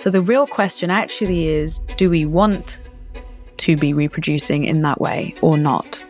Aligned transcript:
So 0.00 0.08
the 0.08 0.22
real 0.22 0.46
question 0.46 0.90
actually 0.90 1.48
is 1.48 1.80
do 1.98 2.08
we 2.08 2.24
want 2.24 2.80
to 3.58 3.76
be 3.76 3.92
reproducing 3.92 4.64
in 4.64 4.80
that 4.80 4.98
way 4.98 5.34
or 5.42 5.58
not? 5.58 6.02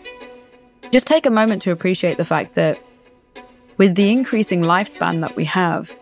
Just 0.92 1.08
take 1.08 1.26
a 1.26 1.30
moment 1.30 1.60
to 1.62 1.72
appreciate 1.72 2.16
the 2.16 2.24
fact 2.24 2.54
that 2.54 2.78
with 3.78 3.96
the 3.96 4.12
increasing 4.12 4.62
lifespan 4.62 5.22
that 5.22 5.34
we 5.34 5.44
have, 5.46 5.92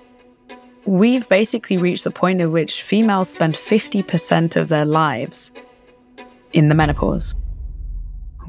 we've 0.85 1.27
basically 1.31 1.79
reached 1.79 2.05
the 2.05 2.11
point 2.11 2.43
at 2.43 2.51
which 2.51 2.83
females 2.83 3.31
spend 3.31 3.55
50% 3.55 4.57
of 4.57 4.69
their 4.69 4.85
lives 4.85 5.51
in 6.53 6.69
the 6.69 6.75
menopause. 6.75 7.35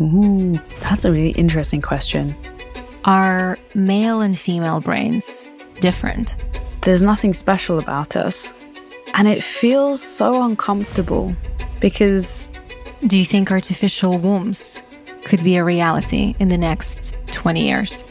Ooh, 0.01 0.59
that's 0.81 1.05
a 1.05 1.13
really 1.13 1.31
interesting 1.31 1.81
question. 1.81 2.35
Are 3.05 3.57
male 3.73 4.19
and 4.19 4.37
female 4.37 4.81
brains 4.81 5.47
different? 5.79 6.35
There's 6.81 7.01
nothing 7.01 7.33
special 7.33 7.79
about 7.79 8.17
us. 8.17 8.53
And 9.13 9.27
it 9.27 9.43
feels 9.43 10.01
so 10.01 10.43
uncomfortable 10.43 11.35
because. 11.79 12.51
Do 13.07 13.17
you 13.17 13.23
think 13.23 13.49
artificial 13.49 14.17
wombs 14.17 14.83
could 15.23 15.41
be 15.41 15.55
a 15.55 15.63
reality 15.63 16.35
in 16.37 16.49
the 16.49 16.57
next 16.57 17.15
20 17.27 17.65
years? 17.65 18.03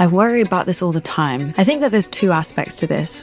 I 0.00 0.08
worry 0.08 0.40
about 0.40 0.66
this 0.66 0.82
all 0.82 0.90
the 0.90 1.00
time. 1.00 1.54
I 1.56 1.62
think 1.62 1.80
that 1.80 1.92
there's 1.92 2.08
two 2.08 2.32
aspects 2.32 2.74
to 2.76 2.88
this. 2.88 3.22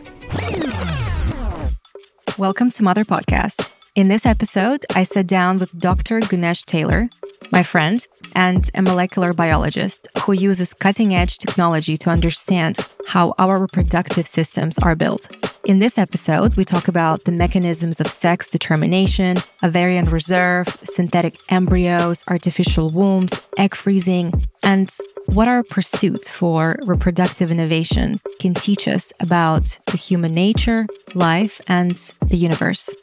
Welcome 2.38 2.70
to 2.72 2.84
Mother 2.84 3.04
Podcast. 3.04 3.74
In 3.96 4.08
this 4.08 4.26
episode, 4.26 4.86
I 4.96 5.04
sat 5.04 5.28
down 5.28 5.58
with 5.58 5.78
Dr. 5.78 6.22
Güneş 6.22 6.66
Taylor, 6.66 7.10
my 7.52 7.64
friend, 7.64 8.08
and 8.34 8.72
a 8.76 8.82
molecular 8.82 9.34
biologist 9.34 10.08
who 10.20 10.32
uses 10.32 10.74
cutting 10.74 11.14
edge 11.14 11.38
technology 11.38 11.98
to 11.98 12.10
understand 12.10 12.78
how 13.08 13.34
our 13.38 13.60
reproductive 13.60 14.26
systems 14.26 14.80
are 14.80 14.96
built. 14.96 15.28
In 15.66 15.80
this 15.80 15.98
episode, 15.98 16.58
we 16.58 16.66
talk 16.66 16.90
about 16.90 17.24
the 17.24 17.32
mechanisms 17.32 18.02
of 18.02 18.08
sex 18.08 18.50
determination, 18.50 19.38
ovarian 19.64 20.04
reserve, 20.10 20.68
synthetic 20.84 21.38
embryos, 21.48 22.22
artificial 22.28 22.90
wombs, 22.90 23.32
egg 23.58 23.74
freezing, 23.74 24.46
and 24.62 24.94
what 25.28 25.48
our 25.48 25.64
pursuit 25.64 26.26
for 26.26 26.78
reproductive 26.84 27.50
innovation 27.50 28.20
can 28.42 28.54
teach 28.54 28.90
us 28.90 29.14
about 29.22 29.80
the 29.86 29.96
human 29.96 30.34
nature, 30.34 30.86
life, 31.16 31.62
and 31.66 32.14
the 32.28 32.36
universe. 32.36 32.94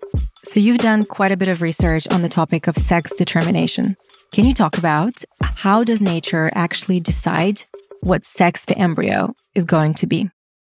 So, 0.44 0.60
you've 0.60 0.78
done 0.78 1.04
quite 1.04 1.32
a 1.32 1.38
bit 1.38 1.48
of 1.48 1.62
research 1.62 2.06
on 2.08 2.20
the 2.20 2.28
topic 2.28 2.66
of 2.66 2.76
sex 2.76 3.10
determination. 3.14 3.96
Can 4.32 4.44
you 4.44 4.52
talk 4.52 4.76
about 4.76 5.24
how 5.40 5.82
does 5.82 6.02
nature 6.02 6.50
actually 6.54 7.00
decide 7.00 7.62
what 8.02 8.26
sex 8.26 8.66
the 8.66 8.76
embryo 8.76 9.32
is 9.54 9.64
going 9.64 9.94
to 9.94 10.06
be? 10.06 10.30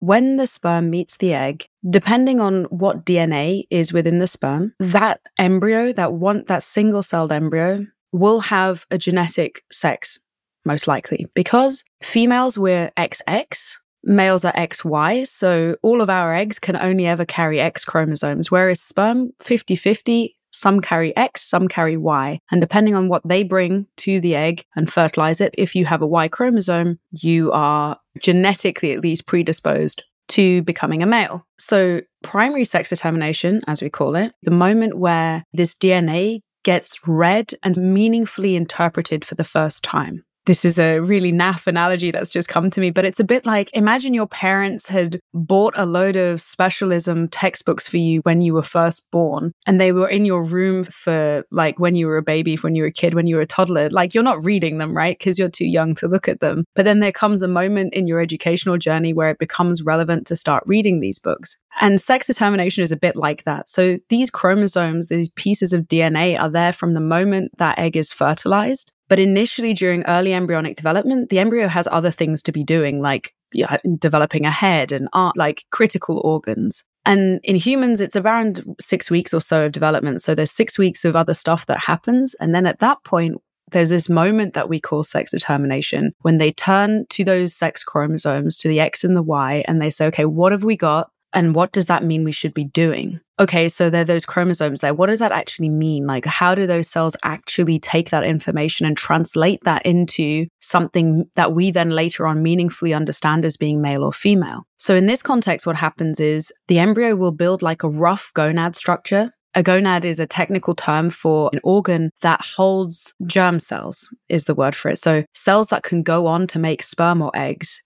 When 0.01 0.37
the 0.37 0.47
sperm 0.47 0.89
meets 0.89 1.17
the 1.17 1.33
egg, 1.33 1.67
depending 1.89 2.41
on 2.41 2.65
what 2.65 3.05
DNA 3.05 3.63
is 3.69 3.93
within 3.93 4.19
the 4.19 4.27
sperm, 4.27 4.73
that 4.79 5.21
embryo, 5.37 5.93
that 5.93 6.13
one 6.13 6.43
that 6.47 6.63
single-celled 6.63 7.31
embryo 7.31 7.85
will 8.11 8.39
have 8.39 8.85
a 8.91 8.97
genetic 8.97 9.63
sex 9.71 10.19
most 10.65 10.87
likely 10.87 11.27
because 11.33 11.83
females 12.03 12.57
we're 12.57 12.91
XX 12.97 13.77
males 14.03 14.45
are 14.45 14.53
XY. 14.53 15.27
So 15.27 15.75
all 15.81 16.01
of 16.01 16.09
our 16.09 16.33
eggs 16.33 16.59
can 16.59 16.75
only 16.75 17.05
ever 17.05 17.25
carry 17.25 17.59
X 17.59 17.85
chromosomes, 17.85 18.49
whereas 18.51 18.81
sperm 18.81 19.31
50 19.39 19.75
50. 19.75 20.37
Some 20.51 20.81
carry 20.81 21.15
X, 21.15 21.41
some 21.41 21.67
carry 21.67 21.97
Y. 21.97 22.39
And 22.51 22.61
depending 22.61 22.95
on 22.95 23.07
what 23.07 23.27
they 23.27 23.43
bring 23.43 23.87
to 23.97 24.19
the 24.19 24.35
egg 24.35 24.65
and 24.75 24.91
fertilize 24.91 25.41
it, 25.41 25.55
if 25.57 25.75
you 25.75 25.85
have 25.85 26.01
a 26.01 26.07
Y 26.07 26.27
chromosome, 26.27 26.99
you 27.11 27.51
are 27.51 27.97
genetically 28.21 28.91
at 28.91 29.01
least 29.01 29.25
predisposed 29.25 30.03
to 30.29 30.61
becoming 30.63 31.03
a 31.03 31.05
male. 31.05 31.45
So, 31.59 32.01
primary 32.23 32.63
sex 32.63 32.89
determination, 32.89 33.61
as 33.67 33.81
we 33.81 33.89
call 33.89 34.15
it, 34.15 34.33
the 34.43 34.51
moment 34.51 34.97
where 34.97 35.43
this 35.53 35.75
DNA 35.75 36.41
gets 36.63 37.07
read 37.07 37.53
and 37.63 37.77
meaningfully 37.77 38.55
interpreted 38.55 39.25
for 39.25 39.35
the 39.35 39.43
first 39.43 39.83
time 39.83 40.23
this 40.45 40.65
is 40.65 40.79
a 40.79 40.99
really 40.99 41.31
naff 41.31 41.67
analogy 41.67 42.11
that's 42.11 42.31
just 42.31 42.47
come 42.47 42.69
to 42.71 42.81
me, 42.81 42.89
but 42.89 43.05
it's 43.05 43.19
a 43.19 43.23
bit 43.23 43.45
like 43.45 43.69
imagine 43.73 44.13
your 44.13 44.27
parents 44.27 44.89
had 44.89 45.19
bought 45.33 45.73
a 45.77 45.85
load 45.85 46.15
of 46.15 46.41
specialism 46.41 47.27
textbooks 47.27 47.87
for 47.87 47.97
you 47.97 48.21
when 48.21 48.41
you 48.41 48.53
were 48.53 48.61
first 48.61 49.09
born, 49.11 49.53
and 49.67 49.79
they 49.79 49.91
were 49.91 50.09
in 50.09 50.25
your 50.25 50.43
room 50.43 50.83
for 50.83 51.45
like 51.51 51.79
when 51.79 51.95
you 51.95 52.07
were 52.07 52.17
a 52.17 52.23
baby, 52.23 52.55
when 52.55 52.75
you 52.75 52.83
were 52.83 52.87
a 52.87 52.93
kid, 52.93 53.13
when 53.13 53.27
you 53.27 53.35
were 53.35 53.41
a 53.41 53.47
toddler. 53.47 53.89
Like 53.89 54.13
you're 54.13 54.23
not 54.23 54.43
reading 54.43 54.77
them, 54.77 54.95
right? 54.95 55.17
Because 55.17 55.37
you're 55.37 55.49
too 55.49 55.67
young 55.67 55.95
to 55.95 56.07
look 56.07 56.27
at 56.27 56.39
them. 56.39 56.65
But 56.75 56.85
then 56.85 56.99
there 56.99 57.11
comes 57.11 57.41
a 57.41 57.47
moment 57.47 57.93
in 57.93 58.07
your 58.07 58.21
educational 58.21 58.77
journey 58.77 59.13
where 59.13 59.29
it 59.29 59.39
becomes 59.39 59.83
relevant 59.83 60.25
to 60.27 60.35
start 60.35 60.63
reading 60.65 60.99
these 60.99 61.19
books. 61.19 61.57
And 61.79 62.01
sex 62.01 62.27
determination 62.27 62.83
is 62.83 62.91
a 62.91 62.97
bit 62.97 63.15
like 63.15 63.43
that. 63.43 63.69
So 63.69 63.97
these 64.09 64.29
chromosomes, 64.29 65.07
these 65.07 65.29
pieces 65.29 65.71
of 65.71 65.83
DNA 65.83 66.39
are 66.39 66.49
there 66.49 66.73
from 66.73 66.93
the 66.93 66.99
moment 66.99 67.57
that 67.57 67.79
egg 67.79 67.95
is 67.95 68.11
fertilized 68.11 68.91
but 69.11 69.19
initially, 69.19 69.73
during 69.73 70.03
early 70.03 70.33
embryonic 70.33 70.77
development, 70.77 71.31
the 71.31 71.39
embryo 71.39 71.67
has 71.67 71.85
other 71.91 72.11
things 72.11 72.41
to 72.43 72.53
be 72.53 72.63
doing, 72.63 73.01
like 73.01 73.35
yeah, 73.51 73.75
developing 73.99 74.45
a 74.45 74.51
head 74.51 74.93
and 74.93 75.09
art, 75.11 75.35
like 75.35 75.65
critical 75.69 76.21
organs. 76.23 76.85
And 77.05 77.41
in 77.43 77.57
humans, 77.57 77.99
it's 77.99 78.15
around 78.15 78.63
six 78.79 79.11
weeks 79.11 79.33
or 79.33 79.41
so 79.41 79.65
of 79.65 79.73
development. 79.73 80.21
So 80.21 80.33
there's 80.33 80.49
six 80.49 80.79
weeks 80.79 81.03
of 81.03 81.17
other 81.17 81.33
stuff 81.33 81.65
that 81.65 81.79
happens. 81.79 82.35
And 82.35 82.55
then 82.55 82.65
at 82.65 82.79
that 82.79 83.03
point, 83.03 83.41
there's 83.73 83.89
this 83.89 84.07
moment 84.07 84.53
that 84.53 84.69
we 84.69 84.79
call 84.79 85.03
sex 85.03 85.31
determination 85.31 86.13
when 86.21 86.37
they 86.37 86.53
turn 86.53 87.05
to 87.09 87.25
those 87.25 87.53
sex 87.53 87.83
chromosomes, 87.83 88.59
to 88.59 88.69
the 88.69 88.79
X 88.79 89.03
and 89.03 89.17
the 89.17 89.21
Y, 89.21 89.65
and 89.67 89.81
they 89.81 89.89
say, 89.89 90.05
okay, 90.05 90.23
what 90.23 90.53
have 90.53 90.63
we 90.63 90.77
got? 90.77 91.11
And 91.33 91.55
what 91.55 91.71
does 91.71 91.85
that 91.85 92.03
mean 92.03 92.23
we 92.23 92.31
should 92.31 92.53
be 92.53 92.65
doing? 92.65 93.21
Okay, 93.39 93.69
so 93.69 93.89
there 93.89 94.01
are 94.01 94.05
those 94.05 94.25
chromosomes 94.25 94.81
there. 94.81 94.93
What 94.93 95.07
does 95.07 95.19
that 95.19 95.31
actually 95.31 95.69
mean? 95.69 96.05
Like, 96.05 96.25
how 96.25 96.53
do 96.53 96.67
those 96.67 96.87
cells 96.87 97.15
actually 97.23 97.79
take 97.79 98.09
that 98.09 98.23
information 98.23 98.85
and 98.85 98.95
translate 98.95 99.61
that 99.63 99.85
into 99.85 100.47
something 100.59 101.25
that 101.35 101.53
we 101.53 101.71
then 101.71 101.89
later 101.89 102.27
on 102.27 102.43
meaningfully 102.43 102.93
understand 102.93 103.45
as 103.45 103.57
being 103.57 103.81
male 103.81 104.03
or 104.03 104.11
female? 104.11 104.63
So, 104.77 104.95
in 104.95 105.07
this 105.07 105.23
context, 105.23 105.65
what 105.65 105.77
happens 105.77 106.19
is 106.19 106.51
the 106.67 106.79
embryo 106.79 107.15
will 107.15 107.31
build 107.31 107.61
like 107.61 107.83
a 107.83 107.89
rough 107.89 108.31
gonad 108.35 108.75
structure 108.75 109.31
a 109.53 109.63
gonad 109.63 110.05
is 110.05 110.19
a 110.19 110.25
technical 110.25 110.75
term 110.75 111.09
for 111.09 111.49
an 111.51 111.59
organ 111.63 112.11
that 112.21 112.41
holds 112.41 113.13
germ 113.25 113.59
cells, 113.59 114.07
is 114.29 114.45
the 114.45 114.55
word 114.55 114.75
for 114.75 114.89
it. 114.89 114.97
So, 114.97 115.25
cells 115.33 115.67
that 115.67 115.83
can 115.83 116.03
go 116.03 116.27
on 116.27 116.47
to 116.47 116.59
make 116.59 116.81
sperm 116.81 117.21
or 117.21 117.31
eggs. 117.33 117.81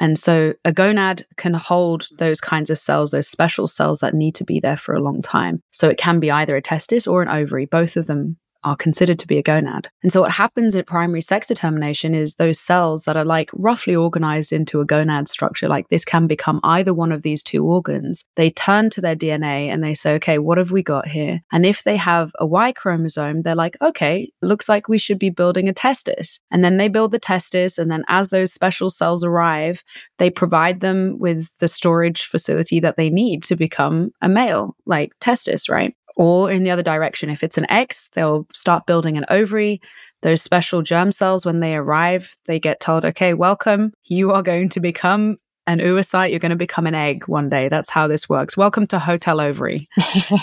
And 0.00 0.18
so 0.18 0.54
a 0.64 0.72
gonad 0.72 1.24
can 1.36 1.52
hold 1.52 2.06
those 2.18 2.40
kinds 2.40 2.70
of 2.70 2.78
cells, 2.78 3.10
those 3.10 3.28
special 3.28 3.68
cells 3.68 4.00
that 4.00 4.14
need 4.14 4.34
to 4.36 4.44
be 4.44 4.58
there 4.58 4.78
for 4.78 4.94
a 4.94 5.02
long 5.02 5.20
time. 5.20 5.62
So 5.70 5.90
it 5.90 5.98
can 5.98 6.18
be 6.18 6.30
either 6.30 6.56
a 6.56 6.62
testis 6.62 7.06
or 7.06 7.20
an 7.20 7.28
ovary. 7.28 7.66
Both 7.66 7.98
of 7.98 8.06
them 8.06 8.38
are 8.64 8.76
considered 8.76 9.18
to 9.18 9.26
be 9.26 9.38
a 9.38 9.42
gonad. 9.42 9.86
And 10.02 10.12
so 10.12 10.20
what 10.20 10.32
happens 10.32 10.74
at 10.74 10.86
primary 10.86 11.20
sex 11.20 11.46
determination 11.46 12.14
is 12.14 12.34
those 12.34 12.60
cells 12.60 13.04
that 13.04 13.16
are 13.16 13.24
like 13.24 13.50
roughly 13.54 13.94
organized 13.94 14.52
into 14.52 14.80
a 14.80 14.86
gonad 14.86 15.28
structure, 15.28 15.68
like 15.68 15.88
this 15.88 16.04
can 16.04 16.26
become 16.26 16.60
either 16.62 16.92
one 16.92 17.12
of 17.12 17.22
these 17.22 17.42
two 17.42 17.64
organs. 17.64 18.24
They 18.36 18.50
turn 18.50 18.90
to 18.90 19.00
their 19.00 19.16
DNA 19.16 19.68
and 19.68 19.82
they 19.82 19.94
say, 19.94 20.14
okay, 20.14 20.38
what 20.38 20.58
have 20.58 20.70
we 20.70 20.82
got 20.82 21.08
here? 21.08 21.40
And 21.52 21.64
if 21.64 21.84
they 21.84 21.96
have 21.96 22.32
a 22.38 22.46
Y 22.46 22.72
chromosome, 22.72 23.42
they're 23.42 23.54
like, 23.54 23.76
okay, 23.80 24.30
looks 24.42 24.68
like 24.68 24.88
we 24.88 24.98
should 24.98 25.18
be 25.18 25.30
building 25.30 25.68
a 25.68 25.72
testis. 25.72 26.40
And 26.50 26.62
then 26.62 26.76
they 26.76 26.88
build 26.88 27.12
the 27.12 27.18
testis. 27.18 27.78
And 27.78 27.90
then 27.90 28.04
as 28.08 28.30
those 28.30 28.52
special 28.52 28.90
cells 28.90 29.24
arrive, 29.24 29.82
they 30.18 30.30
provide 30.30 30.80
them 30.80 31.18
with 31.18 31.56
the 31.58 31.68
storage 31.68 32.24
facility 32.24 32.80
that 32.80 32.96
they 32.96 33.10
need 33.10 33.42
to 33.44 33.56
become 33.56 34.12
a 34.20 34.28
male, 34.28 34.76
like 34.86 35.12
testis, 35.20 35.68
right? 35.68 35.94
Or 36.20 36.50
in 36.50 36.64
the 36.64 36.70
other 36.70 36.82
direction, 36.82 37.30
if 37.30 37.42
it's 37.42 37.56
an 37.56 37.64
X, 37.70 38.10
they'll 38.12 38.46
start 38.52 38.84
building 38.84 39.16
an 39.16 39.24
ovary. 39.30 39.80
Those 40.20 40.42
special 40.42 40.82
germ 40.82 41.12
cells, 41.12 41.46
when 41.46 41.60
they 41.60 41.74
arrive, 41.74 42.36
they 42.44 42.60
get 42.60 42.78
told, 42.78 43.06
okay, 43.06 43.32
welcome. 43.32 43.94
You 44.04 44.32
are 44.32 44.42
going 44.42 44.68
to 44.68 44.80
become 44.80 45.38
an 45.66 45.78
oocyte. 45.78 46.28
You're 46.28 46.38
going 46.38 46.50
to 46.50 46.56
become 46.56 46.86
an 46.86 46.94
egg 46.94 47.26
one 47.26 47.48
day. 47.48 47.70
That's 47.70 47.88
how 47.88 48.06
this 48.06 48.28
works. 48.28 48.54
Welcome 48.54 48.86
to 48.88 48.98
Hotel 48.98 49.40
Ovary. 49.40 49.88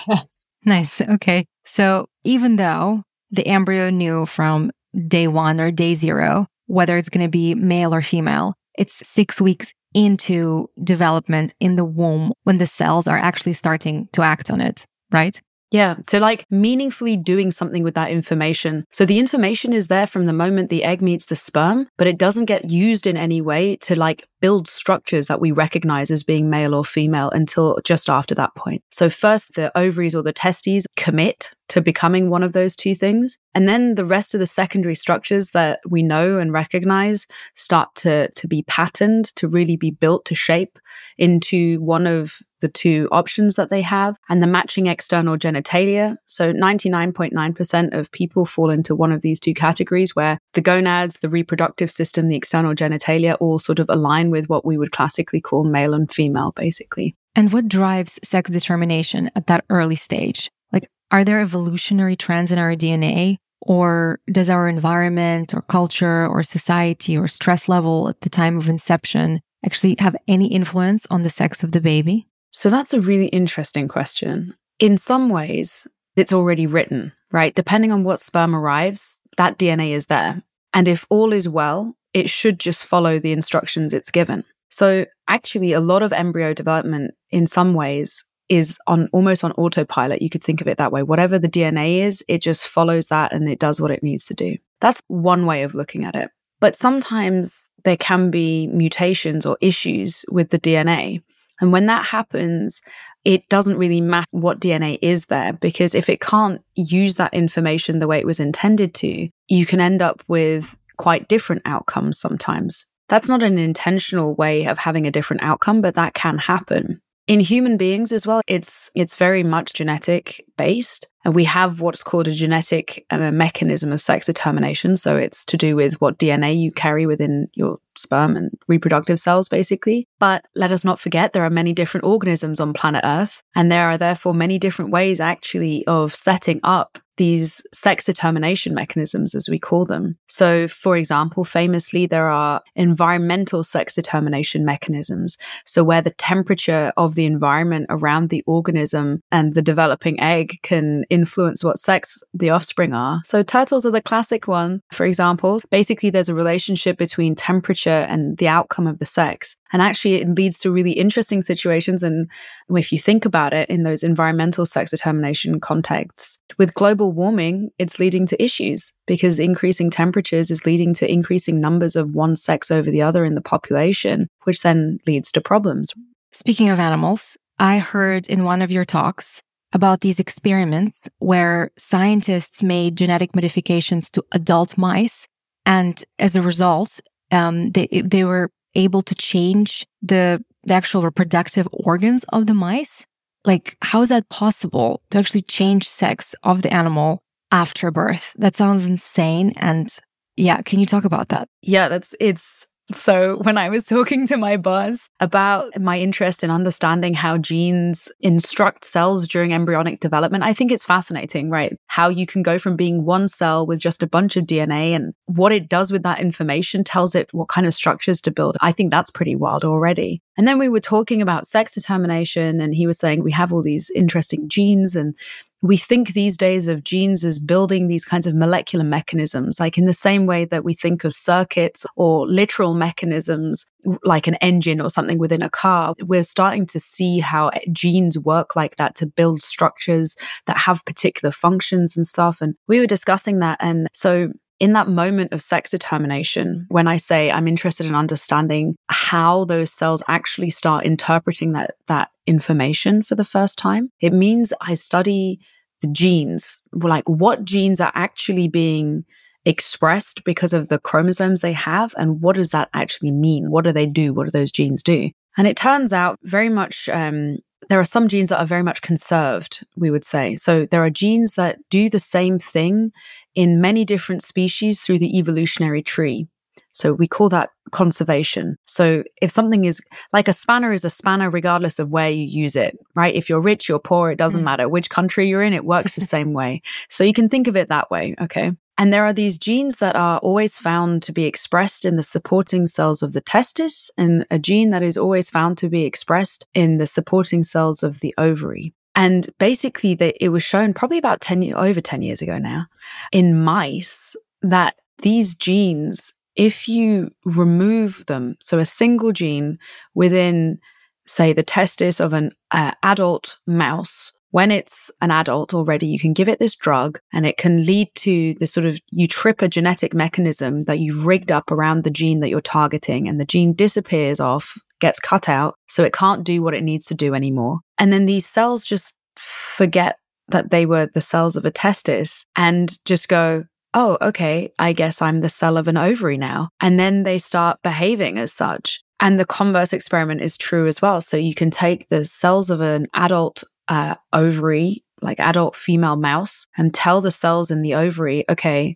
nice. 0.65 0.99
Okay. 0.99 1.45
So 1.63 2.07
even 2.23 2.55
though 2.55 3.03
the 3.29 3.45
embryo 3.45 3.91
knew 3.91 4.25
from 4.25 4.71
day 5.07 5.27
one 5.27 5.61
or 5.61 5.69
day 5.69 5.93
zero 5.93 6.47
whether 6.65 6.97
it's 6.97 7.09
going 7.09 7.23
to 7.23 7.29
be 7.29 7.53
male 7.53 7.93
or 7.93 8.01
female, 8.01 8.55
it's 8.79 9.07
six 9.07 9.39
weeks 9.39 9.73
into 9.93 10.67
development 10.83 11.53
in 11.59 11.75
the 11.75 11.85
womb 11.85 12.33
when 12.45 12.57
the 12.57 12.65
cells 12.65 13.07
are 13.07 13.17
actually 13.17 13.53
starting 13.53 14.09
to 14.13 14.23
act 14.23 14.49
on 14.49 14.59
it, 14.59 14.85
right? 15.11 15.39
Yeah, 15.69 15.95
to 16.07 16.19
like 16.19 16.45
meaningfully 16.49 17.17
doing 17.17 17.51
something 17.51 17.83
with 17.83 17.93
that 17.95 18.09
information. 18.09 18.85
So 18.91 19.05
the 19.05 19.19
information 19.19 19.73
is 19.73 19.89
there 19.89 20.07
from 20.07 20.25
the 20.25 20.33
moment 20.33 20.69
the 20.69 20.83
egg 20.83 21.01
meets 21.01 21.25
the 21.25 21.35
sperm, 21.35 21.89
but 21.97 22.07
it 22.07 22.17
doesn't 22.17 22.45
get 22.45 22.69
used 22.69 23.05
in 23.05 23.17
any 23.17 23.41
way 23.41 23.75
to 23.81 23.95
like 23.97 24.25
build 24.39 24.67
structures 24.67 25.27
that 25.27 25.41
we 25.41 25.51
recognize 25.51 26.11
as 26.11 26.23
being 26.23 26.49
male 26.49 26.73
or 26.73 26.85
female 26.85 27.29
until 27.31 27.77
just 27.83 28.09
after 28.09 28.35
that 28.35 28.55
point. 28.55 28.83
So 28.91 29.09
first 29.09 29.55
the 29.55 29.75
ovaries 29.77 30.15
or 30.15 30.23
the 30.23 30.33
testes 30.33 30.85
commit 30.95 31.53
to 31.69 31.81
becoming 31.81 32.29
one 32.29 32.43
of 32.43 32.53
those 32.53 32.75
two 32.75 32.95
things. 32.95 33.37
And 33.53 33.67
then 33.67 33.95
the 33.95 34.05
rest 34.05 34.33
of 34.33 34.39
the 34.39 34.45
secondary 34.45 34.95
structures 34.95 35.49
that 35.49 35.79
we 35.89 36.03
know 36.03 36.37
and 36.37 36.53
recognize 36.53 37.27
start 37.55 37.93
to, 37.95 38.29
to 38.29 38.47
be 38.47 38.63
patterned, 38.63 39.35
to 39.35 39.47
really 39.47 39.75
be 39.75 39.91
built 39.91 40.25
to 40.25 40.35
shape 40.35 40.79
into 41.17 41.81
one 41.81 42.07
of 42.07 42.37
the 42.61 42.67
two 42.67 43.07
options 43.11 43.55
that 43.55 43.69
they 43.69 43.81
have 43.81 44.17
and 44.29 44.41
the 44.41 44.47
matching 44.47 44.87
external 44.87 45.37
genitalia. 45.37 46.15
So 46.25 46.53
99.9% 46.53 47.97
of 47.97 48.11
people 48.11 48.45
fall 48.45 48.69
into 48.69 48.95
one 48.95 49.11
of 49.11 49.21
these 49.21 49.39
two 49.39 49.53
categories 49.53 50.15
where 50.15 50.39
the 50.53 50.61
gonads, 50.61 51.19
the 51.19 51.29
reproductive 51.29 51.91
system, 51.91 52.27
the 52.27 52.35
external 52.35 52.73
genitalia 52.73 53.37
all 53.39 53.59
sort 53.59 53.79
of 53.79 53.89
align 53.89 54.26
with 54.29 54.49
what 54.49 54.65
we 54.65 54.77
would 54.77 54.91
classically 54.91 55.41
call 55.41 55.63
male 55.63 55.93
and 55.93 56.11
female, 56.11 56.53
basically. 56.55 57.15
And 57.35 57.51
what 57.51 57.67
drives 57.67 58.19
sex 58.23 58.49
determination 58.49 59.29
at 59.35 59.47
that 59.47 59.65
early 59.69 59.95
stage? 59.95 60.49
Like, 60.71 60.89
are 61.11 61.23
there 61.23 61.39
evolutionary 61.39 62.15
trends 62.15 62.51
in 62.51 62.57
our 62.57 62.75
DNA? 62.75 63.37
Or 63.61 64.19
does 64.31 64.49
our 64.49 64.67
environment 64.67 65.53
or 65.53 65.61
culture 65.63 66.27
or 66.27 66.43
society 66.43 67.17
or 67.17 67.27
stress 67.27 67.67
level 67.67 68.07
at 68.07 68.21
the 68.21 68.29
time 68.29 68.57
of 68.57 68.69
inception 68.69 69.41
actually 69.65 69.95
have 69.99 70.15
any 70.27 70.47
influence 70.47 71.05
on 71.09 71.23
the 71.23 71.29
sex 71.29 71.63
of 71.63 71.71
the 71.71 71.81
baby? 71.81 72.27
So 72.51 72.69
that's 72.69 72.93
a 72.93 73.01
really 73.01 73.27
interesting 73.27 73.87
question. 73.87 74.55
In 74.79 74.97
some 74.97 75.29
ways, 75.29 75.87
it's 76.15 76.33
already 76.33 76.67
written, 76.67 77.13
right? 77.31 77.53
Depending 77.53 77.91
on 77.91 78.03
what 78.03 78.19
sperm 78.19 78.55
arrives, 78.55 79.19
that 79.37 79.57
DNA 79.57 79.91
is 79.91 80.05
there. 80.05 80.41
And 80.73 80.87
if 80.87 81.05
all 81.09 81.33
is 81.33 81.49
well, 81.49 81.95
it 82.17 82.29
should 82.29 82.59
just 82.59 82.83
follow 82.83 83.19
the 83.19 83.31
instructions 83.31 83.93
it's 83.93 84.11
given. 84.11 84.43
So 84.69 85.05
actually, 85.27 85.73
a 85.73 85.79
lot 85.79 86.03
of 86.03 86.11
embryo 86.11 86.53
development 86.53 87.13
in 87.29 87.47
some 87.47 87.73
ways 87.73 88.25
is 88.49 88.77
on 88.87 89.09
almost 89.13 89.43
on 89.43 89.51
autopilot. 89.53 90.21
You 90.21 90.29
could 90.29 90.43
think 90.43 90.61
of 90.61 90.67
it 90.67 90.77
that 90.77 90.91
way. 90.91 91.03
Whatever 91.03 91.37
the 91.37 91.49
DNA 91.49 91.99
is, 91.99 92.23
it 92.27 92.41
just 92.41 92.67
follows 92.67 93.07
that 93.07 93.33
and 93.33 93.47
it 93.47 93.59
does 93.59 93.79
what 93.79 93.91
it 93.91 94.03
needs 94.03 94.25
to 94.25 94.33
do. 94.33 94.57
That's 94.81 95.01
one 95.07 95.45
way 95.45 95.63
of 95.63 95.75
looking 95.75 96.03
at 96.03 96.15
it. 96.15 96.29
But 96.59 96.75
sometimes 96.75 97.63
there 97.83 97.97
can 97.97 98.31
be 98.31 98.67
mutations 98.67 99.45
or 99.45 99.57
issues 99.61 100.25
with 100.31 100.49
the 100.49 100.59
DNA. 100.59 101.21
And 101.61 101.71
when 101.71 101.85
that 101.87 102.05
happens, 102.05 102.81
it 103.25 103.47
doesn't 103.49 103.77
really 103.77 104.01
matter 104.01 104.27
what 104.31 104.59
DNA 104.59 104.97
is 105.01 105.25
there 105.25 105.53
because 105.53 105.93
if 105.93 106.09
it 106.09 106.21
can't 106.21 106.63
use 106.75 107.17
that 107.17 107.33
information 107.33 107.99
the 107.99 108.07
way 108.07 108.19
it 108.19 108.25
was 108.25 108.39
intended 108.39 108.93
to, 108.95 109.29
you 109.47 109.65
can 109.65 109.81
end 109.81 110.01
up 110.01 110.23
with 110.27 110.75
quite 110.97 111.27
different 111.27 111.61
outcomes 111.65 112.19
sometimes. 112.19 112.85
That's 113.09 113.29
not 113.29 113.43
an 113.43 113.57
intentional 113.57 114.35
way 114.35 114.65
of 114.65 114.79
having 114.79 115.07
a 115.07 115.11
different 115.11 115.43
outcome, 115.43 115.81
but 115.81 115.95
that 115.95 116.13
can 116.13 116.37
happen. 116.37 117.01
In 117.27 117.39
human 117.39 117.77
beings 117.77 118.11
as 118.11 118.25
well, 118.25 118.41
it's 118.47 118.89
it's 118.95 119.15
very 119.15 119.43
much 119.43 119.73
genetic 119.73 120.45
based, 120.57 121.07
and 121.23 121.35
we 121.35 121.43
have 121.43 121.81
what's 121.81 122.03
called 122.03 122.27
a 122.27 122.31
genetic 122.31 123.05
uh, 123.09 123.31
mechanism 123.31 123.91
of 123.91 124.01
sex 124.01 124.25
determination. 124.25 124.95
So 124.95 125.17
it's 125.17 125.45
to 125.45 125.57
do 125.57 125.75
with 125.75 125.99
what 126.01 126.17
DNA 126.17 126.57
you 126.57 126.71
carry 126.71 127.05
within 127.05 127.49
your 127.53 127.79
sperm 127.97 128.35
and 128.35 128.51
reproductive 128.67 129.19
cells, 129.19 129.49
basically. 129.49 130.07
But 130.19 130.45
let 130.55 130.71
us 130.71 130.83
not 130.83 130.99
forget 130.99 131.33
there 131.33 131.45
are 131.45 131.49
many 131.49 131.73
different 131.73 132.05
organisms 132.05 132.59
on 132.59 132.73
planet 132.73 133.01
Earth, 133.03 133.41
and 133.55 133.71
there 133.71 133.89
are 133.89 133.97
therefore 133.97 134.33
many 134.33 134.57
different 134.59 134.91
ways 134.91 135.19
actually 135.19 135.85
of 135.87 136.13
setting 136.13 136.59
up 136.63 136.99
these 137.17 137.65
sex 137.73 138.05
determination 138.05 138.73
mechanisms, 138.73 139.35
as 139.35 139.49
we 139.49 139.59
call 139.59 139.85
them. 139.85 140.17
So, 140.29 140.67
for 140.67 140.95
example, 140.95 141.43
famously, 141.43 142.05
there 142.05 142.29
are 142.29 142.61
environmental 142.75 143.63
sex 143.63 143.95
determination 143.95 144.63
mechanisms. 144.63 145.37
So, 145.65 145.83
where 145.83 146.01
the 146.01 146.11
temperature 146.11 146.93
of 146.95 147.15
the 147.15 147.25
environment 147.25 147.87
around 147.89 148.29
the 148.29 148.43
organism 148.45 149.21
and 149.31 149.53
the 149.53 149.63
developing 149.63 150.19
egg 150.19 150.46
can 150.63 151.03
influence 151.09 151.63
what 151.63 151.79
sex 151.79 152.17
the 152.33 152.49
offspring 152.49 152.93
are. 152.93 153.21
So, 153.23 153.43
turtles 153.43 153.85
are 153.85 153.91
the 153.91 154.01
classic 154.01 154.47
one, 154.47 154.81
for 154.91 155.05
example. 155.05 155.59
Basically, 155.69 156.09
there's 156.09 156.29
a 156.29 156.35
relationship 156.35 156.97
between 156.97 157.35
temperature 157.35 157.89
and 157.89 158.37
the 158.37 158.47
outcome 158.47 158.87
of 158.87 158.99
the 158.99 159.05
sex. 159.05 159.55
And 159.73 159.81
actually, 159.81 160.15
it 160.15 160.29
leads 160.29 160.59
to 160.59 160.71
really 160.71 160.91
interesting 160.91 161.41
situations. 161.41 162.03
And 162.03 162.29
if 162.69 162.91
you 162.91 162.99
think 162.99 163.25
about 163.25 163.53
it 163.53 163.69
in 163.69 163.83
those 163.83 164.03
environmental 164.03 164.65
sex 164.65 164.91
determination 164.91 165.59
contexts, 165.59 166.39
with 166.57 166.73
global 166.73 167.11
warming, 167.11 167.71
it's 167.77 167.99
leading 167.99 168.25
to 168.27 168.41
issues 168.43 168.93
because 169.05 169.39
increasing 169.39 169.89
temperatures 169.89 170.49
is 170.49 170.65
leading 170.65 170.93
to 170.95 171.11
increasing 171.11 171.59
numbers 171.59 171.95
of 171.95 172.15
one 172.15 172.35
sex 172.35 172.71
over 172.71 172.89
the 172.89 173.01
other 173.01 173.25
in 173.25 173.35
the 173.35 173.41
population, 173.41 174.27
which 174.43 174.61
then 174.61 174.99
leads 175.05 175.31
to 175.33 175.41
problems. 175.41 175.93
Speaking 176.31 176.69
of 176.69 176.79
animals, 176.79 177.37
I 177.59 177.79
heard 177.79 178.27
in 178.27 178.43
one 178.43 178.61
of 178.61 178.71
your 178.71 178.85
talks 178.85 179.41
about 179.73 180.01
these 180.01 180.19
experiments 180.19 181.01
where 181.19 181.71
scientists 181.77 182.63
made 182.63 182.97
genetic 182.97 183.35
modifications 183.35 184.09
to 184.11 184.23
adult 184.31 184.77
mice. 184.77 185.27
And 185.65 186.03
as 186.19 186.35
a 186.35 186.41
result, 186.41 186.99
um, 187.31 187.71
they, 187.71 187.87
they 188.05 188.23
were 188.23 188.49
able 188.75 189.01
to 189.01 189.15
change 189.15 189.85
the, 190.01 190.43
the 190.63 190.73
actual 190.73 191.03
reproductive 191.03 191.67
organs 191.71 192.23
of 192.29 192.47
the 192.47 192.53
mice? 192.53 193.05
Like, 193.43 193.77
how 193.81 194.01
is 194.01 194.09
that 194.09 194.29
possible 194.29 195.01
to 195.09 195.17
actually 195.17 195.41
change 195.41 195.87
sex 195.87 196.35
of 196.43 196.61
the 196.61 196.73
animal 196.73 197.23
after 197.51 197.91
birth? 197.91 198.33
That 198.37 198.55
sounds 198.55 198.85
insane. 198.85 199.53
And 199.57 199.89
yeah, 200.35 200.61
can 200.61 200.79
you 200.79 200.85
talk 200.85 201.05
about 201.05 201.29
that? 201.29 201.49
Yeah, 201.61 201.89
that's 201.89 202.15
it's 202.19 202.66
so, 202.93 203.37
when 203.41 203.57
I 203.57 203.67
was 203.67 203.83
talking 203.85 204.25
to 204.27 204.37
my 204.37 204.55
boss 204.55 205.09
about 205.19 205.77
my 205.79 205.99
interest 205.99 206.41
in 206.41 206.49
understanding 206.49 207.13
how 207.13 207.37
genes 207.37 208.09
instruct 208.21 208.85
cells 208.85 209.27
during 209.27 209.51
embryonic 209.51 209.99
development, 209.99 210.45
I 210.45 210.53
think 210.53 210.71
it's 210.71 210.85
fascinating, 210.85 211.49
right? 211.49 211.77
How 211.87 212.07
you 212.07 212.25
can 212.25 212.43
go 212.43 212.57
from 212.57 212.77
being 212.77 213.03
one 213.03 213.27
cell 213.27 213.67
with 213.67 213.81
just 213.81 214.03
a 214.03 214.07
bunch 214.07 214.37
of 214.37 214.45
DNA 214.45 214.95
and 214.95 215.13
what 215.25 215.51
it 215.51 215.67
does 215.67 215.91
with 215.91 216.03
that 216.03 216.21
information 216.21 216.85
tells 216.85 217.13
it 217.13 217.27
what 217.33 217.49
kind 217.49 217.67
of 217.67 217.73
structures 217.73 218.21
to 218.21 218.31
build. 218.31 218.55
I 218.61 218.71
think 218.71 218.91
that's 218.91 219.11
pretty 219.11 219.35
wild 219.35 219.65
already. 219.65 220.21
And 220.37 220.47
then 220.47 220.59
we 220.59 220.69
were 220.69 220.79
talking 220.79 221.21
about 221.21 221.47
sex 221.47 221.73
determination, 221.73 222.61
and 222.61 222.73
he 222.73 222.87
was 222.87 222.99
saying 222.99 223.23
we 223.23 223.31
have 223.31 223.51
all 223.51 223.63
these 223.63 223.89
interesting 223.89 224.47
genes 224.47 224.95
and 224.95 225.17
we 225.61 225.75
think 225.77 226.09
these 226.09 226.37
days 226.37 226.67
of 226.67 226.83
genes 226.83 227.25
as 227.25 227.39
building 227.39 227.87
these 227.87 228.05
kinds 228.05 228.27
of 228.27 228.35
molecular 228.35 228.85
mechanisms, 228.85 229.59
like 229.59 229.77
in 229.77 229.85
the 229.85 229.93
same 229.93 230.25
way 230.25 230.45
that 230.45 230.63
we 230.63 230.73
think 230.73 231.03
of 231.03 231.13
circuits 231.13 231.85
or 231.95 232.27
literal 232.27 232.75
mechanisms, 232.75 233.71
like 234.03 234.27
an 234.27 234.35
engine 234.35 234.79
or 234.79 234.89
something 234.89 235.17
within 235.17 235.41
a 235.41 235.49
car. 235.49 235.95
We're 236.01 236.23
starting 236.23 236.67
to 236.67 236.79
see 236.79 237.19
how 237.19 237.51
genes 237.71 238.19
work 238.19 238.55
like 238.55 238.75
that 238.75 238.95
to 238.95 239.07
build 239.07 239.41
structures 239.41 240.15
that 240.45 240.57
have 240.57 240.85
particular 240.85 241.31
functions 241.31 241.97
and 241.97 242.05
stuff. 242.05 242.39
And 242.39 242.55
we 242.67 242.79
were 242.79 242.87
discussing 242.87 243.39
that. 243.39 243.57
And 243.59 243.87
so 243.93 244.29
in 244.59 244.73
that 244.73 244.87
moment 244.87 245.33
of 245.33 245.41
sex 245.41 245.69
determination, 245.71 246.65
when 246.69 246.87
I 246.87 246.97
say 246.97 247.31
I'm 247.31 247.47
interested 247.47 247.85
in 247.85 247.95
understanding 247.95 248.75
how 248.89 249.45
those 249.45 249.71
cells 249.71 250.03
actually 250.07 250.49
start 250.49 250.85
interpreting 250.85 251.53
that, 251.53 251.75
that 251.87 252.09
information 252.25 253.03
for 253.03 253.15
the 253.15 253.23
first 253.23 253.57
time, 253.57 253.91
it 254.01 254.13
means 254.13 254.53
I 254.61 254.73
study 254.73 255.39
the 255.81 255.87
genes, 255.87 256.59
like 256.73 257.07
what 257.07 257.45
genes 257.45 257.79
are 257.79 257.91
actually 257.93 258.47
being 258.47 259.05
expressed 259.45 260.23
because 260.23 260.53
of 260.53 260.67
the 260.67 260.79
chromosomes 260.79 261.41
they 261.41 261.53
have. 261.53 261.93
And 261.97 262.21
what 262.21 262.35
does 262.35 262.49
that 262.49 262.69
actually 262.73 263.11
mean? 263.11 263.51
What 263.51 263.63
do 263.63 263.71
they 263.71 263.85
do? 263.85 264.13
What 264.13 264.25
do 264.25 264.31
those 264.31 264.51
genes 264.51 264.81
do? 264.81 265.11
And 265.37 265.47
it 265.47 265.55
turns 265.55 265.93
out 265.93 266.17
very 266.23 266.49
much 266.49 266.89
um, 266.89 267.37
there 267.69 267.79
are 267.79 267.85
some 267.85 268.07
genes 268.07 268.29
that 268.29 268.39
are 268.39 268.45
very 268.45 268.63
much 268.63 268.81
conserved, 268.81 269.65
we 269.75 269.91
would 269.91 270.03
say. 270.03 270.35
So 270.35 270.65
there 270.65 270.83
are 270.83 270.89
genes 270.89 271.33
that 271.33 271.59
do 271.69 271.89
the 271.89 271.99
same 271.99 272.39
thing 272.39 272.91
in 273.37 273.61
many 273.61 273.85
different 273.85 274.23
species 274.23 274.81
through 274.81 274.97
the 274.97 275.15
evolutionary 275.19 275.83
tree. 275.83 276.27
So 276.71 276.91
we 276.91 277.07
call 277.07 277.29
that 277.29 277.51
conservation. 277.71 278.57
So 278.65 279.03
if 279.21 279.29
something 279.29 279.65
is 279.65 279.79
like 280.11 280.27
a 280.27 280.33
spanner 280.33 280.73
is 280.73 280.83
a 280.83 280.89
spanner 280.89 281.29
regardless 281.29 281.77
of 281.77 281.89
where 281.89 282.09
you 282.09 282.25
use 282.25 282.55
it, 282.55 282.77
right? 282.95 283.13
If 283.13 283.29
you're 283.29 283.39
rich, 283.39 283.69
you're 283.69 283.77
poor, 283.79 284.09
it 284.09 284.17
doesn't 284.17 284.41
mm. 284.41 284.45
matter 284.45 284.67
which 284.67 284.89
country 284.89 285.29
you're 285.29 285.43
in, 285.43 285.53
it 285.53 285.65
works 285.65 285.93
the 285.93 286.01
same 286.01 286.33
way. 286.33 286.61
So 286.89 287.03
you 287.03 287.13
can 287.13 287.29
think 287.29 287.47
of 287.47 287.55
it 287.55 287.69
that 287.69 287.91
way, 287.91 288.15
okay? 288.19 288.53
And 288.79 288.91
there 288.91 289.05
are 289.05 289.13
these 289.13 289.37
genes 289.37 289.77
that 289.77 289.95
are 289.95 290.17
always 290.19 290.57
found 290.57 291.03
to 291.03 291.11
be 291.11 291.25
expressed 291.25 291.85
in 291.85 291.95
the 291.95 292.03
supporting 292.03 292.65
cells 292.65 293.03
of 293.03 293.13
the 293.13 293.21
testis, 293.21 293.91
and 293.97 294.25
a 294.31 294.39
gene 294.39 294.71
that 294.71 294.83
is 294.83 294.97
always 294.97 295.29
found 295.29 295.57
to 295.59 295.69
be 295.69 295.83
expressed 295.83 296.47
in 296.53 296.77
the 296.77 296.87
supporting 296.87 297.43
cells 297.43 297.83
of 297.83 297.99
the 297.99 298.15
ovary. 298.17 298.73
And 298.97 299.29
basically, 299.37 299.93
the, 299.93 300.11
it 300.21 300.29
was 300.29 300.41
shown 300.41 300.73
probably 300.73 300.97
about 300.97 301.21
10, 301.21 301.53
over 301.53 301.79
10 301.79 302.01
years 302.01 302.21
ago 302.21 302.39
now 302.39 302.65
in 303.11 303.41
mice 303.41 304.15
that 304.41 304.75
these 305.03 305.35
genes, 305.35 306.13
if 306.35 306.67
you 306.67 307.11
remove 307.23 308.07
them, 308.07 308.35
so 308.41 308.57
a 308.57 308.65
single 308.65 309.11
gene 309.11 309.59
within, 309.93 310.57
say, 311.05 311.31
the 311.31 311.43
testis 311.43 311.99
of 311.99 312.13
an 312.13 312.31
uh, 312.49 312.71
adult 312.81 313.37
mouse 313.45 314.13
when 314.31 314.51
it's 314.51 314.91
an 315.01 315.11
adult 315.11 315.53
already, 315.53 315.87
you 315.87 315.99
can 315.99 316.13
give 316.13 316.27
it 316.27 316.39
this 316.39 316.55
drug 316.55 316.99
and 317.13 317.25
it 317.25 317.37
can 317.37 317.65
lead 317.65 317.87
to 317.95 318.35
this 318.39 318.51
sort 318.51 318.65
of, 318.65 318.79
you 318.91 319.07
trip 319.07 319.41
a 319.41 319.47
genetic 319.47 319.93
mechanism 319.93 320.65
that 320.65 320.79
you've 320.79 321.05
rigged 321.05 321.31
up 321.31 321.49
around 321.49 321.83
the 321.83 321.89
gene 321.89 322.19
that 322.19 322.29
you're 322.29 322.41
targeting 322.41 323.07
and 323.07 323.19
the 323.19 323.25
gene 323.25 323.53
disappears 323.53 324.19
off, 324.19 324.57
gets 324.79 324.99
cut 324.99 325.29
out. 325.29 325.55
So 325.67 325.83
it 325.83 325.93
can't 325.93 326.23
do 326.23 326.41
what 326.41 326.53
it 326.53 326.63
needs 326.63 326.85
to 326.87 326.95
do 326.95 327.13
anymore. 327.13 327.59
And 327.77 327.91
then 327.91 328.05
these 328.05 328.25
cells 328.25 328.65
just 328.65 328.95
forget 329.15 329.97
that 330.29 330.51
they 330.51 330.65
were 330.65 330.87
the 330.87 331.01
cells 331.01 331.35
of 331.35 331.45
a 331.45 331.51
testis 331.51 332.25
and 332.35 332.77
just 332.85 333.07
go, 333.07 333.45
oh, 333.73 333.97
okay, 334.01 334.51
I 334.59 334.73
guess 334.73 335.01
I'm 335.01 335.21
the 335.21 335.29
cell 335.29 335.57
of 335.57 335.67
an 335.67 335.77
ovary 335.77 336.17
now. 336.17 336.49
And 336.59 336.79
then 336.79 337.03
they 337.03 337.17
start 337.17 337.59
behaving 337.63 338.17
as 338.17 338.33
such. 338.33 338.81
And 338.99 339.19
the 339.19 339.25
converse 339.25 339.73
experiment 339.73 340.21
is 340.21 340.37
true 340.37 340.67
as 340.67 340.81
well. 340.81 341.01
So 341.01 341.17
you 341.17 341.35
can 341.35 341.51
take 341.51 341.87
the 341.89 342.03
cells 342.03 342.49
of 342.49 342.61
an 342.61 342.87
adult 342.93 343.43
uh, 343.67 343.95
ovary, 344.13 344.83
like 345.01 345.19
adult 345.19 345.55
female 345.55 345.95
mouse, 345.95 346.47
and 346.57 346.73
tell 346.73 347.01
the 347.01 347.11
cells 347.11 347.51
in 347.51 347.61
the 347.61 347.75
ovary, 347.75 348.25
okay, 348.29 348.75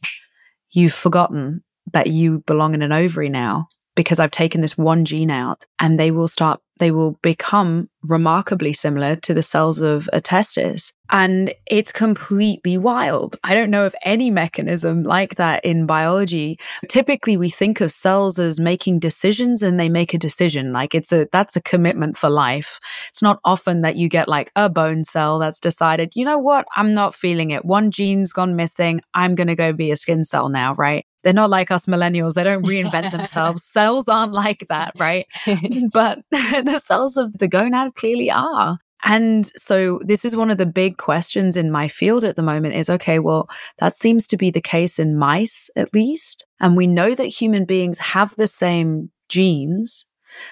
you've 0.72 0.94
forgotten 0.94 1.64
that 1.94 2.08
you 2.08 2.40
belong 2.46 2.76
in 2.76 2.82
an 2.82 2.92
ovary 2.92 3.30
now 3.30 3.68
because 3.96 4.20
I've 4.20 4.32
taken 4.32 4.62
this 4.62 4.78
one 4.78 5.06
gene 5.06 5.32
out 5.32 5.66
and 5.80 6.00
they 6.00 6.12
will 6.12 6.28
start, 6.28 6.62
they 6.82 6.90
will 6.90 7.20
become 7.22 7.88
remarkably 8.08 8.74
similar 8.74 9.16
to 9.16 9.36
the 9.36 9.44
cells 9.44 9.82
of 9.82 10.10
a 10.12 10.20
testis. 10.20 10.92
And 11.12 11.54
it's 11.68 11.92
completely 11.92 12.76
wild. 12.76 13.38
I 13.44 13.54
don't 13.54 13.70
know 13.70 13.86
of 13.86 13.94
any 14.04 14.32
mechanism 14.32 15.04
like 15.04 15.36
that 15.36 15.64
in 15.64 15.86
biology. 15.86 16.58
Typically, 16.88 17.38
we 17.38 17.52
think 17.52 17.82
of 17.82 17.92
cells 17.92 18.40
as 18.40 18.60
making 18.60 18.98
decisions 18.98 19.62
and 19.62 19.80
they 19.80 19.90
make 19.90 20.16
a 20.16 20.18
decision. 20.18 20.74
Like 20.74 20.96
it's 20.96 21.12
a, 21.12 21.28
that's 21.32 21.56
a 21.56 21.62
commitment 21.62 22.18
for 22.18 22.32
life. 22.32 22.80
It's 23.10 23.22
not 23.22 23.40
often 23.46 23.82
that 23.82 23.96
you 23.96 24.10
get 24.10 24.28
like 24.28 24.52
a 24.56 24.68
bone 24.68 25.04
cell 25.04 25.38
that's 25.38 25.60
decided, 25.60 26.14
you 26.16 26.26
know 26.26 26.40
what? 26.40 26.66
I'm 26.76 26.96
not 26.96 27.14
feeling 27.14 27.52
it. 27.52 27.64
One 27.64 27.92
gene's 27.92 28.34
gone 28.34 28.56
missing. 28.56 29.02
I'm 29.14 29.36
going 29.36 29.50
to 29.50 29.56
go 29.56 29.72
be 29.72 29.92
a 29.92 29.96
skin 29.96 30.24
cell 30.24 30.50
now, 30.50 30.74
right? 30.74 31.06
They're 31.24 31.34
not 31.34 31.50
like 31.50 31.70
us 31.70 31.86
millennials. 31.86 32.34
They 32.34 32.44
don't 32.44 32.66
reinvent 32.66 33.12
themselves. 33.16 33.64
cells 33.64 34.08
aren't 34.08 34.34
like 34.34 34.66
that, 34.70 34.94
right? 34.98 35.28
but 35.94 36.20
the 36.72 36.80
cells 36.80 37.18
of 37.18 37.38
the 37.38 37.48
gonad 37.48 37.96
clearly 37.96 38.32
are. 38.32 38.78
And 39.04 39.48
so 39.58 40.00
this 40.04 40.26
is 40.26 40.36
one 40.36 40.52
of 40.52 40.58
the 40.58 40.66
big 40.66 40.98
questions 40.98 41.58
in 41.58 41.72
my 41.72 41.88
field 41.88 42.24
at 42.24 42.36
the 42.36 42.44
moment 42.44 42.76
is 42.76 42.90
okay, 42.90 43.20
well, 43.20 43.50
that 43.80 43.94
seems 43.94 44.28
to 44.28 44.38
be 44.38 44.52
the 44.52 44.62
case 44.62 45.00
in 45.00 45.18
mice 45.18 45.70
at 45.76 45.94
least. 45.94 46.46
And 46.60 46.78
we 46.78 46.88
know 46.88 47.16
that 47.16 47.26
human 47.26 47.66
beings 47.66 47.98
have 48.00 48.36
the 48.36 48.48
same 48.48 49.10
genes, 49.28 50.06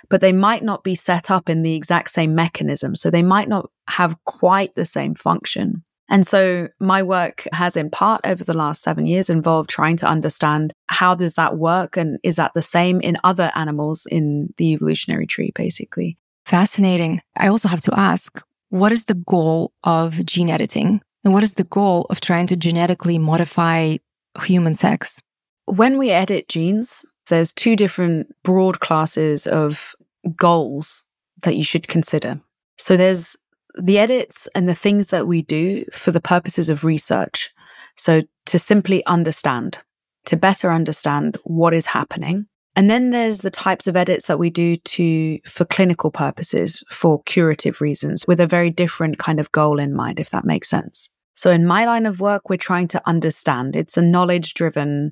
but 0.09 0.21
they 0.21 0.31
might 0.31 0.63
not 0.63 0.83
be 0.83 0.95
set 0.95 1.29
up 1.29 1.47
in 1.47 1.61
the 1.61 1.75
exact 1.75 2.09
same 2.09 2.33
mechanism. 2.33 2.95
So 2.95 3.11
they 3.11 3.21
might 3.21 3.47
not 3.47 3.69
have 3.87 4.17
quite 4.25 4.73
the 4.73 4.85
same 4.85 5.13
function. 5.13 5.83
And 6.09 6.25
so 6.25 6.67
my 6.79 7.03
work 7.03 7.47
has 7.53 7.77
in 7.77 7.89
part 7.89 8.21
over 8.23 8.43
the 8.43 8.53
last 8.53 8.81
seven 8.81 9.05
years 9.05 9.29
involved 9.29 9.69
trying 9.69 9.95
to 9.97 10.07
understand 10.07 10.73
how 10.87 11.13
does 11.13 11.35
that 11.35 11.57
work 11.57 11.97
and 11.97 12.17
is 12.23 12.35
that 12.37 12.53
the 12.55 12.61
same 12.61 12.99
in 13.01 13.17
other 13.23 13.51
animals 13.55 14.07
in 14.09 14.53
the 14.57 14.73
evolutionary 14.73 15.27
tree, 15.27 15.51
basically. 15.55 16.17
Fascinating. 16.45 17.21
I 17.37 17.47
also 17.47 17.67
have 17.67 17.81
to 17.81 17.97
ask 17.97 18.43
what 18.69 18.91
is 18.91 19.05
the 19.05 19.15
goal 19.15 19.73
of 19.83 20.25
gene 20.25 20.49
editing? 20.49 21.01
And 21.23 21.33
what 21.33 21.43
is 21.43 21.55
the 21.55 21.63
goal 21.65 22.05
of 22.09 22.21
trying 22.21 22.47
to 22.47 22.55
genetically 22.55 23.17
modify 23.17 23.97
human 24.43 24.75
sex? 24.75 25.21
When 25.65 25.97
we 25.97 26.11
edit 26.11 26.47
genes, 26.47 27.03
there's 27.29 27.53
two 27.53 27.75
different 27.75 28.33
broad 28.43 28.79
classes 28.79 29.45
of 29.45 29.95
goals 30.35 31.03
that 31.43 31.55
you 31.55 31.63
should 31.63 31.87
consider. 31.87 32.39
So 32.77 32.95
there's 32.95 33.35
the 33.79 33.97
edits 33.97 34.47
and 34.53 34.67
the 34.67 34.75
things 34.75 35.07
that 35.07 35.27
we 35.27 35.41
do 35.41 35.85
for 35.93 36.11
the 36.11 36.21
purposes 36.21 36.69
of 36.69 36.83
research. 36.83 37.51
So 37.95 38.23
to 38.47 38.59
simply 38.59 39.05
understand, 39.05 39.79
to 40.25 40.37
better 40.37 40.71
understand 40.71 41.37
what 41.43 41.73
is 41.73 41.87
happening 41.87 42.47
and 42.79 42.89
then 42.89 43.11
there's 43.11 43.39
the 43.39 43.51
types 43.51 43.87
of 43.87 43.97
edits 43.97 44.27
that 44.27 44.39
we 44.39 44.49
do 44.49 44.77
to 44.77 45.39
for 45.45 45.65
clinical 45.65 46.11
purposes, 46.11 46.81
for 46.87 47.21
curative 47.23 47.81
reasons, 47.81 48.25
with 48.25 48.39
a 48.39 48.47
very 48.47 48.69
different 48.69 49.17
kind 49.17 49.39
of 49.39 49.51
goal 49.51 49.79
in 49.79 49.93
mind, 49.93 50.17
if 50.17 50.29
that 50.29 50.45
makes 50.45 50.69
sense. 50.69 51.09
So 51.33 51.51
in 51.51 51.65
my 51.65 51.85
line 51.85 52.05
of 52.05 52.21
work, 52.21 52.49
we're 52.49 52.55
trying 52.55 52.87
to 52.89 53.01
understand. 53.05 53.75
It's 53.75 53.97
a 53.97 54.01
knowledge 54.01 54.53
driven 54.53 55.11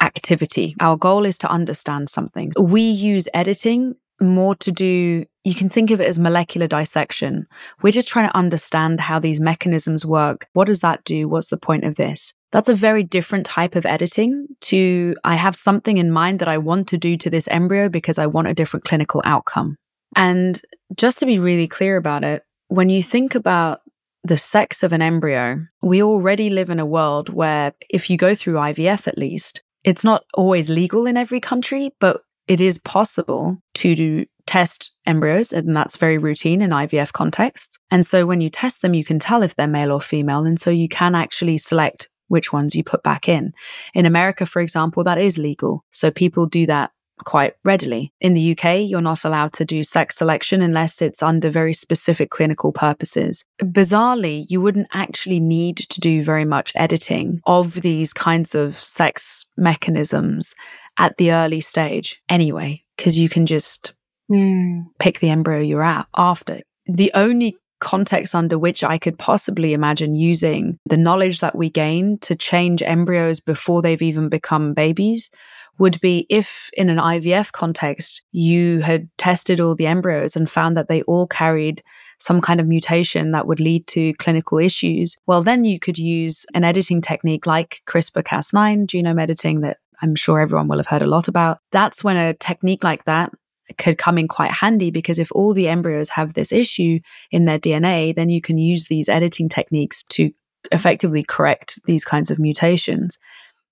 activity. 0.00 0.76
Our 0.78 0.96
goal 0.96 1.24
is 1.24 1.36
to 1.38 1.50
understand 1.50 2.10
something. 2.10 2.52
We 2.60 2.82
use 2.82 3.28
editing 3.34 3.94
more 4.24 4.54
to 4.56 4.72
do, 4.72 5.24
you 5.44 5.54
can 5.54 5.68
think 5.68 5.90
of 5.90 6.00
it 6.00 6.06
as 6.06 6.18
molecular 6.18 6.66
dissection. 6.66 7.46
We're 7.82 7.92
just 7.92 8.08
trying 8.08 8.28
to 8.28 8.36
understand 8.36 9.00
how 9.00 9.18
these 9.18 9.40
mechanisms 9.40 10.04
work. 10.04 10.46
What 10.54 10.66
does 10.66 10.80
that 10.80 11.04
do? 11.04 11.28
What's 11.28 11.48
the 11.48 11.56
point 11.56 11.84
of 11.84 11.96
this? 11.96 12.34
That's 12.52 12.68
a 12.68 12.74
very 12.74 13.02
different 13.02 13.46
type 13.46 13.76
of 13.76 13.84
editing 13.84 14.46
to 14.62 15.14
I 15.24 15.34
have 15.34 15.56
something 15.56 15.98
in 15.98 16.10
mind 16.10 16.38
that 16.38 16.48
I 16.48 16.58
want 16.58 16.88
to 16.88 16.98
do 16.98 17.16
to 17.18 17.30
this 17.30 17.48
embryo 17.48 17.88
because 17.88 18.18
I 18.18 18.26
want 18.26 18.48
a 18.48 18.54
different 18.54 18.84
clinical 18.84 19.22
outcome. 19.24 19.76
And 20.16 20.60
just 20.96 21.18
to 21.18 21.26
be 21.26 21.38
really 21.38 21.68
clear 21.68 21.96
about 21.96 22.24
it, 22.24 22.42
when 22.68 22.88
you 22.88 23.02
think 23.02 23.34
about 23.34 23.80
the 24.22 24.38
sex 24.38 24.82
of 24.82 24.92
an 24.92 25.02
embryo, 25.02 25.66
we 25.82 26.02
already 26.02 26.48
live 26.48 26.70
in 26.70 26.80
a 26.80 26.86
world 26.86 27.28
where 27.28 27.74
if 27.90 28.08
you 28.08 28.16
go 28.16 28.34
through 28.34 28.54
IVF 28.54 29.06
at 29.06 29.18
least, 29.18 29.62
it's 29.84 30.04
not 30.04 30.24
always 30.32 30.70
legal 30.70 31.06
in 31.06 31.16
every 31.16 31.40
country, 31.40 31.90
but 32.00 32.22
it 32.48 32.60
is 32.60 32.78
possible 32.78 33.58
to 33.74 33.94
do 33.94 34.26
test 34.46 34.92
embryos, 35.06 35.52
and 35.52 35.74
that's 35.74 35.96
very 35.96 36.18
routine 36.18 36.60
in 36.62 36.70
IVF 36.70 37.12
contexts. 37.12 37.78
And 37.90 38.04
so 38.04 38.26
when 38.26 38.40
you 38.40 38.50
test 38.50 38.82
them, 38.82 38.94
you 38.94 39.04
can 39.04 39.18
tell 39.18 39.42
if 39.42 39.56
they're 39.56 39.66
male 39.66 39.92
or 39.92 40.00
female. 40.00 40.44
And 40.44 40.58
so 40.58 40.70
you 40.70 40.88
can 40.88 41.14
actually 41.14 41.58
select 41.58 42.08
which 42.28 42.52
ones 42.52 42.74
you 42.74 42.82
put 42.84 43.02
back 43.02 43.28
in. 43.28 43.52
In 43.94 44.06
America, 44.06 44.46
for 44.46 44.60
example, 44.60 45.04
that 45.04 45.18
is 45.18 45.38
legal. 45.38 45.84
So 45.90 46.10
people 46.10 46.46
do 46.46 46.66
that 46.66 46.90
quite 47.24 47.54
readily. 47.64 48.12
In 48.20 48.34
the 48.34 48.52
UK, 48.52 48.80
you're 48.88 49.00
not 49.00 49.24
allowed 49.24 49.52
to 49.54 49.64
do 49.64 49.84
sex 49.84 50.16
selection 50.16 50.60
unless 50.60 51.00
it's 51.00 51.22
under 51.22 51.48
very 51.48 51.72
specific 51.72 52.30
clinical 52.30 52.72
purposes. 52.72 53.44
Bizarrely, 53.62 54.44
you 54.48 54.60
wouldn't 54.60 54.88
actually 54.92 55.40
need 55.40 55.76
to 55.76 56.00
do 56.00 56.22
very 56.22 56.44
much 56.44 56.72
editing 56.74 57.40
of 57.46 57.82
these 57.82 58.12
kinds 58.12 58.54
of 58.54 58.74
sex 58.74 59.46
mechanisms 59.56 60.54
at 60.98 61.16
the 61.16 61.32
early 61.32 61.60
stage 61.60 62.20
anyway, 62.28 62.82
because 62.96 63.18
you 63.18 63.28
can 63.28 63.46
just 63.46 63.94
mm. 64.30 64.84
pick 64.98 65.20
the 65.20 65.30
embryo 65.30 65.60
you're 65.60 65.82
at 65.82 66.06
after. 66.16 66.60
The 66.86 67.10
only 67.14 67.56
context 67.80 68.34
under 68.34 68.58
which 68.58 68.82
I 68.82 68.98
could 68.98 69.18
possibly 69.18 69.74
imagine 69.74 70.14
using 70.14 70.78
the 70.86 70.96
knowledge 70.96 71.40
that 71.40 71.56
we 71.56 71.68
gain 71.68 72.18
to 72.20 72.34
change 72.34 72.82
embryos 72.82 73.40
before 73.40 73.82
they've 73.82 74.00
even 74.00 74.28
become 74.28 74.72
babies 74.72 75.30
would 75.78 76.00
be 76.00 76.26
if 76.30 76.70
in 76.74 76.88
an 76.88 76.98
IVF 76.98 77.52
context 77.52 78.22
you 78.32 78.80
had 78.80 79.08
tested 79.18 79.60
all 79.60 79.74
the 79.74 79.86
embryos 79.86 80.36
and 80.36 80.48
found 80.48 80.76
that 80.76 80.88
they 80.88 81.02
all 81.02 81.26
carried 81.26 81.82
some 82.18 82.40
kind 82.40 82.60
of 82.60 82.66
mutation 82.66 83.32
that 83.32 83.46
would 83.46 83.60
lead 83.60 83.86
to 83.88 84.14
clinical 84.14 84.58
issues, 84.58 85.16
well, 85.26 85.42
then 85.42 85.64
you 85.64 85.78
could 85.78 85.98
use 85.98 86.46
an 86.54 86.64
editing 86.64 87.02
technique 87.02 87.46
like 87.46 87.82
CRISPR 87.86 88.22
Cas9 88.22 88.86
genome 88.86 89.20
editing 89.20 89.60
that 89.60 89.78
I'm 90.04 90.14
sure 90.14 90.38
everyone 90.38 90.68
will 90.68 90.76
have 90.76 90.86
heard 90.86 91.00
a 91.00 91.06
lot 91.06 91.28
about. 91.28 91.60
That's 91.72 92.04
when 92.04 92.18
a 92.18 92.34
technique 92.34 92.84
like 92.84 93.04
that 93.06 93.32
could 93.78 93.96
come 93.96 94.18
in 94.18 94.28
quite 94.28 94.50
handy 94.50 94.90
because 94.90 95.18
if 95.18 95.32
all 95.32 95.54
the 95.54 95.66
embryos 95.66 96.10
have 96.10 96.34
this 96.34 96.52
issue 96.52 97.00
in 97.30 97.46
their 97.46 97.58
DNA, 97.58 98.14
then 98.14 98.28
you 98.28 98.42
can 98.42 98.58
use 98.58 98.88
these 98.88 99.08
editing 99.08 99.48
techniques 99.48 100.02
to 100.10 100.30
effectively 100.72 101.24
correct 101.26 101.80
these 101.86 102.04
kinds 102.04 102.30
of 102.30 102.38
mutations. 102.38 103.16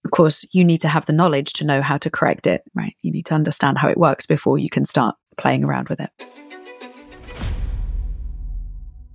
Of 0.07 0.11
course, 0.12 0.47
you 0.53 0.65
need 0.65 0.79
to 0.79 0.89
have 0.89 1.05
the 1.05 1.12
knowledge 1.12 1.53
to 1.55 1.67
know 1.67 1.83
how 1.83 1.99
to 1.99 2.09
correct 2.09 2.47
it, 2.47 2.62
right? 2.75 2.97
You 3.03 3.12
need 3.12 3.27
to 3.27 3.35
understand 3.35 3.77
how 3.77 3.91
it 3.91 3.99
works 3.99 4.25
before 4.25 4.57
you 4.57 4.71
can 4.71 4.87
start 4.87 5.15
playing 5.37 5.65
around 5.65 5.91
with 5.91 6.01
it. 6.01 6.11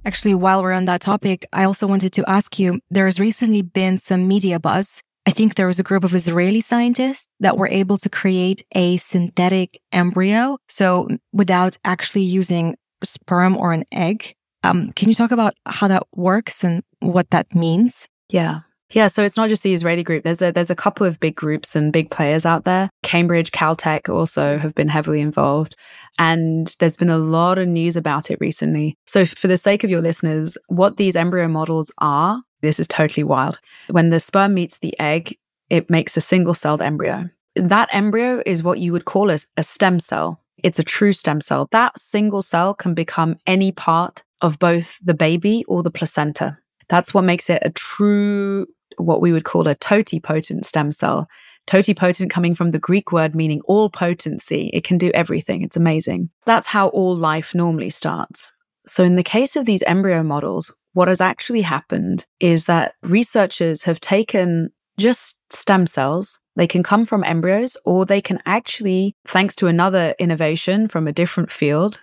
Actually, 0.06 0.36
while 0.36 0.62
we're 0.62 0.72
on 0.72 0.86
that 0.86 1.02
topic, 1.02 1.48
I 1.52 1.64
also 1.64 1.88
wanted 1.88 2.14
to 2.14 2.30
ask 2.30 2.60
you 2.60 2.80
there 2.92 3.06
has 3.06 3.20
recently 3.20 3.64
been 3.64 3.98
some 3.98 4.28
media 4.28 4.60
buzz 4.60 5.02
I 5.28 5.32
think 5.32 5.56
there 5.56 5.68
was 5.68 5.78
a 5.78 5.84
group 5.84 6.06
of 6.06 6.16
Israeli 6.16 6.62
scientists 6.62 7.28
that 7.42 7.58
were 7.58 7.68
able 7.68 7.98
to 7.98 8.10
create 8.10 8.64
a 8.74 8.96
synthetic 8.96 9.78
embryo. 9.92 10.58
So 10.70 11.10
without 11.34 11.78
actually 11.84 12.24
using 12.24 12.78
sperm 13.04 13.58
or 13.58 13.74
an 13.74 13.84
egg. 13.92 14.34
Um, 14.64 14.94
can 14.96 15.10
you 15.10 15.14
talk 15.14 15.32
about 15.32 15.54
how 15.66 15.90
that 15.90 16.04
works 16.16 16.64
and 16.64 16.82
what 17.02 17.30
that 17.32 17.54
means? 17.54 18.08
Yeah. 18.30 18.62
Yeah, 18.92 19.08
so 19.08 19.22
it's 19.22 19.36
not 19.36 19.50
just 19.50 19.64
the 19.64 19.74
Israeli 19.74 20.02
group. 20.02 20.24
There's 20.24 20.42
a 20.42 20.54
there's 20.54 20.70
a 20.70 20.76
couple 20.76 21.06
of 21.06 21.20
big 21.20 21.36
groups 21.36 21.76
and 21.76 21.92
big 21.92 22.10
players 22.10 22.46
out 22.46 22.64
there. 22.64 22.90
Cambridge, 23.04 23.52
Caltech 23.52 24.08
also 24.08 24.58
have 24.58 24.74
been 24.76 24.88
heavily 24.88 25.20
involved, 25.20 25.76
and 26.18 26.74
there's 26.80 26.96
been 26.96 27.10
a 27.10 27.18
lot 27.18 27.58
of 27.58 27.68
news 27.68 27.98
about 27.98 28.32
it 28.32 28.38
recently. 28.40 28.96
So 29.06 29.26
for 29.26 29.48
the 29.48 29.58
sake 29.58 29.84
of 29.84 29.90
your 29.90 30.02
listeners, 30.02 30.58
what 30.70 30.96
these 30.96 31.18
embryo 31.18 31.50
models 31.50 31.92
are 31.98 32.42
this 32.62 32.80
is 32.80 32.88
totally 32.88 33.24
wild. 33.24 33.60
When 33.90 34.10
the 34.10 34.20
sperm 34.20 34.54
meets 34.54 34.80
the 34.80 34.98
egg, 35.00 35.38
it 35.70 35.90
makes 35.90 36.18
a 36.18 36.22
single 36.22 36.54
celled 36.54 36.82
embryo. 36.82 37.30
That 37.56 37.90
embryo 37.92 38.42
is 38.46 38.64
what 38.64 38.80
you 38.80 38.92
would 38.92 39.06
call 39.06 39.30
a, 39.30 39.38
a 39.58 39.64
stem 39.64 40.00
cell. 40.00 40.42
It's 40.64 40.80
a 40.80 40.84
true 40.84 41.12
stem 41.12 41.42
cell. 41.42 41.68
That 41.72 42.00
single 42.00 42.42
cell 42.42 42.74
can 42.74 42.94
become 42.94 43.36
any 43.46 43.72
part 43.72 44.24
of 44.42 44.60
both 44.60 44.98
the 45.04 45.14
baby 45.14 45.64
or 45.68 45.84
the 45.84 45.92
placenta. 45.92 46.58
That's 46.90 47.14
what 47.14 47.24
makes 47.24 47.50
it 47.50 47.62
a 47.66 47.70
true, 47.72 48.68
what 48.98 49.22
we 49.22 49.32
would 49.32 49.44
call 49.44 49.68
a 49.68 49.76
totipotent 49.76 50.66
stem 50.66 50.92
cell. 50.92 51.28
Totipotent 51.66 52.32
coming 52.32 52.56
from 52.56 52.72
the 52.72 52.80
Greek 52.80 53.12
word 53.12 53.36
meaning 53.36 53.62
all 53.66 53.90
potency. 53.90 54.70
It 54.74 54.86
can 54.86 54.98
do 54.98 55.12
everything. 55.14 55.64
It's 55.64 55.76
amazing. 55.76 56.30
That's 56.46 56.68
how 56.68 56.88
all 56.90 57.16
life 57.16 57.54
normally 57.54 57.90
starts. 57.90 58.54
So, 58.86 59.04
in 59.04 59.18
the 59.18 59.24
case 59.24 59.58
of 59.58 59.66
these 59.66 59.84
embryo 59.84 60.24
models, 60.24 60.74
what 60.98 61.08
has 61.08 61.22
actually 61.22 61.62
happened 61.62 62.26
is 62.40 62.66
that 62.66 62.96
researchers 63.04 63.84
have 63.84 64.00
taken 64.00 64.72
just 64.98 65.38
stem 65.54 65.86
cells. 65.86 66.40
They 66.56 66.66
can 66.66 66.82
come 66.82 67.06
from 67.06 67.24
embryos, 67.24 67.78
or 67.86 68.04
they 68.04 68.20
can 68.20 68.42
actually, 68.48 69.16
thanks 69.28 69.54
to 69.58 69.68
another 69.68 70.16
innovation 70.18 70.88
from 70.88 71.08
a 71.08 71.12
different 71.12 71.52
field, 71.52 72.00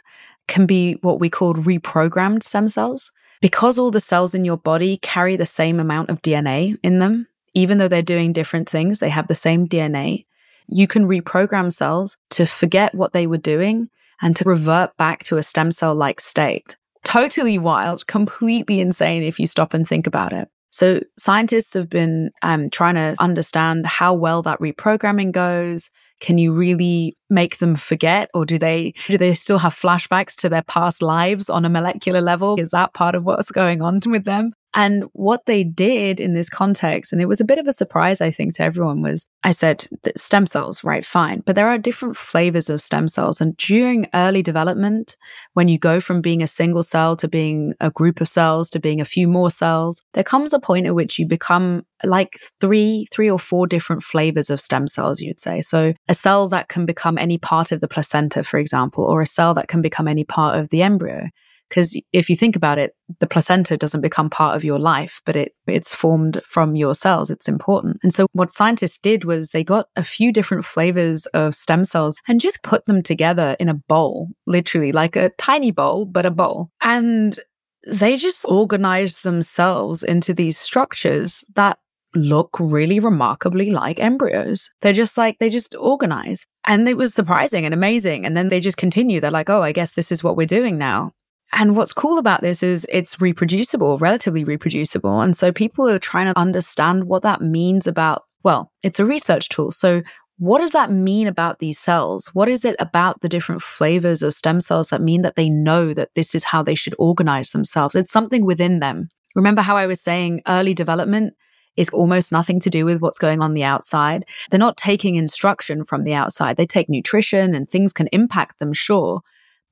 can 0.46 0.64
be 0.64 0.92
what 1.02 1.18
we 1.18 1.28
call 1.28 1.54
reprogrammed 1.54 2.44
stem 2.44 2.68
cells. 2.68 3.10
Because 3.40 3.80
all 3.80 3.90
the 3.90 3.98
cells 3.98 4.32
in 4.32 4.44
your 4.44 4.58
body 4.58 4.98
carry 4.98 5.34
the 5.34 5.44
same 5.44 5.80
amount 5.80 6.08
of 6.08 6.22
DNA 6.22 6.78
in 6.84 7.00
them, 7.00 7.26
even 7.52 7.78
though 7.78 7.88
they're 7.88 8.00
doing 8.00 8.32
different 8.32 8.68
things, 8.68 9.00
they 9.00 9.10
have 9.10 9.26
the 9.26 9.34
same 9.34 9.66
DNA. 9.66 10.24
You 10.68 10.86
can 10.86 11.08
reprogram 11.08 11.72
cells 11.72 12.16
to 12.30 12.46
forget 12.46 12.94
what 12.94 13.12
they 13.12 13.26
were 13.26 13.38
doing 13.38 13.90
and 14.22 14.36
to 14.36 14.44
revert 14.44 14.96
back 14.96 15.24
to 15.24 15.36
a 15.36 15.42
stem 15.42 15.72
cell 15.72 15.96
like 15.96 16.20
state. 16.20 16.76
Totally 17.14 17.59
wild, 17.59 18.09
completely 18.09 18.80
insane 18.80 19.23
if 19.23 19.38
you 19.38 19.47
stop 19.47 19.73
and 19.73 19.87
think 19.87 20.09
about 20.09 20.33
it. 20.33 20.49
So, 20.73 20.99
scientists 21.16 21.73
have 21.75 21.88
been 21.88 22.33
um, 22.42 22.71
trying 22.71 22.97
to 22.97 23.14
understand 23.21 23.87
how 23.87 24.12
well 24.14 24.42
that 24.42 24.59
reprogramming 24.59 25.30
goes. 25.30 25.90
Can 26.18 26.38
you 26.38 26.52
really 26.52 27.16
make 27.30 27.59
them 27.59 27.76
forget, 27.76 28.30
or 28.35 28.44
do 28.44 28.59
they 28.59 28.94
do 29.06 29.16
they 29.16 29.33
still 29.33 29.61
have 29.61 29.73
flashbacks 29.73 30.35
to 30.38 30.49
their 30.49 30.64
past 30.64 31.02
lives 31.02 31.49
on 31.49 31.64
a 31.64 31.68
molecular 31.68 32.21
level? 32.21 32.59
Is 32.59 32.71
that 32.71 32.94
part 32.94 33.14
of 33.14 33.23
what's 33.23 33.52
going 33.52 33.80
on 33.80 34.00
with 34.04 34.25
them? 34.25 34.52
And 34.75 35.04
what 35.12 35.47
they 35.47 35.62
did 35.62 36.19
in 36.19 36.35
this 36.35 36.49
context, 36.49 37.12
and 37.12 37.23
it 37.23 37.26
was 37.26 37.40
a 37.40 37.45
bit 37.45 37.59
of 37.59 37.66
a 37.69 37.73
surprise, 37.73 38.21
I 38.21 38.33
think, 38.33 38.57
to 38.57 38.62
everyone, 38.62 39.02
was 39.02 39.26
I 39.45 39.52
said 39.52 39.87
stem 40.16 40.47
cells, 40.47 40.83
right, 40.83 41.04
fine. 41.04 41.43
But 41.47 41.54
there 41.54 41.69
are 41.69 41.78
different 41.78 42.16
flavors 42.16 42.69
of 42.69 42.81
stem 42.81 43.07
cells. 43.07 43.40
And 43.40 43.57
during 43.57 44.09
early 44.14 44.43
development, 44.43 45.16
when 45.52 45.69
you 45.69 45.78
go 45.78 46.00
from 46.00 46.21
being 46.21 46.43
a 46.43 46.49
single 46.49 46.83
cell 46.83 47.16
to 47.16 47.28
being 47.28 47.75
a 47.81 47.90
group 47.90 48.21
of 48.21 48.28
cells 48.28 48.69
to 48.71 48.81
being 48.81 49.00
a 49.00 49.04
few 49.04 49.28
more 49.28 49.50
cells, 49.50 50.02
there 50.14 50.25
comes 50.25 50.52
a 50.52 50.59
point 50.59 50.87
at 50.87 50.95
which 50.95 51.19
you 51.21 51.26
become 51.26 51.87
like 52.02 52.37
three, 52.61 53.07
three 53.12 53.31
or 53.31 53.38
four 53.38 53.69
different 53.69 54.02
flavors 54.02 54.50
of 54.50 54.61
stem 54.61 54.88
cells, 54.88 55.21
you'd 55.21 55.40
say. 55.40 55.61
So 55.61 55.93
a 56.09 56.14
cell 56.14 56.49
that 56.49 56.69
can 56.69 56.85
become 56.85 57.16
any 57.16 57.38
part 57.38 57.71
of 57.71 57.81
the 57.81 57.88
placenta, 57.88 58.43
for 58.43 58.59
example, 58.59 59.04
or 59.04 59.23
a 59.23 59.26
cell 59.26 59.54
that 59.54 59.69
can 59.69 59.83
become 59.83 60.09
any 60.09 60.25
part 60.25 60.59
of 60.59 60.71
the 60.71 60.83
embryo. 60.83 61.28
Because 61.75 62.00
if 62.12 62.31
you 62.31 62.37
think 62.37 62.54
about 62.54 62.78
it, 62.78 62.93
the 63.19 63.26
placenta 63.26 63.76
doesn't 63.76 64.00
become 64.00 64.31
part 64.31 64.54
of 64.54 64.62
your 64.62 64.78
life, 64.78 65.21
but 65.26 65.35
it 65.35 65.57
it's 65.66 65.93
formed 65.93 66.40
from 66.45 66.76
your 66.76 66.95
cells. 66.95 67.31
It's 67.31 67.49
important. 67.49 67.99
And 68.04 68.12
so 68.12 68.28
what 68.33 68.52
scientists 68.52 68.99
did 68.99 69.25
was 69.25 69.49
they 69.49 69.64
got 69.64 69.88
a 69.97 70.04
few 70.04 70.33
different 70.33 70.64
flavors 70.64 71.26
of 71.26 71.52
stem 71.52 71.85
cells 71.85 72.14
and 72.28 72.40
just 72.40 72.62
put 72.62 72.87
them 72.87 73.02
together 73.02 73.57
in 73.59 73.69
a 73.69 73.75
bowl, 73.75 74.28
literally 74.47 74.93
like 74.93 75.16
a 75.16 75.31
tiny 75.31 75.73
bowl, 75.73 76.07
but 76.07 76.25
a 76.25 76.31
bowl. 76.31 76.71
And 76.81 77.40
they 77.85 78.14
just 78.19 78.45
organized 78.45 79.25
themselves 79.25 80.04
into 80.04 80.33
these 80.33 80.57
structures 80.57 81.45
that 81.57 81.78
look 82.14 82.57
really 82.61 83.00
remarkably 83.00 83.73
like 83.73 83.99
embryos. 83.99 84.71
They're 84.81 84.93
just 84.93 85.19
like, 85.19 85.40
they 85.40 85.50
just 85.50 85.75
organize. 85.75 86.47
And 86.64 86.88
it 86.88 86.97
was 86.97 87.12
surprising 87.14 87.64
and 87.64 87.75
amazing. 87.75 88.25
And 88.25 88.37
then 88.37 88.49
they 88.49 88.61
just 88.61 88.76
continue. 88.76 89.21
They're 89.21 89.33
like, 89.33 89.50
oh, 89.50 89.62
I 89.62 89.73
guess 89.73 89.95
this 89.95 90.12
is 90.12 90.23
what 90.23 90.37
we're 90.37 90.47
doing 90.47 90.78
now. 90.78 91.11
And 91.54 91.76
what's 91.76 91.92
cool 91.92 92.18
about 92.18 92.42
this 92.42 92.62
is 92.64 92.84
it's 92.90 93.20
reproducible, 93.20 93.96
relatively 93.99 94.42
reproducible. 94.42 95.20
And 95.20 95.37
so 95.37 95.52
people 95.52 95.88
are 95.88 96.00
trying 96.00 96.26
to 96.26 96.38
understand 96.38 97.04
what 97.04 97.23
that 97.23 97.40
means 97.40 97.87
about, 97.87 98.25
well, 98.42 98.73
it's 98.82 98.99
a 98.99 99.04
research 99.04 99.49
tool. 99.49 99.70
So 99.70 100.02
what 100.38 100.58
does 100.58 100.73
that 100.73 100.90
mean 100.90 101.28
about 101.28 101.61
these 101.61 101.78
cells? 101.78 102.28
What 102.32 102.49
is 102.49 102.64
it 102.64 102.75
about 102.80 103.20
the 103.20 103.28
different 103.28 103.62
flavors 103.62 104.20
of 104.20 104.34
stem 104.34 104.61
cells 104.61 104.88
that 104.88 105.00
mean 105.00 105.23
that 105.23 105.37
they 105.37 105.49
know 105.49 105.94
that 105.94 106.11
this 106.16 106.34
is 106.34 106.42
how 106.42 106.64
they 106.64 106.75
should 106.75 106.94
organize 106.99 107.50
themselves? 107.50 107.94
It's 107.94 108.11
something 108.11 108.44
within 108.44 108.80
them. 108.80 109.08
Remember 109.37 109.62
how 109.62 109.76
I 109.76 109.87
was 109.87 110.00
saying 110.00 110.42
early 110.49 110.75
development 110.75 111.34
is 111.76 111.88
almost 111.90 112.32
nothing 112.32 112.58
to 112.61 112.70
do 112.70 112.84
with 112.84 113.00
what's 113.00 113.18
going 113.18 113.42
on 113.42 113.54
the 113.54 113.64
outside. 113.64 114.25
They're 114.50 114.58
not 114.58 114.76
taking 114.76 115.14
instruction 115.14 115.84
from 115.84 116.02
the 116.02 116.14
outside. 116.14 116.56
They 116.56 116.66
take 116.66 116.88
nutrition 116.88 117.54
and 117.54 117.68
things 117.68 117.92
can 117.92 118.08
impact 118.12 118.58
them, 118.58 118.73
sure 118.73 119.23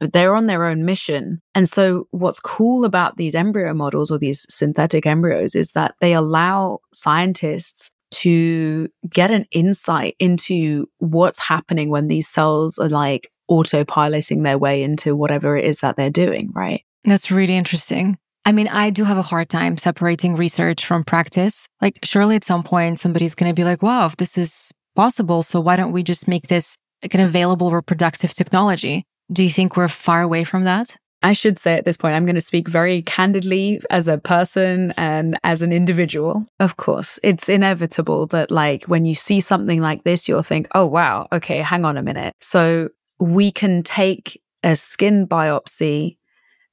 but 0.03 0.13
they're 0.13 0.35
on 0.35 0.47
their 0.47 0.65
own 0.65 0.85
mission. 0.85 1.41
And 1.55 1.69
so, 1.69 2.09
what's 2.11 2.41
cool 2.41 2.85
about 2.85 3.19
these 3.19 3.37
embryo 3.37 3.73
models 3.73 4.11
or 4.11 4.19
these 4.19 4.45
synthetic 4.49 5.07
embryos 5.07 5.55
is 5.55 5.71
that 5.73 5.95
they 6.01 6.13
allow 6.13 6.81
scientists 6.93 7.93
to 8.11 8.89
get 9.09 9.31
an 9.31 9.47
insight 9.53 10.17
into 10.19 10.87
what's 10.99 11.39
happening 11.39 11.89
when 11.89 12.09
these 12.09 12.27
cells 12.27 12.79
are 12.79 12.89
like 12.89 13.31
autopiloting 13.49 14.43
their 14.43 14.59
way 14.59 14.83
into 14.83 15.15
whatever 15.15 15.57
it 15.57 15.65
is 15.65 15.79
that 15.79 15.95
they're 15.95 16.11
doing, 16.11 16.51
right? 16.53 16.83
That's 17.05 17.31
really 17.31 17.57
interesting. 17.57 18.19
I 18.45 18.51
mean, 18.51 18.67
I 18.67 18.91
do 18.91 19.05
have 19.05 19.19
a 19.19 19.23
hard 19.23 19.49
time 19.49 19.79
separating 19.79 20.35
research 20.35 20.85
from 20.85 21.05
practice. 21.05 21.69
Like, 21.81 22.01
surely 22.03 22.35
at 22.35 22.43
some 22.43 22.65
point, 22.65 22.99
somebody's 22.99 23.37
going 23.37 23.51
to 23.51 23.55
be 23.55 23.63
like, 23.63 23.83
wow, 23.83 24.07
if 24.07 24.17
this 24.17 24.37
is 24.37 24.73
possible, 24.97 25.45
so 25.45 25.61
why 25.61 25.77
don't 25.77 25.93
we 25.93 26.03
just 26.03 26.27
make 26.27 26.49
this 26.49 26.77
like 27.05 27.15
an 27.15 27.21
available 27.21 27.71
reproductive 27.71 28.35
technology? 28.35 29.07
Do 29.33 29.43
you 29.43 29.51
think 29.51 29.77
we're 29.77 29.89
far 29.89 30.21
away 30.21 30.45
from 30.45 30.65
that? 30.65 30.97
I 31.23 31.33
should 31.33 31.59
say 31.59 31.75
at 31.75 31.85
this 31.85 31.97
point, 31.97 32.15
I'm 32.15 32.27
going 32.27 32.35
to 32.35 32.41
speak 32.41 32.69
very 32.69 33.03
candidly 33.03 33.81
as 33.91 34.09
a 34.09 34.19
person 34.19 34.93
and 34.97 35.39
as 35.45 35.63
an 35.63 35.73
individual. 35.73 36.45
Of 36.59 36.77
course, 36.77 37.21
it's 37.23 37.49
inevitable 37.49 38.27
that, 38.27 38.51
like, 38.51 38.85
when 38.87 39.05
you 39.05 39.15
see 39.15 39.41
something 39.41 39.81
like 39.81 40.03
this, 40.03 40.29
you'll 40.29 40.43
think, 40.43 40.67
oh, 40.75 40.85
wow, 40.85 41.29
okay, 41.33 41.59
hang 41.59 41.85
on 41.85 41.97
a 41.97 42.03
minute. 42.03 42.35
So 42.41 42.89
we 43.21 43.53
can 43.53 43.85
take 43.85 44.43
a 44.65 44.75
skin 44.75 45.27
biopsy, 45.27 46.17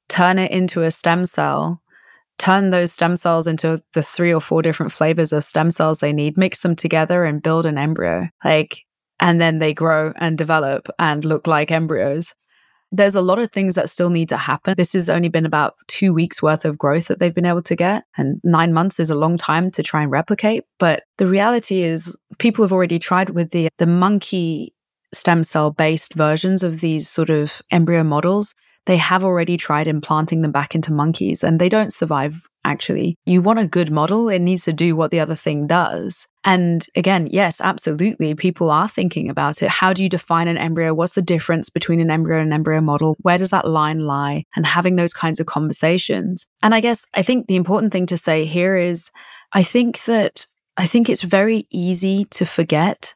turn 0.08 0.38
it 0.38 0.50
into 0.50 0.82
a 0.82 0.90
stem 0.90 1.24
cell, 1.26 1.80
turn 2.38 2.70
those 2.70 2.92
stem 2.92 3.14
cells 3.14 3.46
into 3.46 3.78
the 3.94 4.02
three 4.02 4.34
or 4.34 4.40
four 4.40 4.62
different 4.62 4.90
flavors 4.90 5.32
of 5.32 5.44
stem 5.44 5.70
cells 5.70 6.00
they 6.00 6.12
need, 6.12 6.36
mix 6.36 6.62
them 6.62 6.74
together, 6.74 7.24
and 7.24 7.42
build 7.42 7.66
an 7.66 7.78
embryo. 7.78 8.28
Like, 8.44 8.84
and 9.20 9.40
then 9.40 9.60
they 9.60 9.72
grow 9.72 10.12
and 10.16 10.36
develop 10.36 10.88
and 10.98 11.24
look 11.24 11.46
like 11.46 11.70
embryos. 11.70 12.34
There's 12.92 13.14
a 13.14 13.20
lot 13.20 13.38
of 13.38 13.52
things 13.52 13.76
that 13.76 13.88
still 13.88 14.10
need 14.10 14.28
to 14.30 14.36
happen. 14.36 14.74
This 14.76 14.94
has 14.94 15.08
only 15.08 15.28
been 15.28 15.46
about 15.46 15.74
two 15.86 16.12
weeks 16.12 16.42
worth 16.42 16.64
of 16.64 16.76
growth 16.76 17.06
that 17.06 17.18
they've 17.18 17.34
been 17.34 17.46
able 17.46 17.62
to 17.62 17.76
get. 17.76 18.04
And 18.16 18.40
nine 18.42 18.72
months 18.72 18.98
is 18.98 19.10
a 19.10 19.14
long 19.14 19.36
time 19.36 19.70
to 19.72 19.82
try 19.82 20.02
and 20.02 20.10
replicate. 20.10 20.64
But 20.78 21.04
the 21.18 21.26
reality 21.26 21.82
is 21.82 22.16
people 22.38 22.64
have 22.64 22.72
already 22.72 22.98
tried 22.98 23.30
with 23.30 23.50
the, 23.50 23.68
the 23.78 23.86
monkey 23.86 24.74
stem 25.12 25.42
cell 25.42 25.70
based 25.70 26.14
versions 26.14 26.62
of 26.62 26.80
these 26.80 27.08
sort 27.08 27.30
of 27.30 27.62
embryo 27.70 28.02
models 28.02 28.54
they 28.90 28.96
have 28.96 29.22
already 29.22 29.56
tried 29.56 29.86
implanting 29.86 30.42
them 30.42 30.50
back 30.50 30.74
into 30.74 30.92
monkeys 30.92 31.44
and 31.44 31.60
they 31.60 31.68
don't 31.68 31.92
survive 31.92 32.48
actually. 32.64 33.16
You 33.24 33.40
want 33.40 33.60
a 33.60 33.66
good 33.68 33.88
model, 33.88 34.28
it 34.28 34.40
needs 34.40 34.64
to 34.64 34.72
do 34.72 34.96
what 34.96 35.12
the 35.12 35.20
other 35.20 35.36
thing 35.36 35.68
does. 35.68 36.26
And 36.42 36.84
again, 36.96 37.28
yes, 37.30 37.60
absolutely. 37.60 38.34
People 38.34 38.68
are 38.68 38.88
thinking 38.88 39.30
about 39.30 39.62
it. 39.62 39.70
How 39.70 39.92
do 39.92 40.02
you 40.02 40.08
define 40.08 40.48
an 40.48 40.58
embryo? 40.58 40.92
What's 40.92 41.14
the 41.14 41.22
difference 41.22 41.70
between 41.70 42.00
an 42.00 42.10
embryo 42.10 42.40
and 42.40 42.48
an 42.48 42.52
embryo 42.52 42.80
model? 42.80 43.16
Where 43.20 43.38
does 43.38 43.50
that 43.50 43.68
line 43.68 44.00
lie? 44.00 44.42
And 44.56 44.66
having 44.66 44.96
those 44.96 45.12
kinds 45.12 45.38
of 45.38 45.46
conversations. 45.46 46.48
And 46.60 46.74
I 46.74 46.80
guess 46.80 47.06
I 47.14 47.22
think 47.22 47.46
the 47.46 47.54
important 47.54 47.92
thing 47.92 48.06
to 48.06 48.18
say 48.18 48.44
here 48.44 48.76
is 48.76 49.12
I 49.52 49.62
think 49.62 50.02
that 50.06 50.48
I 50.76 50.86
think 50.86 51.08
it's 51.08 51.22
very 51.22 51.68
easy 51.70 52.24
to 52.32 52.44
forget 52.44 53.14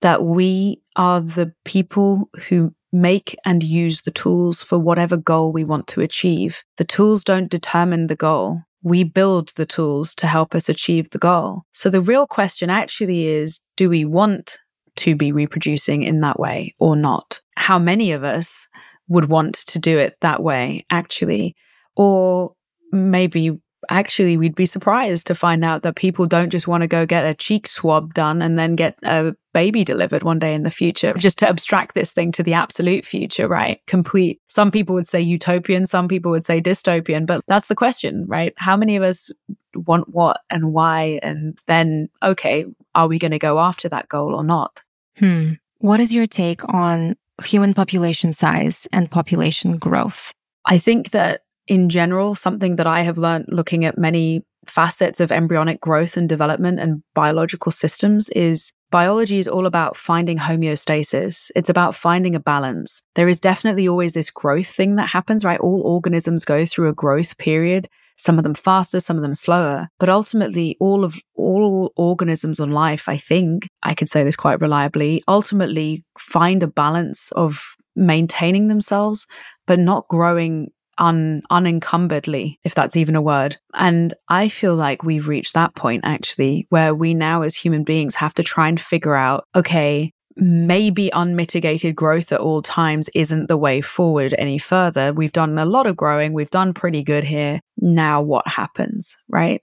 that 0.00 0.24
we 0.24 0.82
are 0.96 1.20
the 1.20 1.54
people 1.64 2.28
who 2.48 2.74
make 2.92 3.36
and 3.44 3.62
use 3.62 4.02
the 4.02 4.10
tools 4.10 4.62
for 4.62 4.78
whatever 4.78 5.16
goal 5.16 5.52
we 5.52 5.64
want 5.64 5.86
to 5.88 6.00
achieve. 6.00 6.62
The 6.76 6.84
tools 6.84 7.24
don't 7.24 7.50
determine 7.50 8.06
the 8.06 8.16
goal. 8.16 8.62
We 8.82 9.04
build 9.04 9.50
the 9.50 9.66
tools 9.66 10.14
to 10.16 10.26
help 10.26 10.54
us 10.54 10.68
achieve 10.68 11.10
the 11.10 11.18
goal. 11.18 11.62
So 11.72 11.88
the 11.88 12.00
real 12.00 12.26
question 12.26 12.68
actually 12.68 13.26
is 13.26 13.60
do 13.76 13.88
we 13.88 14.04
want 14.04 14.58
to 14.96 15.14
be 15.14 15.32
reproducing 15.32 16.02
in 16.02 16.20
that 16.20 16.38
way 16.38 16.74
or 16.78 16.96
not? 16.96 17.40
How 17.56 17.78
many 17.78 18.12
of 18.12 18.24
us 18.24 18.68
would 19.08 19.26
want 19.26 19.54
to 19.54 19.78
do 19.78 19.98
it 19.98 20.16
that 20.20 20.42
way, 20.42 20.84
actually? 20.90 21.54
Or 21.96 22.54
maybe 22.92 23.58
actually 23.90 24.36
we'd 24.36 24.54
be 24.54 24.66
surprised 24.66 25.26
to 25.26 25.34
find 25.34 25.64
out 25.64 25.82
that 25.82 25.96
people 25.96 26.26
don't 26.26 26.50
just 26.50 26.68
want 26.68 26.82
to 26.82 26.86
go 26.86 27.06
get 27.06 27.24
a 27.24 27.34
cheek 27.34 27.66
swab 27.66 28.14
done 28.14 28.42
and 28.42 28.58
then 28.58 28.76
get 28.76 28.98
a 29.02 29.34
baby 29.52 29.84
delivered 29.84 30.22
one 30.22 30.38
day 30.38 30.54
in 30.54 30.62
the 30.62 30.70
future. 30.70 31.12
Just 31.14 31.38
to 31.38 31.48
abstract 31.48 31.94
this 31.94 32.12
thing 32.12 32.32
to 32.32 32.42
the 32.42 32.54
absolute 32.54 33.04
future 33.04 33.48
right? 33.48 33.80
Complete. 33.86 34.40
Some 34.48 34.70
people 34.70 34.94
would 34.94 35.06
say 35.06 35.20
utopian 35.20 35.86
some 35.86 36.08
people 36.08 36.30
would 36.30 36.44
say 36.44 36.60
dystopian 36.60 37.26
but 37.26 37.42
that's 37.48 37.66
the 37.66 37.74
question 37.74 38.24
right? 38.26 38.54
How 38.56 38.76
many 38.76 38.96
of 38.96 39.02
us 39.02 39.30
want 39.74 40.08
what 40.14 40.40
and 40.50 40.72
why 40.72 41.18
and 41.22 41.58
then 41.66 42.08
okay 42.22 42.66
are 42.94 43.08
we 43.08 43.18
going 43.18 43.30
to 43.32 43.38
go 43.38 43.58
after 43.58 43.88
that 43.88 44.08
goal 44.08 44.34
or 44.34 44.44
not? 44.44 44.82
Hmm. 45.18 45.52
What 45.78 46.00
is 46.00 46.12
your 46.12 46.26
take 46.26 46.66
on 46.72 47.16
human 47.42 47.74
population 47.74 48.32
size 48.32 48.86
and 48.92 49.10
population 49.10 49.78
growth? 49.78 50.32
I 50.64 50.78
think 50.78 51.10
that 51.10 51.41
in 51.66 51.88
general, 51.88 52.34
something 52.34 52.76
that 52.76 52.86
I 52.86 53.02
have 53.02 53.18
learned 53.18 53.46
looking 53.48 53.84
at 53.84 53.98
many 53.98 54.44
facets 54.66 55.20
of 55.20 55.32
embryonic 55.32 55.80
growth 55.80 56.16
and 56.16 56.28
development 56.28 56.78
and 56.78 57.02
biological 57.14 57.72
systems 57.72 58.28
is 58.30 58.72
biology 58.90 59.38
is 59.38 59.48
all 59.48 59.66
about 59.66 59.96
finding 59.96 60.38
homeostasis. 60.38 61.50
It's 61.56 61.68
about 61.68 61.94
finding 61.94 62.34
a 62.34 62.40
balance. 62.40 63.02
There 63.14 63.28
is 63.28 63.40
definitely 63.40 63.88
always 63.88 64.12
this 64.12 64.30
growth 64.30 64.68
thing 64.68 64.96
that 64.96 65.10
happens, 65.10 65.44
right? 65.44 65.58
All 65.60 65.82
organisms 65.82 66.44
go 66.44 66.64
through 66.64 66.88
a 66.88 66.94
growth 66.94 67.38
period, 67.38 67.88
some 68.16 68.38
of 68.38 68.44
them 68.44 68.54
faster, 68.54 69.00
some 69.00 69.16
of 69.16 69.22
them 69.22 69.34
slower. 69.34 69.88
But 69.98 70.08
ultimately, 70.08 70.76
all 70.78 71.04
of 71.04 71.18
all 71.34 71.92
organisms 71.96 72.60
on 72.60 72.70
life, 72.70 73.08
I 73.08 73.16
think 73.16 73.66
I 73.82 73.94
can 73.94 74.06
say 74.06 74.22
this 74.22 74.36
quite 74.36 74.60
reliably, 74.60 75.22
ultimately 75.26 76.04
find 76.18 76.62
a 76.62 76.68
balance 76.68 77.32
of 77.32 77.74
maintaining 77.96 78.68
themselves, 78.68 79.26
but 79.66 79.78
not 79.78 80.08
growing 80.08 80.70
un, 81.02 81.42
unencumberedly, 81.50 82.56
if 82.64 82.74
that's 82.74 82.96
even 82.96 83.16
a 83.16 83.22
word. 83.22 83.58
And 83.74 84.14
I 84.28 84.48
feel 84.48 84.74
like 84.74 85.02
we've 85.02 85.28
reached 85.28 85.54
that 85.54 85.74
point 85.74 86.02
actually, 86.04 86.66
where 86.70 86.94
we 86.94 87.12
now 87.12 87.42
as 87.42 87.54
human 87.56 87.84
beings 87.84 88.14
have 88.14 88.34
to 88.34 88.42
try 88.42 88.68
and 88.68 88.80
figure 88.80 89.14
out, 89.14 89.46
okay, 89.54 90.12
maybe 90.36 91.10
unmitigated 91.12 91.94
growth 91.94 92.32
at 92.32 92.40
all 92.40 92.62
times 92.62 93.10
isn't 93.14 93.48
the 93.48 93.56
way 93.56 93.80
forward 93.80 94.34
any 94.38 94.58
further. 94.58 95.12
We've 95.12 95.32
done 95.32 95.58
a 95.58 95.66
lot 95.66 95.86
of 95.86 95.96
growing. 95.96 96.32
We've 96.32 96.50
done 96.50 96.72
pretty 96.72 97.02
good 97.02 97.24
here. 97.24 97.60
Now 97.76 98.22
what 98.22 98.46
happens, 98.48 99.16
right? 99.28 99.60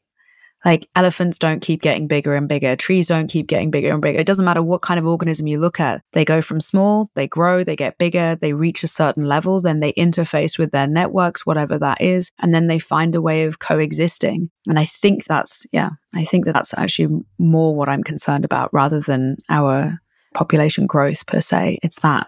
Like 0.65 0.89
elephants 0.95 1.38
don't 1.38 1.62
keep 1.62 1.82
getting 1.82 2.08
bigger 2.08 2.36
and 2.36 2.48
bigger. 2.48 2.76
Trees 2.76 3.08
don't 3.08 3.30
keep 3.30 3.48
getting 3.48 3.72
bigger 3.72 3.91
and 3.91 4.02
bigger. 4.02 4.19
It 4.19 4.28
doesn't 4.28 4.45
matter 4.45 4.62
what 4.62 4.82
kind 4.82 5.00
of 5.00 5.08
organism 5.08 5.48
you 5.48 5.60
look 5.60 5.80
at. 5.80 6.02
They 6.13 6.26
go 6.26 6.41
from 6.41 6.60
small, 6.60 7.10
they 7.15 7.28
grow, 7.28 7.63
they 7.63 7.76
get 7.76 7.98
bigger, 7.98 8.36
they 8.36 8.54
reach 8.54 8.84
a 8.84 8.88
certain 8.88 9.26
level, 9.26 9.62
then 9.62 9.80
they 9.80 9.93
interface 9.93 10.58
with 10.58 10.72
their 10.72 10.88
networks, 10.88 11.45
whatever 11.45 11.78
that 11.80 12.02
is, 12.02 12.32
and 12.39 12.54
then 12.54 12.67
they 12.67 12.80
find 12.80 13.15
a 13.15 13.22
way 13.22 13.43
of 13.43 13.60
coexisting. 13.60 14.50
And 14.67 14.78
I 14.78 14.86
think 14.86 15.26
that's, 15.26 15.65
yeah, 15.72 15.91
I 16.13 16.26
think 16.26 16.45
that 16.45 16.54
that's 16.54 16.74
actually 16.78 17.24
more 17.38 17.76
what 17.76 17.89
I'm 17.89 18.04
concerned 18.04 18.45
about 18.45 18.74
rather 18.74 19.00
than 19.00 19.38
our 19.50 20.00
population 20.34 20.88
growth 20.88 21.26
per 21.26 21.41
se. 21.41 21.80
It's 21.82 22.00
that. 22.02 22.28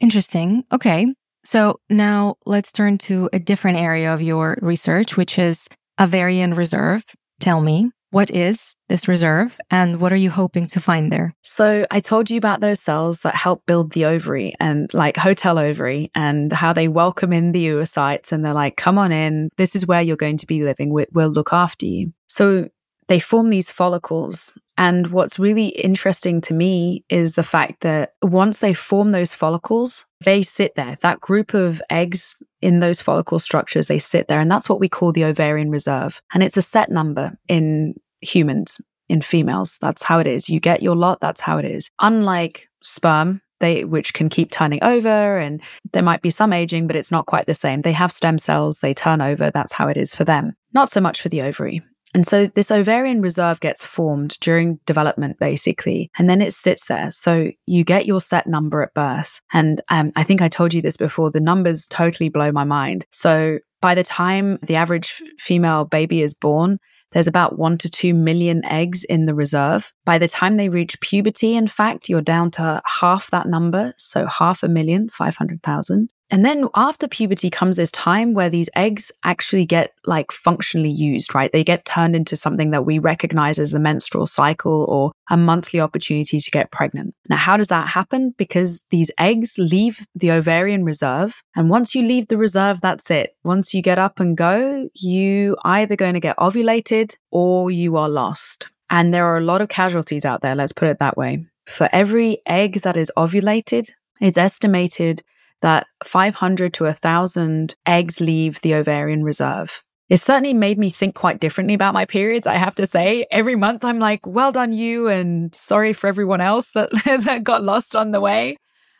Interesting. 0.00 0.64
Okay. 0.72 1.06
So 1.44 1.80
now 1.88 2.36
let's 2.44 2.72
turn 2.72 2.98
to 2.98 3.30
a 3.32 3.38
different 3.38 3.78
area 3.78 4.12
of 4.12 4.20
your 4.20 4.58
research, 4.60 5.16
which 5.16 5.38
is 5.38 5.68
ovarian 5.98 6.54
reserve. 6.54 7.04
Tell 7.40 7.62
me, 7.62 7.90
what 8.10 8.30
is 8.30 8.74
this 8.88 9.08
reserve 9.08 9.58
and 9.70 9.98
what 9.98 10.12
are 10.12 10.16
you 10.16 10.30
hoping 10.30 10.66
to 10.68 10.80
find 10.80 11.10
there? 11.10 11.32
So, 11.42 11.86
I 11.90 12.00
told 12.00 12.28
you 12.28 12.36
about 12.36 12.60
those 12.60 12.80
cells 12.80 13.20
that 13.20 13.34
help 13.34 13.64
build 13.66 13.92
the 13.92 14.04
ovary 14.04 14.54
and 14.60 14.92
like 14.92 15.16
hotel 15.16 15.58
ovary 15.58 16.10
and 16.14 16.52
how 16.52 16.74
they 16.74 16.86
welcome 16.86 17.32
in 17.32 17.52
the 17.52 17.66
oocytes 17.68 18.30
and 18.30 18.44
they're 18.44 18.52
like, 18.52 18.76
come 18.76 18.98
on 18.98 19.10
in. 19.10 19.48
This 19.56 19.74
is 19.74 19.86
where 19.86 20.02
you're 20.02 20.16
going 20.16 20.36
to 20.38 20.46
be 20.46 20.62
living. 20.62 20.92
We'll 20.92 21.30
look 21.30 21.52
after 21.52 21.86
you. 21.86 22.12
So, 22.28 22.68
they 23.10 23.18
form 23.18 23.50
these 23.50 23.72
follicles. 23.72 24.56
And 24.78 25.08
what's 25.08 25.36
really 25.36 25.66
interesting 25.66 26.40
to 26.42 26.54
me 26.54 27.04
is 27.08 27.34
the 27.34 27.42
fact 27.42 27.80
that 27.80 28.14
once 28.22 28.60
they 28.60 28.72
form 28.72 29.10
those 29.10 29.34
follicles, 29.34 30.06
they 30.24 30.44
sit 30.44 30.76
there. 30.76 30.96
That 31.02 31.20
group 31.20 31.52
of 31.52 31.82
eggs 31.90 32.40
in 32.62 32.78
those 32.78 33.02
follicle 33.02 33.40
structures, 33.40 33.88
they 33.88 33.98
sit 33.98 34.28
there. 34.28 34.38
And 34.38 34.48
that's 34.48 34.68
what 34.68 34.78
we 34.78 34.88
call 34.88 35.10
the 35.10 35.24
ovarian 35.24 35.72
reserve. 35.72 36.22
And 36.32 36.44
it's 36.44 36.56
a 36.56 36.62
set 36.62 36.88
number 36.88 37.36
in 37.48 37.94
humans, 38.20 38.80
in 39.08 39.22
females. 39.22 39.76
That's 39.80 40.04
how 40.04 40.20
it 40.20 40.28
is. 40.28 40.48
You 40.48 40.60
get 40.60 40.80
your 40.80 40.94
lot, 40.94 41.18
that's 41.20 41.40
how 41.40 41.58
it 41.58 41.64
is. 41.64 41.90
Unlike 41.98 42.68
sperm, 42.80 43.42
they 43.58 43.84
which 43.84 44.14
can 44.14 44.28
keep 44.28 44.52
turning 44.52 44.82
over 44.84 45.36
and 45.36 45.60
there 45.92 46.02
might 46.04 46.22
be 46.22 46.30
some 46.30 46.52
aging 46.52 46.86
but 46.86 46.96
it's 46.96 47.10
not 47.10 47.26
quite 47.26 47.44
the 47.44 47.52
same 47.52 47.82
they 47.82 47.92
have 47.92 48.10
stem 48.10 48.38
cells 48.38 48.78
they 48.78 48.94
turn 48.94 49.20
over 49.20 49.50
that's 49.50 49.74
how 49.74 49.86
it 49.86 49.98
is 49.98 50.14
for 50.14 50.24
them 50.24 50.54
not 50.72 50.90
so 50.90 50.98
much 50.98 51.20
for 51.20 51.28
the 51.28 51.42
ovary 51.42 51.82
and 52.14 52.26
so 52.26 52.46
this 52.46 52.70
ovarian 52.70 53.22
reserve 53.22 53.60
gets 53.60 53.84
formed 53.84 54.36
during 54.40 54.80
development, 54.84 55.38
basically, 55.38 56.10
and 56.18 56.28
then 56.28 56.42
it 56.42 56.52
sits 56.52 56.86
there. 56.86 57.10
So 57.10 57.50
you 57.66 57.84
get 57.84 58.06
your 58.06 58.20
set 58.20 58.46
number 58.46 58.82
at 58.82 58.94
birth. 58.94 59.40
And 59.52 59.80
um, 59.90 60.10
I 60.16 60.24
think 60.24 60.42
I 60.42 60.48
told 60.48 60.74
you 60.74 60.82
this 60.82 60.96
before, 60.96 61.30
the 61.30 61.40
numbers 61.40 61.86
totally 61.86 62.28
blow 62.28 62.50
my 62.50 62.64
mind. 62.64 63.06
So 63.12 63.58
by 63.80 63.94
the 63.94 64.02
time 64.02 64.58
the 64.62 64.76
average 64.76 65.22
female 65.38 65.84
baby 65.84 66.22
is 66.22 66.34
born, 66.34 66.78
there's 67.12 67.26
about 67.26 67.58
one 67.58 67.76
to 67.78 67.90
two 67.90 68.14
million 68.14 68.64
eggs 68.64 69.04
in 69.04 69.26
the 69.26 69.34
reserve. 69.34 69.92
By 70.04 70.18
the 70.18 70.28
time 70.28 70.56
they 70.56 70.68
reach 70.68 71.00
puberty, 71.00 71.56
in 71.56 71.66
fact, 71.66 72.08
you're 72.08 72.20
down 72.20 72.50
to 72.52 72.80
half 73.00 73.30
that 73.30 73.46
number. 73.46 73.94
So 73.96 74.26
half 74.26 74.62
a 74.62 74.68
million, 74.68 75.08
500,000. 75.08 76.10
And 76.30 76.44
then 76.44 76.68
after 76.74 77.08
puberty 77.08 77.50
comes 77.50 77.76
this 77.76 77.90
time 77.90 78.34
where 78.34 78.48
these 78.48 78.70
eggs 78.76 79.10
actually 79.24 79.64
get 79.66 79.92
like 80.06 80.30
functionally 80.30 80.90
used, 80.90 81.34
right? 81.34 81.50
They 81.50 81.64
get 81.64 81.84
turned 81.84 82.14
into 82.14 82.36
something 82.36 82.70
that 82.70 82.86
we 82.86 82.98
recognize 82.98 83.58
as 83.58 83.72
the 83.72 83.80
menstrual 83.80 84.26
cycle 84.26 84.86
or 84.88 85.12
a 85.28 85.36
monthly 85.36 85.80
opportunity 85.80 86.38
to 86.38 86.50
get 86.50 86.70
pregnant. 86.70 87.14
Now, 87.28 87.36
how 87.36 87.56
does 87.56 87.68
that 87.68 87.88
happen? 87.88 88.34
Because 88.38 88.84
these 88.90 89.10
eggs 89.18 89.56
leave 89.58 90.06
the 90.14 90.30
ovarian 90.30 90.84
reserve. 90.84 91.42
And 91.56 91.68
once 91.68 91.94
you 91.94 92.06
leave 92.06 92.28
the 92.28 92.38
reserve, 92.38 92.80
that's 92.80 93.10
it. 93.10 93.34
Once 93.42 93.74
you 93.74 93.82
get 93.82 93.98
up 93.98 94.20
and 94.20 94.36
go, 94.36 94.88
you 94.94 95.56
either 95.64 95.96
going 95.96 96.14
to 96.14 96.20
get 96.20 96.36
ovulated 96.36 97.16
or 97.30 97.70
you 97.70 97.96
are 97.96 98.08
lost. 98.08 98.66
And 98.88 99.12
there 99.12 99.26
are 99.26 99.38
a 99.38 99.44
lot 99.44 99.62
of 99.62 99.68
casualties 99.68 100.24
out 100.24 100.42
there. 100.42 100.54
Let's 100.54 100.72
put 100.72 100.88
it 100.88 100.98
that 100.98 101.16
way. 101.16 101.46
For 101.66 101.88
every 101.92 102.38
egg 102.46 102.80
that 102.82 102.96
is 102.96 103.12
ovulated, 103.16 103.92
it's 104.20 104.38
estimated 104.38 105.22
that 105.62 105.86
500 106.04 106.72
to 106.74 106.84
1,000 106.84 107.74
eggs 107.86 108.20
leave 108.20 108.60
the 108.60 108.74
ovarian 108.74 109.22
reserve. 109.22 109.82
It 110.08 110.18
certainly 110.18 110.54
made 110.54 110.78
me 110.78 110.90
think 110.90 111.14
quite 111.14 111.38
differently 111.38 111.74
about 111.74 111.94
my 111.94 112.04
periods, 112.04 112.46
I 112.46 112.56
have 112.56 112.74
to 112.76 112.86
say. 112.86 113.26
Every 113.30 113.54
month 113.54 113.84
I'm 113.84 114.00
like, 114.00 114.26
well 114.26 114.50
done 114.50 114.72
you 114.72 115.06
and 115.06 115.54
sorry 115.54 115.92
for 115.92 116.08
everyone 116.08 116.40
else 116.40 116.70
that, 116.72 116.90
that 117.24 117.44
got 117.44 117.62
lost 117.62 117.94
on 117.94 118.10
the 118.10 118.20
way. 118.20 118.56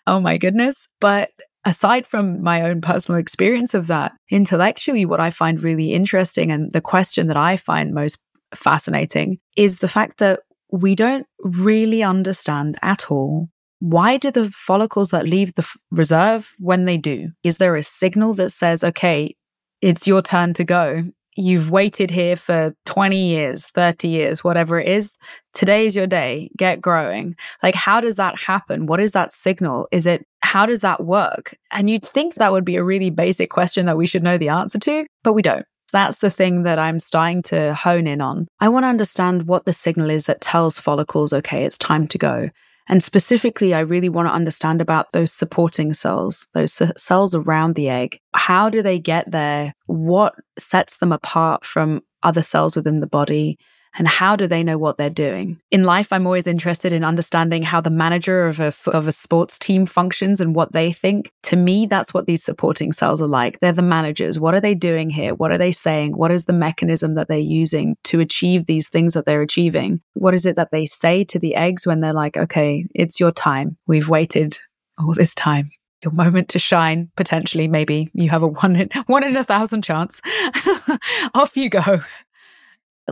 Oh 0.06 0.20
my 0.20 0.38
goodness. 0.38 0.86
But 1.00 1.30
aside 1.64 2.06
from 2.06 2.42
my 2.42 2.62
own 2.62 2.80
personal 2.80 3.18
experience 3.18 3.74
of 3.74 3.88
that, 3.88 4.12
intellectually, 4.30 5.04
what 5.04 5.20
I 5.20 5.30
find 5.30 5.60
really 5.60 5.92
interesting 5.94 6.52
and 6.52 6.70
the 6.70 6.80
question 6.80 7.26
that 7.26 7.36
I 7.36 7.56
find 7.56 7.92
most 7.92 8.20
fascinating 8.54 9.40
is 9.56 9.78
the 9.78 9.88
fact 9.88 10.18
that 10.18 10.40
we 10.70 10.94
don't 10.94 11.26
really 11.40 12.04
understand 12.04 12.78
at 12.82 13.10
all 13.10 13.48
why 13.80 14.18
do 14.18 14.30
the 14.30 14.50
follicles 14.50 15.10
that 15.10 15.26
leave 15.26 15.54
the 15.54 15.62
f- 15.62 15.76
reserve 15.90 16.52
when 16.58 16.84
they 16.84 16.96
do? 16.96 17.30
Is 17.42 17.56
there 17.56 17.76
a 17.76 17.82
signal 17.82 18.34
that 18.34 18.50
says, 18.50 18.84
okay, 18.84 19.34
it's 19.80 20.06
your 20.06 20.22
turn 20.22 20.54
to 20.54 20.64
go? 20.64 21.02
You've 21.36 21.70
waited 21.70 22.10
here 22.10 22.36
for 22.36 22.74
20 22.84 23.16
years, 23.16 23.66
30 23.68 24.08
years, 24.08 24.44
whatever 24.44 24.78
it 24.78 24.88
is. 24.88 25.16
Today 25.54 25.86
is 25.86 25.96
your 25.96 26.06
day. 26.06 26.50
Get 26.58 26.82
growing. 26.82 27.34
Like, 27.62 27.74
how 27.74 28.00
does 28.00 28.16
that 28.16 28.38
happen? 28.38 28.86
What 28.86 29.00
is 29.00 29.12
that 29.12 29.30
signal? 29.30 29.88
Is 29.90 30.06
it, 30.06 30.26
how 30.42 30.66
does 30.66 30.80
that 30.80 31.04
work? 31.04 31.56
And 31.70 31.88
you'd 31.88 32.04
think 32.04 32.34
that 32.34 32.52
would 32.52 32.64
be 32.64 32.76
a 32.76 32.84
really 32.84 33.10
basic 33.10 33.48
question 33.48 33.86
that 33.86 33.96
we 33.96 34.06
should 34.06 34.22
know 34.22 34.36
the 34.36 34.50
answer 34.50 34.78
to, 34.80 35.06
but 35.24 35.32
we 35.32 35.42
don't. 35.42 35.64
That's 35.92 36.18
the 36.18 36.30
thing 36.30 36.64
that 36.64 36.78
I'm 36.78 37.00
starting 37.00 37.42
to 37.44 37.74
hone 37.74 38.06
in 38.06 38.20
on. 38.20 38.46
I 38.60 38.68
want 38.68 38.84
to 38.84 38.88
understand 38.88 39.46
what 39.46 39.64
the 39.64 39.72
signal 39.72 40.10
is 40.10 40.26
that 40.26 40.40
tells 40.40 40.78
follicles, 40.78 41.32
okay, 41.32 41.64
it's 41.64 41.78
time 41.78 42.06
to 42.08 42.18
go. 42.18 42.50
And 42.88 43.02
specifically, 43.02 43.72
I 43.72 43.80
really 43.80 44.08
want 44.08 44.28
to 44.28 44.34
understand 44.34 44.80
about 44.80 45.12
those 45.12 45.32
supporting 45.32 45.92
cells, 45.92 46.48
those 46.54 46.82
cells 46.96 47.34
around 47.34 47.74
the 47.74 47.88
egg. 47.88 48.18
How 48.34 48.68
do 48.68 48.82
they 48.82 48.98
get 48.98 49.30
there? 49.30 49.74
What 49.86 50.34
sets 50.58 50.96
them 50.96 51.12
apart 51.12 51.64
from 51.64 52.02
other 52.22 52.42
cells 52.42 52.74
within 52.74 53.00
the 53.00 53.06
body? 53.06 53.58
And 53.98 54.06
how 54.06 54.36
do 54.36 54.46
they 54.46 54.62
know 54.62 54.78
what 54.78 54.96
they're 54.96 55.10
doing? 55.10 55.60
In 55.70 55.84
life, 55.84 56.12
I'm 56.12 56.26
always 56.26 56.46
interested 56.46 56.92
in 56.92 57.04
understanding 57.04 57.62
how 57.62 57.80
the 57.80 57.90
manager 57.90 58.46
of 58.46 58.60
a, 58.60 58.72
of 58.86 59.06
a 59.06 59.12
sports 59.12 59.58
team 59.58 59.86
functions 59.86 60.40
and 60.40 60.54
what 60.54 60.72
they 60.72 60.92
think. 60.92 61.30
To 61.44 61.56
me, 61.56 61.86
that's 61.86 62.14
what 62.14 62.26
these 62.26 62.44
supporting 62.44 62.92
cells 62.92 63.20
are 63.20 63.26
like. 63.26 63.58
They're 63.60 63.72
the 63.72 63.82
managers. 63.82 64.38
What 64.38 64.54
are 64.54 64.60
they 64.60 64.74
doing 64.74 65.10
here? 65.10 65.34
What 65.34 65.50
are 65.50 65.58
they 65.58 65.72
saying? 65.72 66.16
What 66.16 66.30
is 66.30 66.44
the 66.44 66.52
mechanism 66.52 67.14
that 67.14 67.28
they're 67.28 67.38
using 67.38 67.96
to 68.04 68.20
achieve 68.20 68.66
these 68.66 68.88
things 68.88 69.14
that 69.14 69.26
they're 69.26 69.42
achieving? 69.42 70.00
What 70.14 70.34
is 70.34 70.46
it 70.46 70.56
that 70.56 70.70
they 70.70 70.86
say 70.86 71.24
to 71.24 71.38
the 71.38 71.56
eggs 71.56 71.86
when 71.86 72.00
they're 72.00 72.12
like, 72.12 72.36
okay, 72.36 72.86
it's 72.94 73.18
your 73.18 73.32
time. 73.32 73.76
We've 73.86 74.08
waited 74.08 74.58
all 74.98 75.14
this 75.14 75.34
time 75.34 75.68
your 76.02 76.12
moment 76.12 76.48
to 76.48 76.58
shine 76.58 77.10
potentially 77.16 77.68
maybe 77.68 78.08
you 78.14 78.30
have 78.30 78.42
a 78.42 78.48
one 78.48 78.76
in 78.76 78.88
one 79.06 79.22
in 79.24 79.36
a 79.36 79.44
thousand 79.44 79.82
chance 79.82 80.20
off 81.34 81.56
you 81.56 81.68
go 81.68 82.00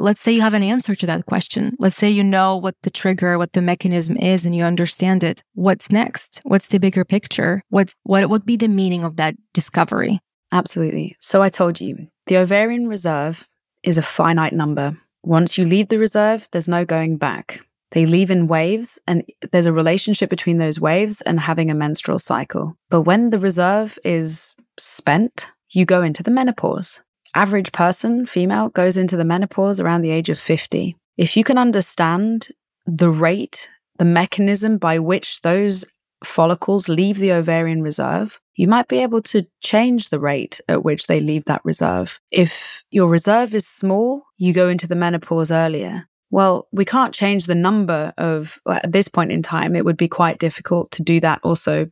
let's 0.01 0.21
say 0.21 0.33
you 0.33 0.41
have 0.41 0.55
an 0.55 0.63
answer 0.63 0.95
to 0.95 1.07
that 1.07 1.27
question. 1.27 1.77
Let's 1.79 1.97
say 1.97 2.11
you 2.11 2.25
know 2.25 2.57
what 2.57 2.75
the 2.83 2.91
trigger, 2.91 3.39
what 3.39 3.53
the 3.53 3.63
mechanism 3.63 4.17
is, 4.17 4.45
and 4.45 4.55
you 4.55 4.65
understand 4.65 5.25
it. 5.25 5.43
What's 5.55 5.91
next? 5.91 6.41
What's 6.45 6.69
the 6.69 6.79
bigger 6.79 7.05
picture? 7.05 7.63
What's 7.71 7.95
what 8.05 8.29
would 8.29 8.47
be 8.47 8.57
the 8.57 8.69
meaning 8.69 9.05
of 9.05 9.17
that 9.17 9.35
discovery? 9.53 10.21
Absolutely. 10.53 11.17
So 11.19 11.43
I 11.43 11.49
told 11.49 11.81
you, 11.81 12.09
the 12.27 12.39
ovarian 12.39 12.89
reserve 12.89 13.47
is 13.83 13.99
a 13.99 14.03
finite 14.03 14.53
number. 14.53 14.97
Once 15.23 15.59
you 15.59 15.65
leave 15.65 15.89
the 15.89 15.99
reserve, 15.99 16.49
there's 16.53 16.69
no 16.69 16.85
going 16.85 17.17
back. 17.17 17.61
They 17.93 18.07
leave 18.07 18.31
in 18.31 18.49
waves, 18.49 18.99
and 19.07 19.25
there's 19.51 19.67
a 19.67 19.73
relationship 19.73 20.29
between 20.29 20.59
those 20.59 20.79
waves 20.79 21.23
and 21.23 21.41
having 21.41 21.71
a 21.71 21.75
menstrual 21.75 22.19
cycle. 22.19 22.77
But 22.91 23.03
when 23.03 23.31
the 23.31 23.39
reserve 23.39 23.99
is 24.05 24.55
spent, 24.79 25.47
you 25.71 25.85
go 25.85 26.03
into 26.03 26.23
the 26.23 26.31
menopause. 26.31 27.03
Average 27.35 27.73
person, 27.73 28.27
female, 28.27 28.71
goes 28.71 28.97
into 28.97 29.17
the 29.17 29.25
menopause 29.25 29.81
around 29.81 30.03
the 30.03 30.11
age 30.11 30.29
of 30.29 30.39
50. 30.39 30.97
If 31.17 31.37
you 31.37 31.45
can 31.45 31.59
understand 31.59 32.49
the 32.87 33.11
rate, 33.11 33.69
the 33.99 34.05
mechanism 34.05 34.79
by 34.79 34.99
which 34.99 35.43
those 35.43 35.85
follicles 36.25 36.89
leave 36.89 37.19
the 37.19 37.33
ovarian 37.33 37.83
reserve, 37.83 38.41
you 38.57 38.67
might 38.67 38.89
be 38.89 38.99
able 38.99 39.23
to 39.23 39.47
change 39.61 40.09
the 40.09 40.19
rate 40.19 40.61
at 40.69 40.85
which 40.85 41.07
they 41.07 41.21
leave 41.21 41.45
that 41.45 41.65
reserve. 41.65 42.19
If 42.31 42.83
your 42.91 43.09
reserve 43.09 43.55
is 43.55 43.67
small, 43.67 44.25
you 44.37 44.53
go 44.53 44.69
into 44.69 44.87
the 44.87 44.97
menopause 44.97 45.53
earlier. 45.53 46.09
Well, 46.31 46.69
we 46.73 46.85
can't 46.85 47.15
change 47.15 47.47
the 47.47 47.55
number 47.55 48.13
of, 48.19 48.59
at 48.69 48.93
this 48.93 49.09
point 49.09 49.33
in 49.33 49.43
time, 49.43 49.75
it 49.75 49.85
would 49.85 49.97
be 49.97 50.09
quite 50.09 50.39
difficult 50.39 50.91
to 50.93 51.03
do 51.03 51.21
that 51.21 51.41
also 51.43 51.87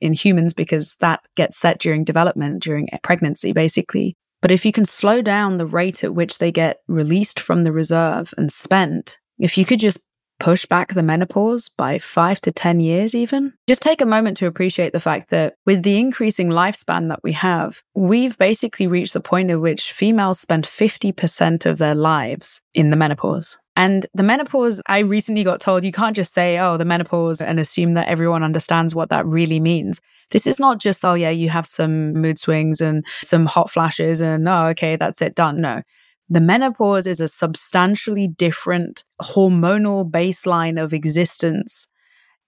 in 0.00 0.12
humans 0.12 0.52
because 0.52 0.96
that 1.00 1.20
gets 1.36 1.58
set 1.58 1.78
during 1.78 2.04
development, 2.04 2.62
during 2.62 2.88
pregnancy, 3.02 3.52
basically. 3.52 4.16
But 4.42 4.50
if 4.50 4.66
you 4.66 4.72
can 4.72 4.84
slow 4.84 5.22
down 5.22 5.56
the 5.56 5.66
rate 5.66 6.04
at 6.04 6.14
which 6.14 6.38
they 6.38 6.52
get 6.52 6.80
released 6.88 7.40
from 7.40 7.64
the 7.64 7.72
reserve 7.72 8.34
and 8.36 8.52
spent, 8.52 9.18
if 9.38 9.56
you 9.56 9.64
could 9.64 9.80
just 9.80 9.98
push 10.42 10.66
back 10.66 10.92
the 10.92 11.02
menopause 11.04 11.68
by 11.68 12.00
five 12.00 12.40
to 12.40 12.50
10 12.50 12.80
years, 12.80 13.14
even. 13.14 13.52
Just 13.68 13.80
take 13.80 14.00
a 14.00 14.06
moment 14.06 14.36
to 14.38 14.46
appreciate 14.48 14.92
the 14.92 14.98
fact 14.98 15.30
that 15.30 15.54
with 15.66 15.84
the 15.84 16.00
increasing 16.00 16.48
lifespan 16.48 17.08
that 17.10 17.22
we 17.22 17.30
have, 17.30 17.80
we've 17.94 18.36
basically 18.38 18.88
reached 18.88 19.12
the 19.12 19.20
point 19.20 19.52
at 19.52 19.60
which 19.60 19.92
females 19.92 20.40
spend 20.40 20.64
50% 20.64 21.64
of 21.64 21.78
their 21.78 21.94
lives 21.94 22.60
in 22.74 22.90
the 22.90 22.96
menopause. 22.96 23.56
And 23.74 24.06
the 24.12 24.22
menopause, 24.22 24.82
I 24.86 24.98
recently 24.98 25.44
got 25.44 25.60
told 25.60 25.82
you 25.82 25.92
can't 25.92 26.14
just 26.14 26.34
say, 26.34 26.58
oh, 26.58 26.76
the 26.76 26.84
menopause 26.84 27.40
and 27.40 27.58
assume 27.58 27.94
that 27.94 28.08
everyone 28.08 28.42
understands 28.42 28.94
what 28.94 29.08
that 29.08 29.24
really 29.26 29.60
means. 29.60 30.00
This 30.30 30.46
is 30.46 30.60
not 30.60 30.78
just, 30.78 31.04
oh, 31.04 31.14
yeah, 31.14 31.30
you 31.30 31.48
have 31.48 31.66
some 31.66 32.12
mood 32.12 32.38
swings 32.38 32.80
and 32.80 33.04
some 33.22 33.46
hot 33.46 33.70
flashes 33.70 34.20
and, 34.20 34.46
oh, 34.46 34.66
okay, 34.68 34.96
that's 34.96 35.22
it, 35.22 35.34
done. 35.34 35.60
No. 35.60 35.82
The 36.28 36.40
menopause 36.40 37.06
is 37.06 37.20
a 37.20 37.28
substantially 37.28 38.28
different 38.28 39.04
hormonal 39.20 40.10
baseline 40.10 40.82
of 40.82 40.92
existence. 40.92 41.88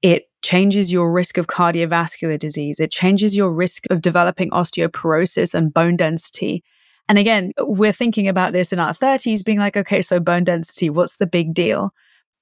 It 0.02 0.24
changes 0.42 0.92
your 0.92 1.10
risk 1.10 1.38
of 1.38 1.46
cardiovascular 1.46 2.38
disease. 2.38 2.80
It 2.80 2.90
changes 2.90 3.34
your 3.34 3.50
risk 3.50 3.84
of 3.90 4.02
developing 4.02 4.50
osteoporosis 4.50 5.54
and 5.54 5.72
bone 5.72 5.96
density. 5.96 6.62
And 7.08 7.18
again, 7.18 7.52
we're 7.58 7.92
thinking 7.92 8.28
about 8.28 8.52
this 8.52 8.72
in 8.72 8.78
our 8.78 8.92
30s, 8.92 9.44
being 9.44 9.58
like, 9.58 9.76
okay, 9.76 10.02
so 10.02 10.20
bone 10.20 10.44
density, 10.44 10.88
what's 10.90 11.16
the 11.16 11.26
big 11.26 11.52
deal? 11.52 11.92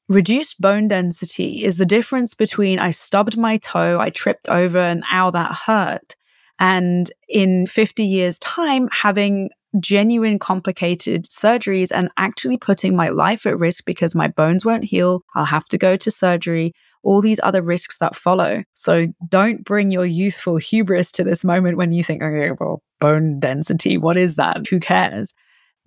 Reduced 0.08 0.60
bone 0.60 0.88
density 0.88 1.64
is 1.64 1.78
the 1.78 1.86
difference 1.86 2.34
between 2.34 2.78
I 2.78 2.90
stubbed 2.90 3.36
my 3.36 3.56
toe, 3.56 3.98
I 3.98 4.10
tripped 4.10 4.48
over, 4.48 4.78
and 4.78 5.04
ow, 5.12 5.30
that 5.30 5.52
hurt. 5.66 6.14
And 6.58 7.10
in 7.28 7.66
50 7.66 8.04
years' 8.04 8.38
time, 8.38 8.88
having 8.92 9.50
genuine 9.80 10.38
complicated 10.38 11.24
surgeries 11.24 11.90
and 11.92 12.10
actually 12.16 12.58
putting 12.58 12.94
my 12.94 13.08
life 13.08 13.46
at 13.46 13.58
risk 13.58 13.84
because 13.84 14.14
my 14.14 14.28
bones 14.28 14.64
won't 14.64 14.84
heal. 14.84 15.22
I'll 15.34 15.46
have 15.46 15.66
to 15.68 15.78
go 15.78 15.96
to 15.96 16.10
surgery, 16.10 16.74
all 17.02 17.20
these 17.20 17.40
other 17.42 17.62
risks 17.62 17.96
that 17.98 18.14
follow. 18.14 18.64
So 18.74 19.06
don't 19.28 19.64
bring 19.64 19.90
your 19.90 20.04
youthful 20.04 20.56
hubris 20.56 21.10
to 21.12 21.24
this 21.24 21.42
moment 21.42 21.78
when 21.78 21.92
you 21.92 22.04
think, 22.04 22.22
okay, 22.22 22.50
well, 22.58 22.82
bone 23.02 23.40
density, 23.40 23.98
what 23.98 24.16
is 24.16 24.36
that? 24.36 24.66
Who 24.70 24.78
cares? 24.78 25.34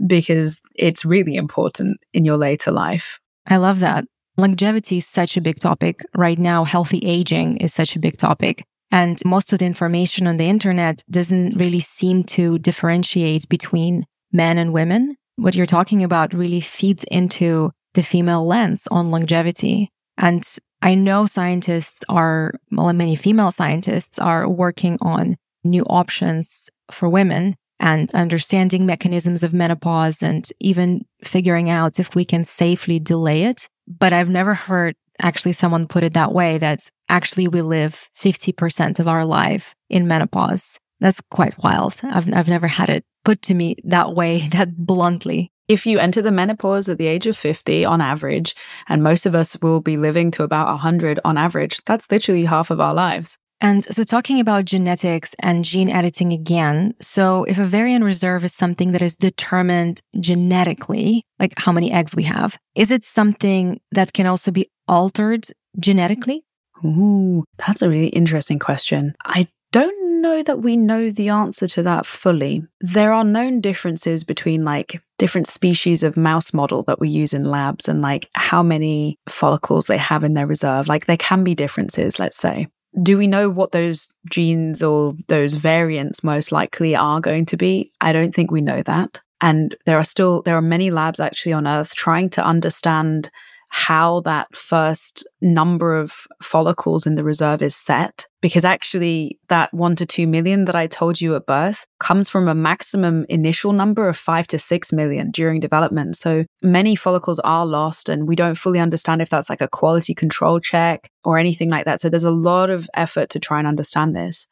Because 0.06 0.60
it's 0.75 1.06
really 1.06 1.36
important 1.36 1.97
in 2.13 2.25
your 2.25 2.38
later 2.38 2.71
life. 2.71 3.19
I 3.47 3.58
love 3.58 3.80
that. 3.80 4.04
Longevity 4.38 4.97
is 4.97 5.08
such 5.08 5.38
a 5.38 5.41
big 5.41 5.60
topic. 5.60 6.01
Right 6.13 6.38
now, 6.38 6.65
healthy 6.65 6.99
aging 6.99 7.58
is 7.58 7.73
such 7.73 7.95
a 7.95 7.99
big 7.99 8.17
topic. 8.17 8.65
And 8.91 9.17
most 9.23 9.54
of 9.54 9.60
the 9.60 9.65
information 9.65 10.28
on 10.28 10.38
the 10.38 10.49
internet 10.49 11.04
doesn't 11.10 11.56
really 11.56 11.80
seem 11.80 12.25
to 12.36 12.60
differentiate 12.60 13.47
between 13.47 14.06
men 14.34 14.58
and 14.58 14.73
women. 14.73 15.15
What 15.38 15.56
you're 15.56 15.65
talking 15.78 16.04
about 16.04 16.34
really 16.34 16.62
feeds 16.62 17.06
into 17.10 17.71
the 17.93 18.04
female 18.04 18.45
lens 18.45 18.88
on 18.91 19.10
longevity. 19.10 19.89
And 20.17 20.43
I 20.82 20.95
know 20.95 21.28
scientists 21.28 22.01
are, 22.10 22.54
well, 22.71 22.91
many 22.91 23.15
female 23.15 23.51
scientists 23.51 24.19
are 24.19 24.49
working 24.49 24.97
on 25.01 25.38
new 25.63 25.84
options 25.84 26.69
for 26.91 27.10
women 27.10 27.56
and 27.80 28.13
understanding 28.13 28.86
mechanisms 28.86 29.43
of 29.43 29.54
menopause 29.54 30.24
and 30.24 30.50
even 30.60 31.06
figuring 31.24 31.69
out 31.69 32.00
if 32.00 32.15
we 32.15 32.26
can 32.26 32.45
safely 32.45 33.00
delay 33.00 33.43
it. 33.43 33.67
But 33.88 34.13
I've 34.13 34.30
never 34.30 34.54
heard 34.54 34.95
actually 35.21 35.54
someone 35.54 35.88
put 35.88 36.04
it 36.04 36.13
that 36.13 36.34
way 36.34 36.58
that 36.58 36.89
actually 37.10 37.48
we 37.48 37.62
live 37.62 38.10
50% 38.17 39.00
of 39.00 39.08
our 39.08 39.26
life 39.26 39.76
in 39.89 40.08
menopause. 40.08 40.80
That's 41.00 41.21
quite 41.30 41.62
wild. 41.63 42.00
I've, 42.04 42.32
I've 42.34 42.48
never 42.48 42.67
had 42.67 42.89
it 42.89 43.06
put 43.24 43.41
to 43.43 43.54
me 43.54 43.76
that 43.84 44.13
way, 44.13 44.48
that 44.52 44.78
bluntly. 44.78 45.52
If 45.67 45.88
you 45.88 45.98
enter 45.98 46.21
the 46.21 46.32
menopause 46.32 46.88
at 46.89 47.00
the 47.00 47.08
age 47.08 47.26
of 47.26 47.36
50 47.36 47.86
on 47.86 48.00
average, 48.00 48.56
and 48.88 49.02
most 49.02 49.26
of 49.26 49.34
us 49.34 49.58
will 49.63 49.82
be 49.82 49.98
living 49.98 50.30
to 50.32 50.43
about 50.43 50.67
100 50.67 51.19
on 51.26 51.38
average, 51.38 51.82
that's 51.86 52.10
literally 52.12 52.45
half 52.45 52.69
of 52.69 52.80
our 52.80 52.93
lives. 52.93 53.39
And 53.62 53.86
so, 53.86 54.04
talking 54.04 54.39
about 54.39 54.65
genetics 54.65 55.34
and 55.39 55.63
gene 55.63 55.89
editing 55.89 56.34
again. 56.34 56.94
So, 57.02 57.46
if 57.46 57.58
a 57.58 57.63
ovarian 57.63 58.04
reserve 58.04 58.44
is 58.44 58.54
something 58.54 58.91
that 58.91 59.02
is 59.02 59.15
determined 59.15 60.02
genetically, 60.20 61.24
like 61.39 61.54
how 61.58 61.72
many 61.72 61.91
eggs 61.91 62.15
we 62.15 62.24
have, 62.24 62.58
is 62.76 62.91
it 62.91 63.04
something 63.06 63.80
that 63.91 64.13
can 64.13 64.26
also 64.26 64.52
be 64.52 64.70
altered 64.88 65.46
genetically? 65.80 66.44
Ooh, 66.84 67.44
that's 67.58 67.82
a 67.82 67.89
really 67.89 68.08
interesting 68.08 68.60
question. 68.60 69.15
I 69.24 69.48
don't 69.72 70.22
know 70.22 70.41
that 70.44 70.62
we 70.62 70.78
know 70.78 71.10
the 71.10 71.30
answer 71.30 71.68
to 71.68 71.84
that 71.84 72.06
fully. 72.06 72.63
There 72.82 73.12
are 73.12 73.24
known 73.24 73.62
differences 73.62 74.24
between 74.24 74.63
like 74.63 75.02
different 75.18 75.48
species 75.48 76.04
of 76.04 76.18
mouse 76.18 76.54
model 76.54 76.84
that 76.84 77.00
we 77.00 77.10
use 77.10 77.34
in 77.34 77.46
labs 77.46 77.88
and 77.88 78.02
like 78.02 78.30
how 78.34 78.63
many 78.63 79.18
follicles 79.30 79.88
they 79.88 79.98
have 79.98 80.24
in 80.24 80.34
their 80.34 80.48
reserve. 80.48 80.88
Like 80.88 81.06
there 81.06 81.18
can 81.18 81.44
be 81.44 81.56
differences, 81.56 82.20
let's 82.20 82.38
say. 82.38 82.68
Do 83.01 83.17
we 83.17 83.27
know 83.27 83.49
what 83.49 83.71
those 83.71 84.08
genes 84.29 84.81
or 84.81 85.15
those 85.27 85.53
variants 85.53 86.23
most 86.23 86.51
likely 86.51 86.95
are 86.95 87.19
going 87.19 87.45
to 87.47 87.58
be? 87.58 87.91
I 88.01 88.13
don't 88.13 88.34
think 88.34 88.51
we 88.51 88.62
know 88.62 88.81
that. 88.84 89.21
And 89.41 89.75
there 89.86 89.97
are 89.97 90.03
still 90.03 90.41
there 90.43 90.55
are 90.55 90.62
many 90.62 90.91
labs 90.91 91.19
actually 91.19 91.53
on 91.53 91.67
earth 91.67 91.93
trying 91.93 92.29
to 92.31 92.45
understand 92.45 93.29
how 93.69 94.21
that 94.21 94.56
first 94.56 95.28
number 95.41 95.95
of 95.95 96.28
follicles 96.41 97.06
in 97.06 97.15
the 97.15 97.23
reserve 97.23 97.62
is 97.62 97.75
set. 97.75 98.25
Because 98.41 98.63
actually, 98.63 99.39
that 99.49 99.73
one 99.73 99.95
to 99.95 100.06
two 100.06 100.28
million 100.28 100.65
that 100.65 100.75
I 100.75 100.88
told 100.88 101.19
you 101.19 101.36
at 101.36 101.45
birth 101.45 101.86
comes 101.99 102.30
from 102.30 102.47
a 102.47 102.56
maximum 102.56 103.25
initial 103.28 103.73
number 103.73 104.08
of 104.08 104.15
five 104.15 104.47
to 104.47 104.60
six 104.60 104.93
million 104.93 105.32
during 105.32 105.60
development. 105.60 106.15
So 106.15 106.45
many 106.62 106.95
follicles 106.95 107.39
are 107.39 107.65
lost, 107.65 108.08
and 108.08 108.28
we 108.28 108.36
don't 108.36 108.56
fully 108.56 108.80
understand 108.80 109.21
if 109.21 109.30
that's 109.30 109.49
like 109.49 109.62
a 109.62 109.67
quality 109.67 110.13
control 110.13 110.60
check 110.60 111.10
or 111.23 111.38
anything 111.38 111.69
like 111.69 111.86
that. 111.86 111.99
So 111.99 112.10
there's 112.10 112.23
a 112.23 112.32
lot 112.32 112.69
of 112.69 112.89
effort 112.93 113.30
to 113.32 113.39
try 113.39 113.60
and 113.60 113.67
understand 113.67 114.15
this. 114.15 114.47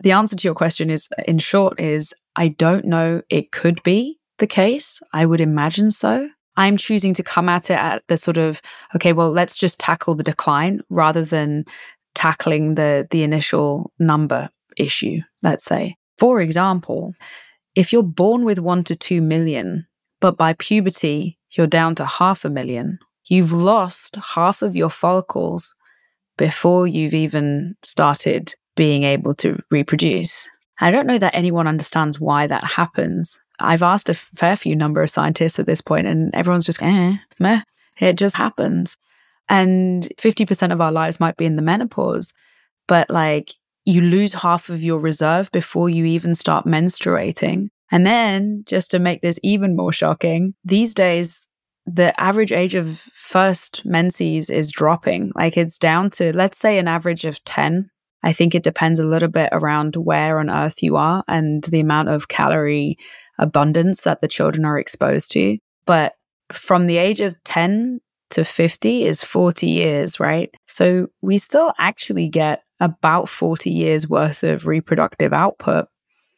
The 0.00 0.12
answer 0.12 0.36
to 0.36 0.48
your 0.48 0.54
question 0.54 0.90
is, 0.90 1.08
in 1.26 1.38
short, 1.38 1.80
is 1.80 2.14
I 2.36 2.48
don't 2.48 2.84
know. 2.84 3.22
It 3.30 3.52
could 3.52 3.82
be 3.82 4.18
the 4.38 4.46
case. 4.46 5.00
I 5.12 5.24
would 5.24 5.40
imagine 5.40 5.90
so. 5.90 6.28
I'm 6.56 6.76
choosing 6.76 7.14
to 7.14 7.22
come 7.22 7.48
at 7.48 7.70
it 7.70 7.78
at 7.78 8.02
the 8.08 8.16
sort 8.16 8.36
of, 8.36 8.62
okay, 8.94 9.12
well, 9.12 9.30
let's 9.30 9.56
just 9.56 9.78
tackle 9.78 10.14
the 10.14 10.22
decline 10.22 10.80
rather 10.88 11.24
than 11.24 11.64
tackling 12.14 12.74
the, 12.74 13.06
the 13.10 13.22
initial 13.22 13.92
number 13.98 14.48
issue, 14.76 15.20
let's 15.42 15.64
say. 15.64 15.96
For 16.18 16.40
example, 16.40 17.14
if 17.74 17.92
you're 17.92 18.02
born 18.02 18.44
with 18.44 18.58
one 18.58 18.84
to 18.84 18.96
two 18.96 19.20
million, 19.20 19.86
but 20.20 20.36
by 20.36 20.54
puberty, 20.54 21.38
you're 21.50 21.66
down 21.66 21.94
to 21.96 22.06
half 22.06 22.44
a 22.44 22.50
million, 22.50 22.98
you've 23.26 23.52
lost 23.52 24.16
half 24.34 24.62
of 24.62 24.74
your 24.74 24.90
follicles 24.90 25.74
before 26.38 26.86
you've 26.86 27.14
even 27.14 27.76
started 27.82 28.54
being 28.76 29.04
able 29.04 29.34
to 29.34 29.58
reproduce. 29.70 30.48
I 30.80 30.90
don't 30.90 31.06
know 31.06 31.18
that 31.18 31.34
anyone 31.34 31.66
understands 31.66 32.20
why 32.20 32.46
that 32.46 32.64
happens. 32.64 33.38
I've 33.58 33.82
asked 33.82 34.08
a 34.08 34.14
fair 34.14 34.56
few 34.56 34.76
number 34.76 35.02
of 35.02 35.10
scientists 35.10 35.58
at 35.58 35.66
this 35.66 35.80
point, 35.80 36.06
and 36.06 36.34
everyone's 36.34 36.66
just, 36.66 36.82
eh, 36.82 37.16
meh, 37.38 37.62
it 37.98 38.16
just 38.16 38.36
happens. 38.36 38.96
And 39.48 40.08
50% 40.18 40.72
of 40.72 40.80
our 40.80 40.92
lives 40.92 41.20
might 41.20 41.36
be 41.36 41.46
in 41.46 41.56
the 41.56 41.62
menopause, 41.62 42.34
but 42.88 43.08
like 43.10 43.54
you 43.84 44.00
lose 44.00 44.34
half 44.34 44.68
of 44.68 44.82
your 44.82 44.98
reserve 44.98 45.50
before 45.52 45.88
you 45.88 46.04
even 46.04 46.34
start 46.34 46.66
menstruating. 46.66 47.68
And 47.92 48.04
then, 48.04 48.64
just 48.66 48.90
to 48.90 48.98
make 48.98 49.22
this 49.22 49.38
even 49.42 49.76
more 49.76 49.92
shocking, 49.92 50.54
these 50.64 50.92
days, 50.92 51.46
the 51.86 52.18
average 52.20 52.50
age 52.50 52.74
of 52.74 52.98
first 52.98 53.84
menses 53.84 54.50
is 54.50 54.72
dropping. 54.72 55.30
Like 55.36 55.56
it's 55.56 55.78
down 55.78 56.10
to, 56.10 56.36
let's 56.36 56.58
say, 56.58 56.78
an 56.78 56.88
average 56.88 57.24
of 57.24 57.42
10. 57.44 57.88
I 58.24 58.32
think 58.32 58.56
it 58.56 58.64
depends 58.64 58.98
a 58.98 59.06
little 59.06 59.28
bit 59.28 59.50
around 59.52 59.94
where 59.94 60.40
on 60.40 60.50
earth 60.50 60.82
you 60.82 60.96
are 60.96 61.22
and 61.28 61.62
the 61.62 61.78
amount 61.78 62.08
of 62.08 62.26
calorie 62.26 62.98
abundance 63.38 64.02
that 64.02 64.20
the 64.20 64.28
children 64.28 64.64
are 64.64 64.78
exposed 64.78 65.30
to. 65.32 65.58
But 65.86 66.14
from 66.52 66.86
the 66.86 66.98
age 66.98 67.20
of 67.20 67.42
10 67.44 68.00
to 68.30 68.44
50 68.44 69.04
is 69.04 69.22
40 69.22 69.66
years, 69.66 70.18
right? 70.20 70.50
So 70.66 71.08
we 71.22 71.38
still 71.38 71.72
actually 71.78 72.28
get 72.28 72.62
about 72.80 73.28
40 73.28 73.70
years 73.70 74.08
worth 74.08 74.42
of 74.42 74.66
reproductive 74.66 75.32
output. 75.32 75.88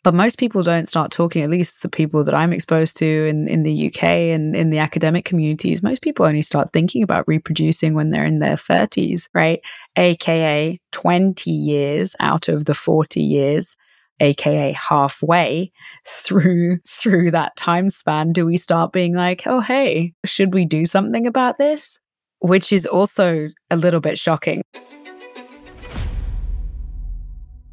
But 0.05 0.15
most 0.15 0.39
people 0.39 0.63
don't 0.63 0.87
start 0.87 1.11
talking, 1.11 1.43
at 1.43 1.51
least 1.51 1.83
the 1.83 1.89
people 1.89 2.23
that 2.23 2.35
I'm 2.35 2.53
exposed 2.53 2.97
to 2.99 3.27
in, 3.27 3.49
in 3.49 3.65
the 3.65 3.89
UK 3.89 4.03
and 4.05 4.55
in 4.55 4.71
the 4.71 4.79
academic 4.79 5.25
communities, 5.25 5.83
most 5.83 6.03
people 6.03 6.25
only 6.25 6.43
start 6.43 6.73
thinking 6.73 7.03
about 7.03 7.27
reproducing 7.27 7.95
when 7.95 8.11
they're 8.11 8.25
in 8.25 8.39
their 8.39 8.55
30s, 8.55 9.29
right? 9.35 9.61
AKA 9.97 10.81
20 10.93 11.51
years 11.51 12.15
out 12.21 12.49
of 12.49 12.67
the 12.67 12.75
40 12.75 13.21
years 13.21 13.77
aka 14.21 14.73
halfway 14.73 15.71
through 16.07 16.79
through 16.87 17.31
that 17.31 17.55
time 17.57 17.89
span 17.89 18.33
do 18.33 18.47
we 18.47 18.57
start 18.57 18.93
being 18.93 19.15
like 19.15 19.43
oh 19.47 19.61
hey 19.61 20.13
should 20.25 20.53
we 20.55 20.65
do 20.65 20.85
something 20.85 21.27
about 21.27 21.59
this 21.59 22.01
which 22.41 22.73
is 22.73 22.87
also 22.87 23.49
a 23.71 23.77
little 23.77 24.01
bit 24.01 24.19
shocking 24.19 24.63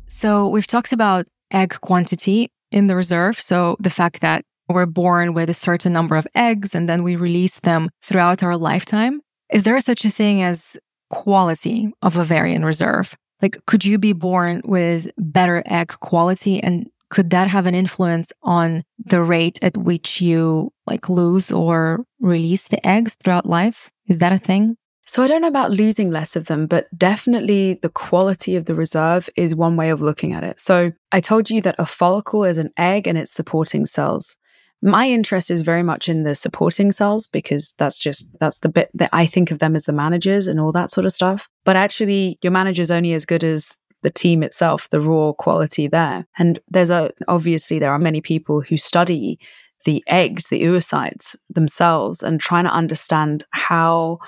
so 0.08 0.48
we've 0.48 0.68
talked 0.68 0.94
about 0.94 1.26
egg 1.52 1.76
quantity 1.82 2.50
in 2.72 2.88
the 2.88 2.96
reserve. 2.96 3.40
So 3.40 3.76
the 3.80 3.90
fact 3.90 4.22
that 4.22 4.44
we're 4.70 4.86
born 4.86 5.34
with 5.34 5.50
a 5.50 5.54
certain 5.54 5.94
number 5.94 6.16
of 6.16 6.28
eggs 6.36 6.74
and 6.74 6.90
then 6.90 7.04
we 7.04 7.16
release 7.16 7.60
them 7.60 7.90
throughout 8.04 8.44
our 8.44 8.58
lifetime. 8.58 9.22
Is 9.52 9.64
there 9.64 9.80
such 9.80 10.06
a 10.06 10.10
thing 10.10 10.42
as 10.42 10.78
quality 11.10 11.92
of 12.02 12.18
ovarian 12.18 12.66
reserve? 12.66 13.16
Like, 13.42 13.58
could 13.68 13.86
you 13.86 13.98
be 13.98 14.14
born 14.14 14.62
with 14.66 15.12
better 15.18 15.62
egg 15.66 15.90
quality 16.00 16.62
and 16.62 16.88
could 17.10 17.30
that 17.30 17.50
have 17.50 17.66
an 17.66 17.76
influence 17.76 18.32
on 18.44 18.84
the 18.98 19.22
rate 19.22 19.60
at 19.62 19.78
which 19.78 20.22
you 20.22 20.72
like 20.88 21.08
lose 21.08 21.52
or 21.52 22.04
release 22.20 22.68
the 22.68 22.86
eggs 22.86 23.16
throughout 23.16 23.46
life? 23.46 23.92
Is 24.08 24.18
that 24.20 24.34
a 24.34 24.40
thing? 24.40 24.78
So 25.08 25.22
I 25.22 25.28
don't 25.28 25.42
know 25.42 25.48
about 25.48 25.70
losing 25.70 26.10
less 26.10 26.36
of 26.36 26.46
them, 26.46 26.66
but 26.66 26.88
definitely 26.98 27.76
the 27.76 27.90
quality 27.90 28.56
of 28.56 28.66
the 28.66 28.74
reserve 28.74 29.30
is 29.38 29.54
one 29.54 29.76
way 29.76 29.92
of 29.92 30.02
looking 30.02 30.34
at 30.34 30.44
it. 30.44 30.60
So 30.60 30.94
I 31.12 31.20
told 31.20 31.50
you 31.50 31.62
that 31.62 31.76
a 31.78 31.86
follicle 31.86 32.44
is 32.44 32.58
an 32.58 32.72
egg 32.76 33.06
and 33.06 33.18
its 33.18 33.32
supporting 33.32 33.86
cells. 33.86 34.36
My 34.82 35.10
interest 35.10 35.50
is 35.50 35.62
very 35.62 35.84
much 35.84 36.08
in 36.10 36.24
the 36.24 36.36
supporting 36.36 36.92
cells 36.92 37.28
because 37.28 37.74
that's 37.80 38.00
just 38.00 38.30
that's 38.40 38.60
the 38.60 38.70
bit 38.70 38.90
that 38.94 39.10
I 39.14 39.26
think 39.26 39.52
of 39.52 39.60
them 39.60 39.76
as 39.76 39.86
the 39.86 39.94
managers 39.94 40.48
and 40.48 40.60
all 40.60 40.72
that 40.74 40.90
sort 40.90 41.06
of 41.06 41.14
stuff. 41.14 41.48
But 41.64 41.76
actually 41.76 42.38
your 42.42 42.52
manager's 42.52 42.92
only 42.92 43.14
as 43.14 43.26
good 43.26 43.44
as 43.44 43.78
the 44.04 44.12
team 44.12 44.44
itself, 44.44 44.90
the 44.92 45.02
raw 45.02 45.34
quality 45.34 45.88
there. 45.88 46.28
And 46.38 46.60
there's 46.70 46.92
a 46.92 47.12
obviously 47.28 47.80
there 47.80 47.92
are 47.92 48.00
many 48.00 48.22
people 48.22 48.62
who 48.62 48.78
study 48.78 49.40
the 49.86 50.04
eggs, 50.08 50.50
the 50.50 50.64
oocytes 50.64 51.36
themselves 51.50 52.22
and 52.22 52.40
trying 52.40 52.66
to 52.66 52.72
understand 52.72 53.46
how 53.52 54.20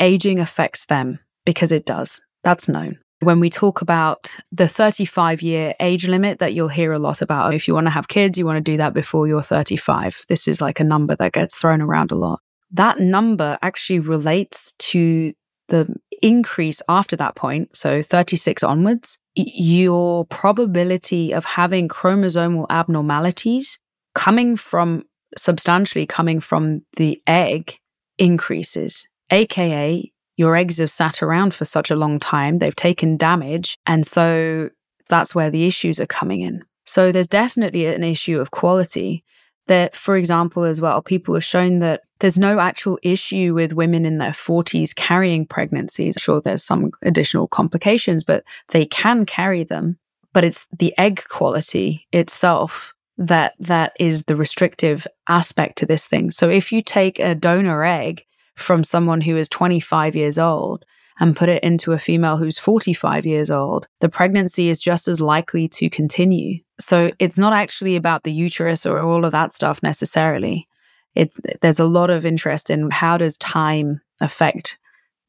aging 0.00 0.40
affects 0.40 0.86
them 0.86 1.20
because 1.44 1.70
it 1.70 1.86
does. 1.86 2.20
That's 2.44 2.68
known. 2.68 2.98
When 3.22 3.38
we 3.38 3.50
talk 3.50 3.82
about 3.82 4.34
the 4.50 4.66
35 4.66 5.42
year 5.42 5.74
age 5.78 6.08
limit 6.08 6.40
that 6.40 6.54
you'll 6.54 6.66
hear 6.66 6.92
a 6.92 6.98
lot 6.98 7.22
about, 7.22 7.54
if 7.54 7.68
you 7.68 7.74
want 7.74 7.86
to 7.86 7.92
have 7.92 8.08
kids, 8.08 8.36
you 8.36 8.44
want 8.44 8.56
to 8.56 8.72
do 8.72 8.76
that 8.78 8.94
before 8.94 9.28
you're 9.28 9.42
35. 9.42 10.24
This 10.28 10.48
is 10.48 10.60
like 10.60 10.80
a 10.80 10.84
number 10.84 11.14
that 11.14 11.32
gets 11.32 11.56
thrown 11.56 11.80
around 11.80 12.10
a 12.10 12.16
lot. 12.16 12.40
That 12.72 12.98
number 12.98 13.58
actually 13.62 14.00
relates 14.00 14.72
to 14.78 15.34
the 15.68 15.94
increase 16.20 16.82
after 16.88 17.14
that 17.16 17.36
point, 17.36 17.76
so 17.76 18.02
36 18.02 18.64
onwards, 18.64 19.18
your 19.36 20.24
probability 20.26 21.32
of 21.32 21.44
having 21.44 21.86
chromosomal 21.86 22.66
abnormalities 22.70 23.78
coming 24.16 24.56
from 24.56 25.04
substantially 25.36 26.06
coming 26.06 26.40
from 26.40 26.82
the 26.96 27.22
egg 27.26 27.78
increases 28.18 29.08
aka 29.30 30.11
your 30.36 30.56
eggs 30.56 30.78
have 30.78 30.90
sat 30.90 31.22
around 31.22 31.54
for 31.54 31.64
such 31.64 31.90
a 31.90 31.96
long 31.96 32.18
time, 32.18 32.58
they've 32.58 32.76
taken 32.76 33.16
damage. 33.16 33.78
And 33.86 34.06
so 34.06 34.70
that's 35.08 35.34
where 35.34 35.50
the 35.50 35.66
issues 35.66 36.00
are 36.00 36.06
coming 36.06 36.40
in. 36.40 36.64
So 36.84 37.12
there's 37.12 37.28
definitely 37.28 37.86
an 37.86 38.04
issue 38.04 38.40
of 38.40 38.50
quality. 38.50 39.24
That, 39.68 39.94
for 39.94 40.16
example, 40.16 40.64
as 40.64 40.80
well, 40.80 41.00
people 41.00 41.34
have 41.34 41.44
shown 41.44 41.78
that 41.78 42.02
there's 42.18 42.36
no 42.36 42.58
actual 42.58 42.98
issue 43.02 43.54
with 43.54 43.72
women 43.72 44.04
in 44.04 44.18
their 44.18 44.32
40s 44.32 44.92
carrying 44.94 45.46
pregnancies. 45.46 46.16
Sure, 46.18 46.40
there's 46.40 46.64
some 46.64 46.90
additional 47.02 47.46
complications, 47.46 48.24
but 48.24 48.42
they 48.70 48.84
can 48.86 49.24
carry 49.24 49.62
them. 49.62 49.98
But 50.32 50.44
it's 50.44 50.66
the 50.76 50.92
egg 50.98 51.22
quality 51.28 52.08
itself 52.12 52.92
that 53.18 53.54
that 53.60 53.92
is 54.00 54.24
the 54.24 54.34
restrictive 54.34 55.06
aspect 55.28 55.78
to 55.78 55.86
this 55.86 56.06
thing. 56.06 56.32
So 56.32 56.50
if 56.50 56.72
you 56.72 56.82
take 56.82 57.20
a 57.20 57.34
donor 57.34 57.84
egg 57.84 58.24
from 58.56 58.84
someone 58.84 59.20
who 59.20 59.36
is 59.36 59.48
25 59.48 60.14
years 60.14 60.38
old 60.38 60.84
and 61.20 61.36
put 61.36 61.48
it 61.48 61.62
into 61.62 61.92
a 61.92 61.98
female 61.98 62.36
who's 62.36 62.58
45 62.58 63.26
years 63.26 63.50
old, 63.50 63.86
the 64.00 64.08
pregnancy 64.08 64.68
is 64.68 64.80
just 64.80 65.08
as 65.08 65.20
likely 65.20 65.68
to 65.68 65.90
continue. 65.90 66.58
So 66.80 67.12
it's 67.18 67.38
not 67.38 67.52
actually 67.52 67.96
about 67.96 68.24
the 68.24 68.32
uterus 68.32 68.86
or 68.86 69.00
all 69.00 69.24
of 69.24 69.32
that 69.32 69.52
stuff 69.52 69.82
necessarily. 69.82 70.68
It, 71.14 71.34
there's 71.60 71.80
a 71.80 71.84
lot 71.84 72.10
of 72.10 72.24
interest 72.24 72.70
in 72.70 72.90
how 72.90 73.18
does 73.18 73.36
time 73.36 74.00
affect 74.20 74.78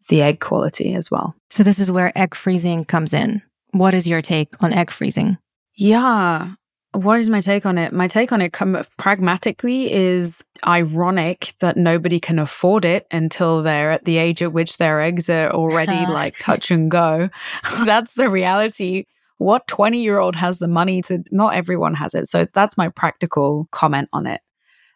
the 0.09 0.21
egg 0.21 0.39
quality 0.39 0.93
as 0.93 1.11
well. 1.11 1.35
So 1.49 1.63
this 1.63 1.79
is 1.79 1.91
where 1.91 2.17
egg 2.17 2.35
freezing 2.35 2.85
comes 2.85 3.13
in. 3.13 3.41
What 3.71 3.93
is 3.93 4.07
your 4.07 4.21
take 4.21 4.53
on 4.61 4.73
egg 4.73 4.91
freezing? 4.91 5.37
Yeah, 5.75 6.53
what 6.93 7.19
is 7.19 7.29
my 7.29 7.41
take 7.41 7.65
on 7.65 7.77
it? 7.77 7.91
My 7.91 8.07
take 8.07 8.31
on 8.31 8.41
it, 8.41 8.53
pragmatically, 8.97 9.91
is 9.91 10.43
ironic 10.65 11.53
that 11.59 11.75
nobody 11.75 12.19
can 12.19 12.37
afford 12.37 12.85
it 12.85 13.07
until 13.11 13.61
they're 13.61 13.91
at 13.91 14.05
the 14.05 14.17
age 14.17 14.43
at 14.43 14.53
which 14.53 14.77
their 14.77 15.01
eggs 15.01 15.29
are 15.29 15.49
already 15.51 16.05
like 16.11 16.37
touch 16.39 16.69
and 16.69 16.91
go. 16.91 17.29
that's 17.85 18.13
the 18.13 18.29
reality. 18.29 19.05
What 19.39 19.67
20 19.67 20.03
year 20.03 20.19
old 20.19 20.35
has 20.35 20.59
the 20.59 20.67
money 20.67 21.01
to? 21.03 21.23
Not 21.31 21.55
everyone 21.55 21.95
has 21.95 22.13
it. 22.13 22.27
So 22.27 22.45
that's 22.53 22.77
my 22.77 22.89
practical 22.89 23.67
comment 23.71 24.09
on 24.13 24.27
it. 24.27 24.41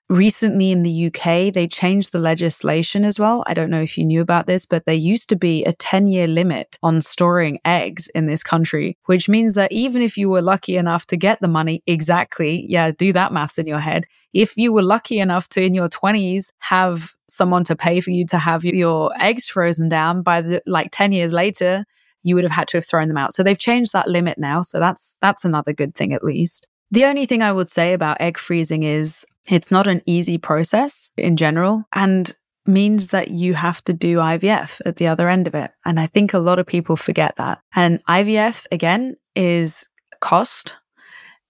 Recently 0.09 0.71
in 0.71 0.83
the 0.83 1.07
UK, 1.07 1.53
they 1.53 1.67
changed 1.67 2.13
the 2.13 2.19
legislation 2.19 3.03
as 3.03 3.19
well. 3.19 3.43
I 3.45 3.53
don't 3.53 3.69
know 3.69 3.81
if 3.81 3.97
you 3.97 4.05
knew 4.05 4.21
about 4.21 4.47
this, 4.47 4.65
but 4.65 4.85
there 4.85 4.95
used 4.95 5.27
to 5.29 5.35
be 5.35 5.65
a 5.65 5.73
10 5.73 6.07
year 6.07 6.27
limit 6.27 6.79
on 6.81 7.01
storing 7.01 7.59
eggs 7.65 8.07
in 8.15 8.25
this 8.25 8.41
country, 8.41 8.97
which 9.07 9.27
means 9.27 9.55
that 9.55 9.69
even 9.69 10.01
if 10.01 10.17
you 10.17 10.29
were 10.29 10.41
lucky 10.41 10.77
enough 10.77 11.07
to 11.07 11.17
get 11.17 11.41
the 11.41 11.49
money, 11.49 11.83
exactly, 11.87 12.65
yeah, 12.69 12.91
do 12.91 13.11
that 13.11 13.33
maths 13.33 13.57
in 13.57 13.67
your 13.67 13.79
head. 13.79 14.05
If 14.31 14.55
you 14.55 14.71
were 14.71 14.81
lucky 14.81 15.19
enough 15.19 15.49
to, 15.49 15.61
in 15.61 15.73
your 15.73 15.89
20s, 15.89 16.53
have 16.59 17.13
someone 17.27 17.65
to 17.65 17.75
pay 17.75 17.99
for 17.99 18.11
you 18.11 18.25
to 18.27 18.37
have 18.37 18.63
your 18.63 19.11
eggs 19.19 19.49
frozen 19.49 19.89
down 19.89 20.21
by 20.21 20.41
the 20.41 20.61
like 20.65 20.87
10 20.93 21.11
years 21.11 21.33
later, 21.33 21.83
you 22.23 22.35
would 22.35 22.45
have 22.45 22.53
had 22.53 22.69
to 22.69 22.77
have 22.77 22.85
thrown 22.85 23.09
them 23.09 23.17
out. 23.17 23.33
So 23.33 23.43
they've 23.43 23.57
changed 23.57 23.91
that 23.91 24.07
limit 24.07 24.37
now. 24.37 24.61
So 24.61 24.79
that's 24.79 25.17
that's 25.21 25.43
another 25.43 25.73
good 25.73 25.95
thing 25.95 26.13
at 26.13 26.23
least. 26.23 26.65
The 26.91 27.05
only 27.05 27.25
thing 27.25 27.41
I 27.41 27.51
would 27.51 27.69
say 27.69 27.93
about 27.93 28.21
egg 28.21 28.37
freezing 28.37 28.83
is 28.83 29.25
it's 29.49 29.71
not 29.71 29.87
an 29.87 30.01
easy 30.05 30.37
process 30.37 31.11
in 31.17 31.35
general 31.35 31.83
and 31.93 32.33
means 32.65 33.09
that 33.09 33.29
you 33.29 33.53
have 33.53 33.83
to 33.85 33.93
do 33.93 34.17
IVF 34.17 34.81
at 34.85 34.97
the 34.97 35.07
other 35.07 35.29
end 35.29 35.47
of 35.47 35.55
it. 35.55 35.71
And 35.85 35.99
I 35.99 36.07
think 36.07 36.33
a 36.33 36.39
lot 36.39 36.59
of 36.59 36.65
people 36.65 36.95
forget 36.95 37.35
that. 37.37 37.59
And 37.75 38.03
IVF, 38.05 38.65
again, 38.71 39.15
is 39.35 39.87
cost. 40.19 40.73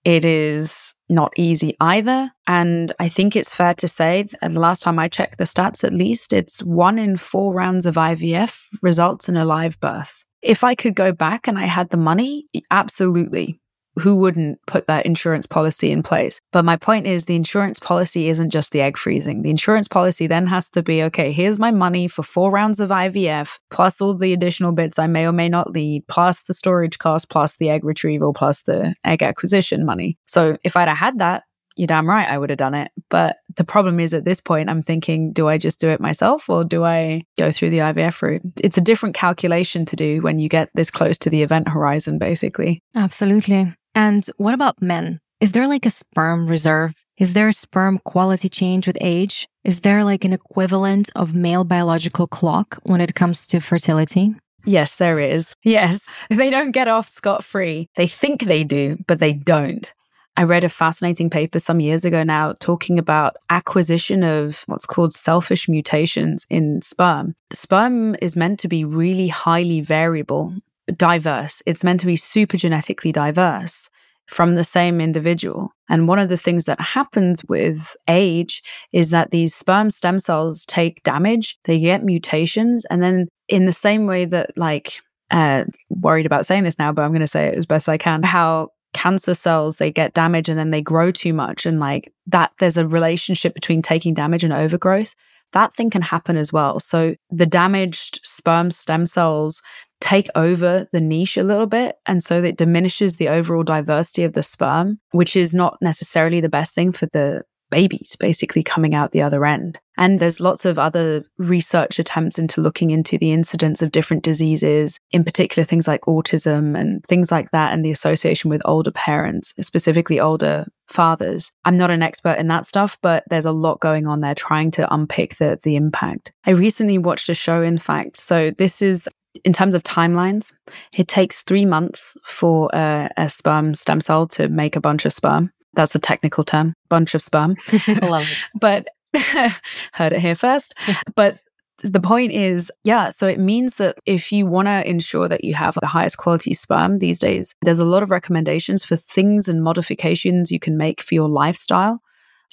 It 0.04 0.24
is 0.26 0.94
not 1.10 1.34
easy 1.38 1.76
either. 1.80 2.32
And 2.48 2.92
I 3.00 3.10
think 3.10 3.36
it's 3.36 3.56
fair 3.56 3.74
to 3.76 3.88
say, 3.88 4.28
and 4.42 4.56
the 4.56 4.60
last 4.60 4.82
time 4.82 5.00
I 5.00 5.08
checked 5.08 5.38
the 5.38 5.44
stats, 5.44 5.84
at 5.84 5.94
least, 5.94 6.34
it's 6.34 6.64
one 6.64 7.00
in 7.00 7.18
four 7.18 7.54
rounds 7.54 7.86
of 7.86 7.96
IVF 7.96 8.64
results 8.82 9.28
in 9.28 9.38
a 9.38 9.46
live 9.46 9.80
birth. 9.80 10.24
If 10.42 10.64
I 10.64 10.76
could 10.76 10.96
go 10.96 11.12
back 11.12 11.48
and 11.48 11.58
I 11.58 11.66
had 11.66 11.90
the 11.90 11.98
money, 11.98 12.48
absolutely 12.70 13.60
who 14.00 14.16
wouldn't 14.16 14.60
put 14.68 14.88
that 14.88 15.06
insurance 15.06 15.46
policy 15.46 15.92
in 15.92 16.04
place? 16.04 16.40
But 16.52 16.66
my 16.66 16.76
point 16.76 17.08
is 17.08 17.26
the 17.26 17.36
insurance 17.36 17.80
policy 17.80 18.30
isn't 18.30 18.52
just 18.52 18.72
the 18.72 18.82
egg 18.82 18.98
freezing. 18.98 19.42
The 19.42 19.50
insurance 19.50 19.88
policy 19.88 20.28
then 20.28 20.48
has 20.48 20.70
to 20.72 20.84
be 20.84 21.04
okay, 21.04 21.32
here's 21.32 21.60
my 21.60 21.72
money 21.72 22.08
for 22.08 22.24
four 22.24 22.52
rounds 22.52 22.80
of 22.80 22.90
IVF, 22.90 23.60
plus 23.70 24.02
all 24.02 24.16
the 24.16 24.34
additional 24.34 24.72
bits 24.72 25.00
I 25.00 25.08
may 25.08 25.26
or 25.26 25.32
may 25.32 25.50
not 25.50 25.74
need, 25.74 26.08
plus 26.08 26.44
the 26.44 26.54
storage 26.54 26.98
cost, 26.98 27.30
plus 27.30 27.58
the 27.58 27.70
egg 27.70 27.84
retrieval, 27.84 28.34
plus 28.34 28.62
the 28.64 28.96
egg 29.06 29.24
acquisition 29.24 29.86
money. 29.86 30.18
So 30.28 30.58
if 30.64 30.76
I'd 30.76 30.88
have 30.88 30.98
had 30.98 31.20
that, 31.20 31.44
you're 31.78 31.88
damn 31.88 32.10
right 32.10 32.28
I 32.28 32.38
would 32.38 32.50
have 32.50 32.58
done 32.58 32.74
it. 32.74 32.92
But 33.10 33.38
the 33.56 33.64
problem 33.64 34.00
is 34.00 34.14
at 34.14 34.26
this 34.26 34.40
point, 34.40 34.70
I'm 34.70 34.82
thinking, 34.82 35.32
do 35.32 35.48
I 35.48 35.58
just 35.58 35.80
do 35.80 35.90
it 35.90 36.02
myself 36.02 36.50
or 36.50 36.64
do 36.64 36.84
I 36.84 37.24
go 37.38 37.52
through 37.52 37.70
the 37.70 37.80
IVF 37.80 38.22
route? 38.22 38.42
It's 38.62 38.78
a 38.78 38.82
different 38.82 39.16
calculation 39.16 39.86
to 39.86 39.96
do 39.96 40.22
when 40.22 40.40
you 40.40 40.50
get 40.50 40.70
this 40.74 40.92
close 40.92 41.18
to 41.20 41.30
the 41.30 41.44
event 41.44 41.70
horizon, 41.70 42.18
basically. 42.18 42.82
Absolutely. 42.96 43.74
And 43.98 44.24
what 44.38 44.54
about 44.54 44.80
men? 44.80 45.20
Is 45.42 45.54
there 45.54 45.68
like 45.68 45.88
a 45.88 45.90
sperm 45.90 46.46
reserve? 46.46 47.04
Is 47.18 47.34
there 47.34 47.48
a 47.48 47.54
sperm 47.54 47.98
quality 48.06 48.48
change 48.48 48.86
with 48.86 48.96
age? 49.02 49.48
Is 49.64 49.80
there 49.80 50.04
like 50.04 50.24
an 50.24 50.34
equivalent 50.34 51.10
of 51.16 51.34
male 51.34 51.64
biological 51.64 52.28
clock 52.28 52.78
when 52.84 53.02
it 53.02 53.16
comes 53.16 53.48
to 53.48 53.60
fertility? 53.60 54.36
Yes, 54.66 54.98
there 54.98 55.20
is. 55.20 55.56
Yes. 55.64 56.08
They 56.30 56.52
don't 56.52 56.74
get 56.74 56.88
off 56.88 57.10
scot 57.10 57.44
free. 57.44 57.90
They 57.96 58.06
think 58.06 58.44
they 58.44 58.64
do, 58.64 58.98
but 59.08 59.18
they 59.18 59.34
don't. 59.34 59.92
I 60.36 60.44
read 60.44 60.64
a 60.64 60.70
fascinating 60.70 61.32
paper 61.32 61.58
some 61.58 61.80
years 61.80 62.06
ago 62.06 62.22
now 62.22 62.54
talking 62.60 63.00
about 63.00 63.38
acquisition 63.50 64.24
of 64.24 64.64
what's 64.68 64.86
called 64.86 65.12
selfish 65.12 65.68
mutations 65.68 66.46
in 66.52 66.84
sperm. 66.84 67.34
Sperm 67.52 68.16
is 68.22 68.36
meant 68.36 68.60
to 68.60 68.68
be 68.68 68.86
really 68.86 69.30
highly 69.30 69.82
variable 69.82 70.54
diverse. 70.96 71.62
It's 71.66 71.84
meant 71.84 72.00
to 72.00 72.06
be 72.06 72.16
super 72.16 72.58
genetically 72.58 73.12
diverse. 73.12 73.90
from 74.28 74.56
the 74.56 74.64
same 74.64 75.00
individual. 75.02 75.72
And 75.90 76.08
one 76.08 76.20
of 76.20 76.30
the 76.30 76.38
things 76.38 76.66
that 76.66 76.80
happens 76.80 77.44
with 77.46 77.96
age 78.08 78.62
is 78.92 79.10
that 79.12 79.32
these 79.32 79.56
sperm 79.56 79.90
stem 79.90 80.20
cells 80.20 80.66
take 80.66 81.02
damage, 81.04 81.58
they 81.64 81.80
get 81.80 82.04
mutations, 82.04 82.86
and 82.86 83.02
then 83.02 83.28
in 83.48 83.66
the 83.66 83.74
same 83.74 84.06
way 84.06 84.26
that, 84.26 84.52
like, 84.58 85.00
uh, 85.32 85.64
worried 85.90 86.26
about 86.26 86.46
saying 86.46 86.66
this 86.66 86.78
now, 86.78 86.92
but 86.92 87.04
I'm 87.04 87.12
going 87.12 87.22
to 87.22 87.28
say 87.28 87.48
it 87.48 87.58
as 87.58 87.66
best 87.66 87.90
I 87.90 87.98
can. 87.98 88.24
How 88.24 88.70
cancer 88.94 89.34
cells 89.34 89.78
they 89.78 89.92
get 89.92 90.14
damaged 90.14 90.50
and 90.50 90.58
then 90.58 90.72
they 90.72 90.82
grow 90.82 91.12
too 91.12 91.34
much, 91.34 91.66
and 91.66 91.80
like 91.80 92.14
that, 92.28 92.52
there's 92.60 92.78
a 92.78 92.88
relationship 92.88 93.54
between 93.54 93.82
taking 93.82 94.14
damage 94.14 94.44
and 94.44 94.54
overgrowth. 94.54 95.16
That 95.54 95.74
thing 95.76 95.90
can 95.90 96.02
happen 96.02 96.36
as 96.36 96.52
well. 96.52 96.82
So 96.82 97.16
the 97.30 97.46
damaged 97.46 98.20
sperm 98.24 98.70
stem 98.72 99.06
cells 99.06 99.62
take 100.00 100.30
over 100.36 100.88
the 100.92 101.02
niche 101.02 101.38
a 101.38 101.44
little 101.44 101.66
bit. 101.66 101.98
And 102.06 102.22
so 102.22 102.44
it 102.44 102.58
diminishes 102.58 103.16
the 103.16 103.30
overall 103.30 103.64
diversity 103.64 104.24
of 104.24 104.34
the 104.34 104.44
sperm, 104.44 105.00
which 105.12 105.36
is 105.36 105.54
not 105.54 105.78
necessarily 105.82 106.42
the 106.42 106.50
best 106.50 106.76
thing 106.76 106.92
for 106.92 107.08
the 107.08 107.44
babies 107.70 108.16
basically 108.20 108.64
coming 108.64 108.96
out 108.96 109.12
the 109.12 109.22
other 109.22 109.46
end. 109.46 109.80
And 109.98 110.20
there's 110.20 110.40
lots 110.40 110.64
of 110.64 110.78
other 110.78 111.26
research 111.38 111.98
attempts 111.98 112.38
into 112.38 112.62
looking 112.62 112.92
into 112.92 113.18
the 113.18 113.32
incidence 113.32 113.82
of 113.82 113.92
different 113.92 114.24
diseases, 114.24 115.00
in 115.12 115.24
particular 115.24 115.66
things 115.66 115.88
like 115.88 116.02
autism 116.02 116.80
and 116.80 117.04
things 117.06 117.32
like 117.32 117.50
that, 117.52 117.74
and 117.74 117.84
the 117.84 117.92
association 117.92 118.50
with 118.50 118.62
older 118.64 118.92
parents, 118.92 119.54
specifically 119.60 120.20
older 120.20 120.68
fathers. 120.88 121.52
I'm 121.66 121.78
not 121.78 121.90
an 121.90 122.04
expert 122.04 122.38
in 122.38 122.48
that 122.48 122.66
stuff, 122.66 122.98
but 123.02 123.24
there's 123.30 123.46
a 123.46 123.52
lot 123.52 123.80
going 123.80 124.06
on 124.06 124.22
there 124.22 124.36
trying 124.36 124.70
to 124.72 124.94
unpick 124.94 125.38
the, 125.38 125.60
the 125.64 125.76
impact. 125.76 126.32
I 126.46 126.52
recently 126.52 127.00
watched 127.00 127.30
a 127.30 127.34
show, 127.34 127.64
in 127.64 127.80
fact. 127.80 128.18
So 128.18 128.52
this 128.58 128.82
is 128.84 129.10
in 129.44 129.54
terms 129.54 129.76
of 129.76 129.84
timelines, 129.84 130.54
it 130.96 131.08
takes 131.08 131.42
three 131.42 131.66
months 131.66 132.16
for 132.24 132.70
a, 132.74 133.10
a, 133.18 133.30
sperm 133.30 133.74
stem 133.74 134.02
cell 134.02 134.28
to 134.28 134.48
make 134.48 134.76
a 134.76 134.82
bunch 134.82 135.06
of 135.06 135.14
sperm. 135.14 135.52
That's 135.74 135.94
the 135.94 136.00
technical 136.00 136.44
term, 136.44 136.74
bunch 136.90 137.14
of 137.16 137.22
sperm. 137.22 137.56
Love 138.02 138.28
it. 138.30 138.38
but 138.60 138.88
heard 139.94 140.14
it 140.14 140.20
here 140.20 140.36
first. 140.36 140.74
but 141.16 141.40
the 141.84 142.02
point 142.02 142.32
is, 142.32 142.72
yeah, 142.84 143.10
so 143.10 143.28
it 143.28 143.40
means 143.40 143.76
that 143.76 144.00
if 144.06 144.32
you 144.32 144.48
want 144.48 144.68
to 144.68 144.90
ensure 144.90 145.28
that 145.28 145.44
you 145.44 145.54
have 145.54 145.78
the 145.80 145.88
highest 145.88 146.18
quality 146.18 146.54
sperm 146.54 146.98
these 146.98 147.20
days, 147.20 147.54
there's 147.62 147.80
a 147.80 147.86
lot 147.86 148.02
of 148.02 148.10
recommendations 148.10 148.84
for 148.84 148.96
things 148.96 149.48
and 149.48 149.64
modifications 149.64 150.52
you 150.52 150.60
can 150.60 150.76
make 150.76 151.02
for 151.02 151.14
your 151.14 151.30
lifestyle. 151.30 152.02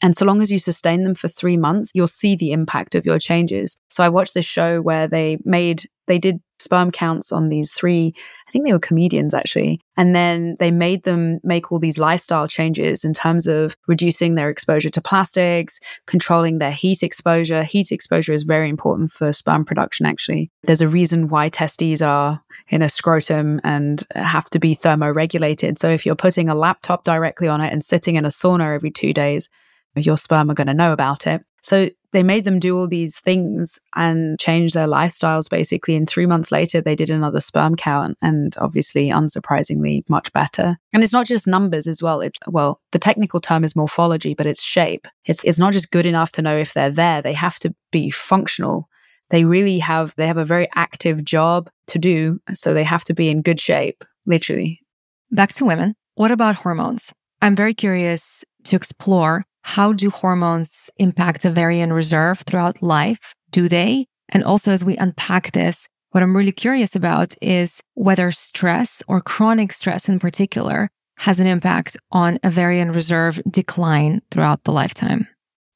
And 0.02 0.16
so 0.16 0.24
long 0.24 0.42
as 0.42 0.50
you 0.50 0.58
sustain 0.58 1.04
them 1.04 1.14
for 1.14 1.28
three 1.28 1.56
months, 1.56 1.90
you'll 1.94 2.06
see 2.06 2.36
the 2.36 2.52
impact 2.52 2.94
of 2.94 3.06
your 3.06 3.18
changes. 3.18 3.76
So 3.90 4.02
I 4.02 4.08
watched 4.08 4.34
this 4.34 4.44
show 4.44 4.80
where 4.80 5.06
they 5.06 5.38
made, 5.44 5.84
they 6.06 6.18
did 6.18 6.40
sperm 6.58 6.90
counts 6.90 7.30
on 7.30 7.48
these 7.48 7.72
three, 7.72 8.14
I 8.48 8.50
think 8.50 8.64
they 8.64 8.72
were 8.72 8.78
comedians 8.78 9.34
actually. 9.34 9.80
And 9.96 10.14
then 10.14 10.56
they 10.58 10.70
made 10.70 11.04
them 11.04 11.38
make 11.44 11.70
all 11.70 11.78
these 11.78 11.98
lifestyle 11.98 12.48
changes 12.48 13.04
in 13.04 13.12
terms 13.12 13.46
of 13.46 13.76
reducing 13.86 14.34
their 14.34 14.50
exposure 14.50 14.90
to 14.90 15.00
plastics, 15.00 15.78
controlling 16.06 16.58
their 16.58 16.72
heat 16.72 17.02
exposure. 17.02 17.62
Heat 17.62 17.92
exposure 17.92 18.32
is 18.32 18.44
very 18.44 18.68
important 18.68 19.10
for 19.10 19.32
sperm 19.32 19.64
production, 19.64 20.06
actually. 20.06 20.50
There's 20.62 20.80
a 20.80 20.88
reason 20.88 21.28
why 21.28 21.48
testes 21.50 22.00
are 22.02 22.42
in 22.68 22.82
a 22.82 22.88
scrotum 22.88 23.60
and 23.62 24.02
have 24.14 24.48
to 24.50 24.58
be 24.58 24.74
thermoregulated. 24.74 25.78
So 25.78 25.90
if 25.90 26.06
you're 26.06 26.14
putting 26.14 26.48
a 26.48 26.54
laptop 26.54 27.04
directly 27.04 27.48
on 27.48 27.60
it 27.60 27.72
and 27.72 27.84
sitting 27.84 28.16
in 28.16 28.24
a 28.24 28.28
sauna 28.28 28.74
every 28.74 28.90
two 28.90 29.12
days, 29.12 29.48
your 29.96 30.16
sperm 30.16 30.50
are 30.50 30.54
going 30.54 30.66
to 30.66 30.74
know 30.74 30.92
about 30.92 31.26
it. 31.26 31.42
So 31.62 31.88
they 32.12 32.22
made 32.22 32.44
them 32.44 32.60
do 32.60 32.78
all 32.78 32.86
these 32.86 33.18
things 33.18 33.78
and 33.96 34.38
change 34.38 34.74
their 34.74 34.86
lifestyles 34.86 35.48
basically. 35.48 35.96
And 35.96 36.08
three 36.08 36.26
months 36.26 36.52
later, 36.52 36.80
they 36.80 36.94
did 36.94 37.10
another 37.10 37.40
sperm 37.40 37.74
count 37.74 38.18
and 38.22 38.54
obviously, 38.58 39.08
unsurprisingly, 39.08 40.08
much 40.08 40.32
better. 40.32 40.76
And 40.92 41.02
it's 41.02 41.12
not 41.12 41.26
just 41.26 41.46
numbers 41.46 41.86
as 41.86 42.02
well. 42.02 42.20
It's, 42.20 42.38
well, 42.46 42.80
the 42.92 42.98
technical 42.98 43.40
term 43.40 43.64
is 43.64 43.74
morphology, 43.74 44.34
but 44.34 44.46
it's 44.46 44.62
shape. 44.62 45.08
It's, 45.24 45.42
it's 45.42 45.58
not 45.58 45.72
just 45.72 45.90
good 45.90 46.06
enough 46.06 46.32
to 46.32 46.42
know 46.42 46.56
if 46.56 46.74
they're 46.74 46.90
there. 46.90 47.22
They 47.22 47.32
have 47.32 47.58
to 47.60 47.74
be 47.90 48.10
functional. 48.10 48.88
They 49.30 49.44
really 49.44 49.78
have, 49.78 50.14
they 50.16 50.26
have 50.26 50.36
a 50.36 50.44
very 50.44 50.68
active 50.74 51.24
job 51.24 51.70
to 51.88 51.98
do. 51.98 52.40
So 52.52 52.74
they 52.74 52.84
have 52.84 53.04
to 53.04 53.14
be 53.14 53.30
in 53.30 53.42
good 53.42 53.58
shape, 53.58 54.04
literally. 54.26 54.80
Back 55.30 55.54
to 55.54 55.64
women. 55.64 55.96
What 56.14 56.30
about 56.30 56.56
hormones? 56.56 57.12
I'm 57.40 57.56
very 57.56 57.74
curious 57.74 58.44
to 58.64 58.76
explore 58.76 59.46
how 59.64 59.94
do 59.94 60.10
hormones 60.10 60.90
impact 60.98 61.46
ovarian 61.46 61.90
reserve 61.90 62.40
throughout 62.40 62.82
life? 62.82 63.34
Do 63.50 63.66
they? 63.66 64.06
And 64.28 64.44
also, 64.44 64.72
as 64.72 64.84
we 64.84 64.94
unpack 64.98 65.52
this, 65.52 65.88
what 66.10 66.22
I'm 66.22 66.36
really 66.36 66.52
curious 66.52 66.94
about 66.94 67.34
is 67.40 67.80
whether 67.94 68.30
stress 68.30 69.02
or 69.08 69.22
chronic 69.22 69.72
stress 69.72 70.06
in 70.06 70.18
particular 70.18 70.90
has 71.16 71.40
an 71.40 71.46
impact 71.46 71.96
on 72.12 72.38
ovarian 72.44 72.92
reserve 72.92 73.40
decline 73.50 74.20
throughout 74.30 74.64
the 74.64 74.72
lifetime. 74.72 75.26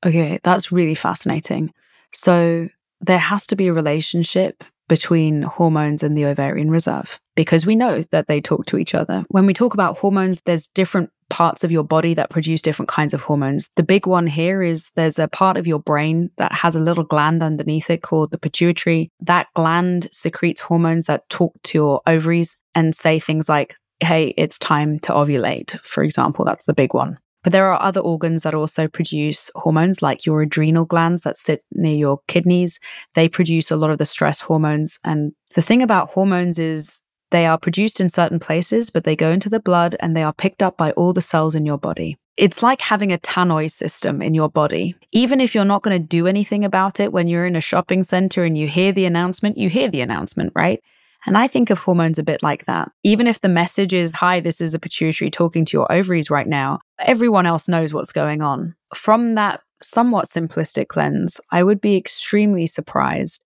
Okay, 0.05 0.39
that's 0.43 0.70
really 0.70 0.95
fascinating. 0.95 1.72
So, 2.12 2.68
there 3.01 3.18
has 3.18 3.47
to 3.47 3.57
be 3.57 3.68
a 3.68 3.72
relationship 3.72 4.64
between 4.89 5.43
hormones 5.43 6.03
and 6.03 6.16
the 6.16 6.26
ovarian 6.26 6.70
reserve 6.70 7.18
because 7.36 7.64
we 7.64 7.76
know 7.76 8.05
that 8.11 8.26
they 8.26 8.41
talk 8.41 8.66
to 8.66 8.76
each 8.76 8.95
other. 8.95 9.24
When 9.28 9.47
we 9.47 9.55
talk 9.55 9.72
about 9.72 9.99
hormones, 9.99 10.43
there's 10.45 10.66
different 10.68 11.11
parts 11.31 11.64
of 11.64 11.72
your 11.72 11.85
body 11.85 12.14
that 12.14 12.31
produce 12.31 12.62
different 12.62 12.89
kinds 12.89 13.14
of 13.14 13.22
hormones. 13.22 13.70
The 13.76 13.83
big 13.83 14.07
one 14.07 14.26
here 14.26 14.62
is 14.62 14.91
there's 14.95 15.18
a 15.18 15.29
part 15.29 15.57
of 15.57 15.66
your 15.66 15.79
brain 15.79 16.31
that 16.39 16.53
has 16.53 16.74
a 16.74 16.81
little 16.81 17.05
gland 17.05 17.43
underneath 17.43 17.91
it 17.91 18.03
called 18.03 18.31
the 18.31 18.39
pituitary. 18.39 19.11
That 19.20 19.49
gland 19.55 20.09
secretes 20.12 20.61
hormones 20.61 21.07
that 21.07 21.29
talk 21.29 21.55
to 21.64 21.79
your 21.79 22.01
ovaries 22.07 22.57
and 22.74 22.95
say 22.95 23.18
things 23.18 23.49
like, 23.49 23.76
hey, 24.01 24.35
it's 24.37 24.59
time 24.59 24.99
to 25.01 25.12
ovulate, 25.12 25.79
for 25.81 26.03
example. 26.03 26.45
That's 26.45 26.66
the 26.66 26.74
big 26.74 26.95
one. 26.95 27.18
But 27.45 27.53
there 27.53 27.72
are 27.72 27.81
other 27.81 28.01
organs 28.01 28.43
that 28.43 28.55
also 28.55 28.89
produce 28.89 29.51
hormones, 29.55 30.03
like 30.03 30.26
your 30.26 30.43
adrenal 30.43 30.85
glands 30.85 31.22
that 31.22 31.37
sit 31.37 31.62
near 31.72 31.97
your 31.97 32.20
kidneys. 32.26 32.81
They 33.14 33.29
produce 33.29 33.70
a 33.70 33.76
lot 33.76 33.91
of 33.91 33.99
the 33.99 34.07
stress 34.07 34.41
hormones. 34.41 34.99
And 35.05 35.33
the 35.55 35.62
thing 35.62 35.83
about 35.83 36.09
hormones 36.09 36.59
is 36.59 37.01
they 37.31 37.47
are 37.47 37.59
produced 37.59 38.01
in 38.01 38.09
certain 38.09 38.39
places, 38.39 38.91
but 38.91 39.05
they 39.05 39.16
go 39.16 39.31
into 39.31 39.49
the 39.49 39.61
blood 39.61 39.97
and 40.01 40.16
they 40.16 40.22
are 40.22 40.33
picked 40.33 40.62
up 40.62 40.76
by 40.76 40.93
all 40.93 41.12
the 41.12 41.20
cells 41.20 41.55
in 41.55 41.66
your 41.66 41.79
body. 41.79 42.16
It's 42.37 42.62
like 42.62 42.81
having 42.81 43.12
a 43.12 43.18
tannoy 43.18 43.70
system 43.70 44.22
in 44.22 44.33
your 44.33 44.49
body. 44.49 44.95
Even 45.12 45.41
if 45.41 45.55
you're 45.55 45.64
not 45.64 45.83
going 45.83 46.01
to 46.01 46.07
do 46.07 46.26
anything 46.26 46.64
about 46.64 47.01
it 47.01 47.12
when 47.12 47.26
you're 47.26 47.47
in 47.47 47.57
a 47.57 47.61
shopping 47.61 48.05
center 48.05 48.45
and 48.45 48.57
you 48.57 48.68
hear 48.68 48.93
the 48.93 49.07
announcement, 49.07 49.59
you 49.59 49.68
hear 49.68 49.89
the 49.89 50.01
announcement, 50.01 50.53
right? 50.55 50.81
And 51.26 51.37
I 51.37 51.49
think 51.49 51.68
of 51.70 51.81
hormones 51.81 52.18
a 52.18 52.22
bit 52.22 52.43
like 52.43 52.64
that. 52.66 52.91
Even 53.03 53.26
if 53.26 53.41
the 53.41 53.49
message 53.49 53.93
is, 53.93 54.14
hi, 54.14 54.39
this 54.41 54.61
is 54.61 54.72
a 54.72 54.79
pituitary 54.79 55.31
talking 55.31 55.64
to 55.64 55.76
your 55.76 55.91
ovaries 55.93 56.31
right 56.31 56.47
now, 56.47 56.79
everyone 57.01 57.45
else 57.45 57.66
knows 57.66 57.93
what's 57.93 58.12
going 58.12 58.41
on. 58.41 58.74
From 58.95 59.35
that 59.35 59.61
somewhat 59.83 60.26
simplistic 60.26 60.95
lens, 60.97 61.41
I 61.51 61.64
would 61.64 61.81
be 61.81 61.97
extremely 61.97 62.66
surprised 62.66 63.45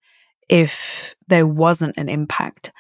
if 0.48 1.14
there 1.28 1.46
wasn't 1.46 1.96
an 1.96 2.10
impact 2.10 2.72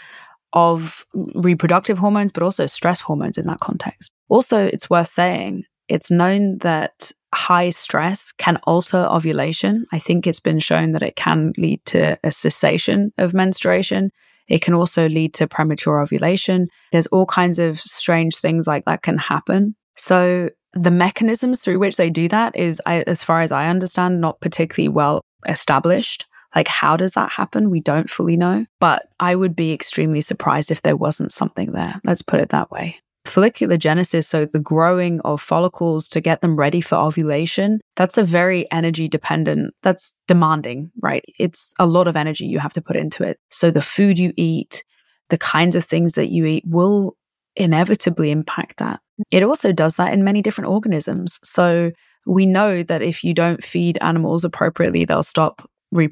of 0.52 1.06
reproductive 1.34 1.98
hormones, 1.98 2.32
but 2.32 2.42
also 2.42 2.66
stress 2.66 3.00
hormones 3.00 3.38
in 3.38 3.46
that 3.46 3.60
context. 3.60 4.12
Also, 4.28 4.64
it's 4.64 4.90
worth 4.90 5.08
saying 5.08 5.64
it's 5.88 6.10
known 6.10 6.58
that 6.58 7.12
high 7.34 7.70
stress 7.70 8.32
can 8.32 8.58
alter 8.64 9.06
ovulation. 9.10 9.86
I 9.92 9.98
think 9.98 10.26
it's 10.26 10.40
been 10.40 10.60
shown 10.60 10.92
that 10.92 11.02
it 11.02 11.16
can 11.16 11.52
lead 11.56 11.84
to 11.86 12.18
a 12.22 12.30
cessation 12.30 13.12
of 13.16 13.32
menstruation. 13.34 14.10
It 14.48 14.60
can 14.60 14.74
also 14.74 15.08
lead 15.08 15.32
to 15.34 15.46
premature 15.46 16.00
ovulation. 16.00 16.68
There's 16.90 17.06
all 17.06 17.26
kinds 17.26 17.58
of 17.58 17.80
strange 17.80 18.36
things 18.36 18.66
like 18.66 18.84
that 18.84 19.02
can 19.02 19.16
happen. 19.16 19.74
So, 19.96 20.50
the 20.74 20.90
mechanisms 20.90 21.60
through 21.60 21.78
which 21.78 21.96
they 21.96 22.08
do 22.08 22.28
that 22.28 22.56
is, 22.56 22.80
as 22.86 23.22
far 23.22 23.42
as 23.42 23.52
I 23.52 23.68
understand, 23.68 24.20
not 24.20 24.40
particularly 24.40 24.88
well 24.88 25.22
established. 25.46 26.26
Like, 26.54 26.68
how 26.68 26.96
does 26.96 27.12
that 27.12 27.32
happen? 27.32 27.70
We 27.70 27.80
don't 27.80 28.10
fully 28.10 28.36
know. 28.36 28.66
But 28.80 29.08
I 29.20 29.34
would 29.34 29.56
be 29.56 29.72
extremely 29.72 30.20
surprised 30.20 30.70
if 30.70 30.82
there 30.82 30.96
wasn't 30.96 31.32
something 31.32 31.72
there. 31.72 32.00
Let's 32.04 32.22
put 32.22 32.40
it 32.40 32.50
that 32.50 32.70
way. 32.70 32.98
Folliculogenesis, 33.24 34.24
so 34.24 34.44
the 34.44 34.60
growing 34.60 35.20
of 35.20 35.40
follicles 35.40 36.08
to 36.08 36.20
get 36.20 36.40
them 36.40 36.56
ready 36.56 36.80
for 36.80 36.96
ovulation, 36.96 37.80
that's 37.94 38.18
a 38.18 38.24
very 38.24 38.70
energy 38.72 39.08
dependent, 39.08 39.72
that's 39.82 40.16
demanding, 40.26 40.90
right? 41.00 41.24
It's 41.38 41.72
a 41.78 41.86
lot 41.86 42.08
of 42.08 42.16
energy 42.16 42.46
you 42.46 42.58
have 42.58 42.72
to 42.72 42.82
put 42.82 42.96
into 42.96 43.22
it. 43.22 43.38
So 43.50 43.70
the 43.70 43.80
food 43.80 44.18
you 44.18 44.32
eat, 44.36 44.82
the 45.30 45.38
kinds 45.38 45.76
of 45.76 45.84
things 45.84 46.14
that 46.14 46.30
you 46.30 46.44
eat 46.46 46.64
will 46.66 47.16
inevitably 47.54 48.30
impact 48.30 48.78
that. 48.78 49.00
It 49.30 49.44
also 49.44 49.72
does 49.72 49.96
that 49.96 50.12
in 50.12 50.24
many 50.24 50.42
different 50.42 50.70
organisms. 50.70 51.38
So 51.44 51.92
we 52.26 52.44
know 52.44 52.82
that 52.82 53.02
if 53.02 53.22
you 53.22 53.34
don't 53.34 53.62
feed 53.62 53.98
animals 54.00 54.44
appropriately, 54.44 55.04
they'll 55.04 55.22
stop 55.22 55.68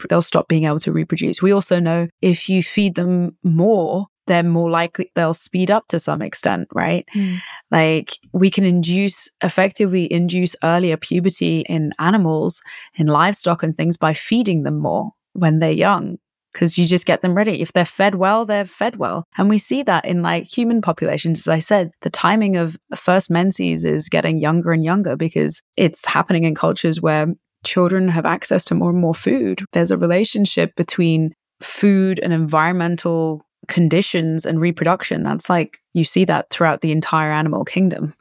they'll 0.08 0.22
stop 0.22 0.48
being 0.48 0.64
able 0.64 0.80
to 0.80 0.92
reproduce. 0.92 1.42
We 1.42 1.52
also 1.52 1.80
know 1.80 2.08
if 2.20 2.48
you 2.48 2.62
feed 2.62 2.94
them 2.94 3.36
more, 3.42 4.06
they're 4.26 4.42
more 4.44 4.70
likely 4.70 5.10
they'll 5.14 5.34
speed 5.34 5.70
up 5.70 5.88
to 5.88 5.98
some 5.98 6.22
extent, 6.22 6.68
right? 6.72 7.08
Mm. 7.14 7.38
Like 7.70 8.12
we 8.32 8.50
can 8.50 8.64
induce 8.64 9.28
effectively 9.42 10.12
induce 10.12 10.54
earlier 10.62 10.96
puberty 10.96 11.64
in 11.68 11.92
animals, 11.98 12.62
in 12.94 13.08
livestock 13.08 13.62
and 13.62 13.76
things 13.76 13.96
by 13.96 14.12
feeding 14.14 14.62
them 14.62 14.78
more 14.78 15.10
when 15.32 15.58
they're 15.58 15.72
young. 15.72 16.18
because 16.52 16.76
you 16.76 16.84
just 16.84 17.06
get 17.06 17.22
them 17.22 17.34
ready. 17.34 17.60
If 17.60 17.72
they're 17.72 17.84
fed 17.84 18.16
well, 18.16 18.44
they're 18.44 18.64
fed 18.64 18.96
well. 18.96 19.24
And 19.38 19.48
we 19.48 19.58
see 19.58 19.82
that 19.84 20.04
in 20.04 20.22
like 20.22 20.46
human 20.46 20.82
populations. 20.82 21.40
As 21.40 21.48
I 21.48 21.58
said, 21.60 21.92
the 22.02 22.10
timing 22.10 22.56
of 22.56 22.76
first 22.96 23.30
menses 23.30 23.84
is 23.84 24.08
getting 24.08 24.38
younger 24.38 24.72
and 24.72 24.84
younger 24.84 25.16
because 25.16 25.62
it's 25.76 26.06
happening 26.06 26.44
in 26.44 26.54
cultures 26.54 27.00
where 27.00 27.28
children 27.64 28.08
have 28.08 28.26
access 28.26 28.64
to 28.66 28.74
more 28.74 28.90
and 28.90 28.98
more 28.98 29.14
food. 29.14 29.62
There's 29.72 29.90
a 29.90 29.98
relationship 29.98 30.74
between 30.76 31.34
food 31.60 32.20
and 32.22 32.32
environmental 32.32 33.44
conditions 33.68 34.46
and 34.46 34.60
reproduction. 34.60 35.22
That's 35.22 35.48
like 35.50 35.78
you 35.92 36.04
see 36.04 36.24
that 36.24 36.50
throughout 36.50 36.80
the 36.80 36.92
entire 36.92 37.32
animal 37.32 37.64
kingdom. 37.64 38.14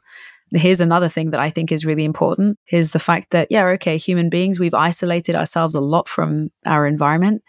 Here's 0.52 0.80
another 0.80 1.08
thing 1.08 1.30
that 1.30 1.40
I 1.40 1.48
think 1.48 1.70
is 1.70 1.86
really 1.86 2.04
important 2.04 2.58
is 2.72 2.90
the 2.90 2.98
fact 2.98 3.30
that, 3.30 3.48
yeah, 3.50 3.64
okay, 3.66 3.96
human 3.96 4.28
beings, 4.28 4.58
we've 4.58 4.74
isolated 4.74 5.36
ourselves 5.36 5.76
a 5.76 5.80
lot 5.80 6.08
from 6.08 6.50
our 6.66 6.86
environment, 6.86 7.42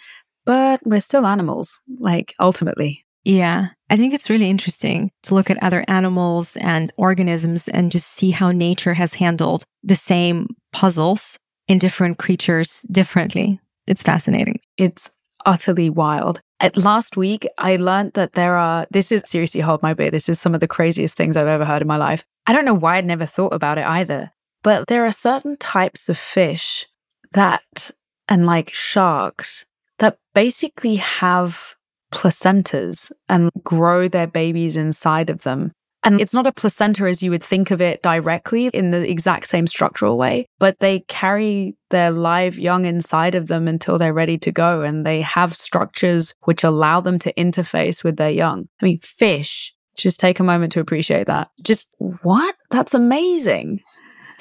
but 0.45 0.81
we're 0.85 1.01
still 1.01 1.25
animals, 1.25 1.79
like 1.99 2.35
ultimately. 2.39 3.03
Yeah, 3.23 3.69
I 3.89 3.97
think 3.97 4.13
it's 4.13 4.29
really 4.29 4.49
interesting 4.49 5.11
to 5.23 5.35
look 5.35 5.49
at 5.49 5.61
other 5.61 5.83
animals 5.87 6.57
and 6.57 6.91
organisms 6.97 7.67
and 7.67 7.91
just 7.91 8.07
see 8.07 8.31
how 8.31 8.51
nature 8.51 8.93
has 8.93 9.15
handled 9.15 9.63
the 9.83 9.95
same 9.95 10.47
puzzles 10.71 11.37
in 11.71 11.79
different 11.79 12.17
creatures 12.17 12.85
differently. 12.91 13.57
It's 13.87 14.03
fascinating. 14.03 14.59
It's 14.77 15.09
utterly 15.45 15.89
wild. 15.89 16.41
At 16.59 16.75
last 16.75 17.15
week, 17.15 17.47
I 17.57 17.77
learned 17.77 18.11
that 18.13 18.33
there 18.33 18.57
are, 18.57 18.85
this 18.91 19.09
is 19.11 19.23
seriously 19.25 19.61
hold 19.61 19.81
my 19.81 19.93
beer. 19.93 20.11
This 20.11 20.27
is 20.27 20.39
some 20.39 20.53
of 20.53 20.59
the 20.59 20.67
craziest 20.67 21.15
things 21.15 21.37
I've 21.37 21.47
ever 21.47 21.63
heard 21.65 21.81
in 21.81 21.87
my 21.87 21.95
life. 21.95 22.25
I 22.45 22.51
don't 22.51 22.65
know 22.65 22.73
why 22.73 22.97
I'd 22.97 23.05
never 23.05 23.25
thought 23.25 23.53
about 23.53 23.77
it 23.77 23.85
either, 23.85 24.31
but 24.63 24.87
there 24.87 25.05
are 25.05 25.13
certain 25.13 25.55
types 25.57 26.09
of 26.09 26.17
fish 26.17 26.85
that, 27.31 27.91
and 28.27 28.45
like 28.45 28.73
sharks, 28.73 29.65
that 29.99 30.19
basically 30.35 30.97
have 30.97 31.75
placentas 32.11 33.13
and 33.29 33.49
grow 33.63 34.09
their 34.09 34.27
babies 34.27 34.75
inside 34.75 35.29
of 35.29 35.43
them. 35.43 35.71
And 36.03 36.19
it's 36.19 36.33
not 36.33 36.47
a 36.47 36.51
placenta 36.51 37.05
as 37.07 37.21
you 37.21 37.29
would 37.29 37.43
think 37.43 37.69
of 37.69 37.79
it 37.79 38.01
directly 38.01 38.67
in 38.67 38.91
the 38.91 39.09
exact 39.09 39.47
same 39.47 39.67
structural 39.67 40.17
way, 40.17 40.47
but 40.57 40.79
they 40.79 41.01
carry 41.01 41.75
their 41.89 42.09
live 42.09 42.57
young 42.57 42.85
inside 42.85 43.35
of 43.35 43.47
them 43.47 43.67
until 43.67 43.97
they're 43.97 44.13
ready 44.13 44.37
to 44.39 44.51
go. 44.51 44.81
And 44.81 45.05
they 45.05 45.21
have 45.21 45.55
structures 45.55 46.33
which 46.45 46.63
allow 46.63 47.01
them 47.01 47.19
to 47.19 47.33
interface 47.33 48.03
with 48.03 48.17
their 48.17 48.31
young. 48.31 48.67
I 48.81 48.85
mean, 48.85 48.97
fish, 48.99 49.75
just 49.95 50.19
take 50.19 50.39
a 50.39 50.43
moment 50.43 50.71
to 50.73 50.79
appreciate 50.79 51.27
that. 51.27 51.49
Just 51.61 51.87
what? 51.97 52.55
That's 52.71 52.93
amazing. 52.93 53.81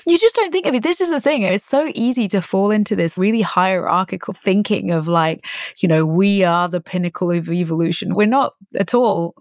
You 0.07 0.17
just 0.19 0.35
don't 0.35 0.51
think 0.51 0.67
of 0.67 0.75
it. 0.75 0.83
This 0.83 1.01
is 1.01 1.11
the 1.11 1.21
thing. 1.21 1.43
It's 1.43 1.65
so 1.65 1.93
easy 1.95 2.27
to 2.29 2.41
fall 2.41 2.71
into 2.71 2.97
this 2.97 3.19
really 3.19 3.43
hierarchical 3.43 4.35
thinking 4.45 4.93
of 4.93 5.09
like, 5.09 5.45
you 5.79 5.89
know, 5.89 6.07
we 6.07 6.43
are 6.43 6.69
the 6.69 6.81
pinnacle 6.81 7.31
of 7.31 7.51
evolution. 7.51 8.15
We're 8.15 8.27
not 8.27 8.55
at 8.79 8.95
all. 8.95 9.35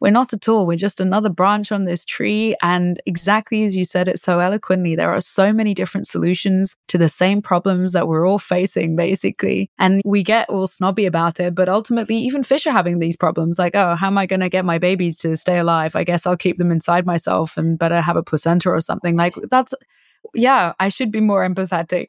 We're 0.00 0.10
not 0.10 0.32
at 0.32 0.48
all. 0.48 0.66
We're 0.66 0.76
just 0.76 1.00
another 1.00 1.28
branch 1.28 1.70
on 1.70 1.84
this 1.84 2.04
tree. 2.04 2.56
And 2.62 3.00
exactly 3.06 3.64
as 3.64 3.76
you 3.76 3.84
said 3.84 4.08
it 4.08 4.18
so 4.18 4.40
eloquently, 4.40 4.96
there 4.96 5.10
are 5.10 5.20
so 5.20 5.52
many 5.52 5.74
different 5.74 6.06
solutions 6.06 6.74
to 6.88 6.98
the 6.98 7.08
same 7.08 7.42
problems 7.42 7.92
that 7.92 8.08
we're 8.08 8.26
all 8.26 8.38
facing, 8.38 8.96
basically. 8.96 9.70
And 9.78 10.00
we 10.04 10.22
get 10.22 10.48
all 10.48 10.66
snobby 10.66 11.04
about 11.04 11.38
it. 11.38 11.54
But 11.54 11.68
ultimately, 11.68 12.16
even 12.16 12.42
fish 12.42 12.66
are 12.66 12.72
having 12.72 12.98
these 12.98 13.16
problems 13.16 13.58
like, 13.58 13.74
oh, 13.74 13.94
how 13.94 14.06
am 14.06 14.18
I 14.18 14.26
going 14.26 14.40
to 14.40 14.48
get 14.48 14.64
my 14.64 14.78
babies 14.78 15.16
to 15.18 15.36
stay 15.36 15.58
alive? 15.58 15.94
I 15.94 16.04
guess 16.04 16.26
I'll 16.26 16.36
keep 16.36 16.56
them 16.56 16.72
inside 16.72 17.04
myself 17.04 17.56
and 17.56 17.78
better 17.78 18.00
have 18.00 18.16
a 18.16 18.22
placenta 18.22 18.70
or 18.70 18.80
something. 18.80 19.16
Like, 19.16 19.34
that's, 19.50 19.74
yeah, 20.34 20.72
I 20.80 20.88
should 20.88 21.12
be 21.12 21.20
more 21.20 21.46
empathetic. 21.46 22.06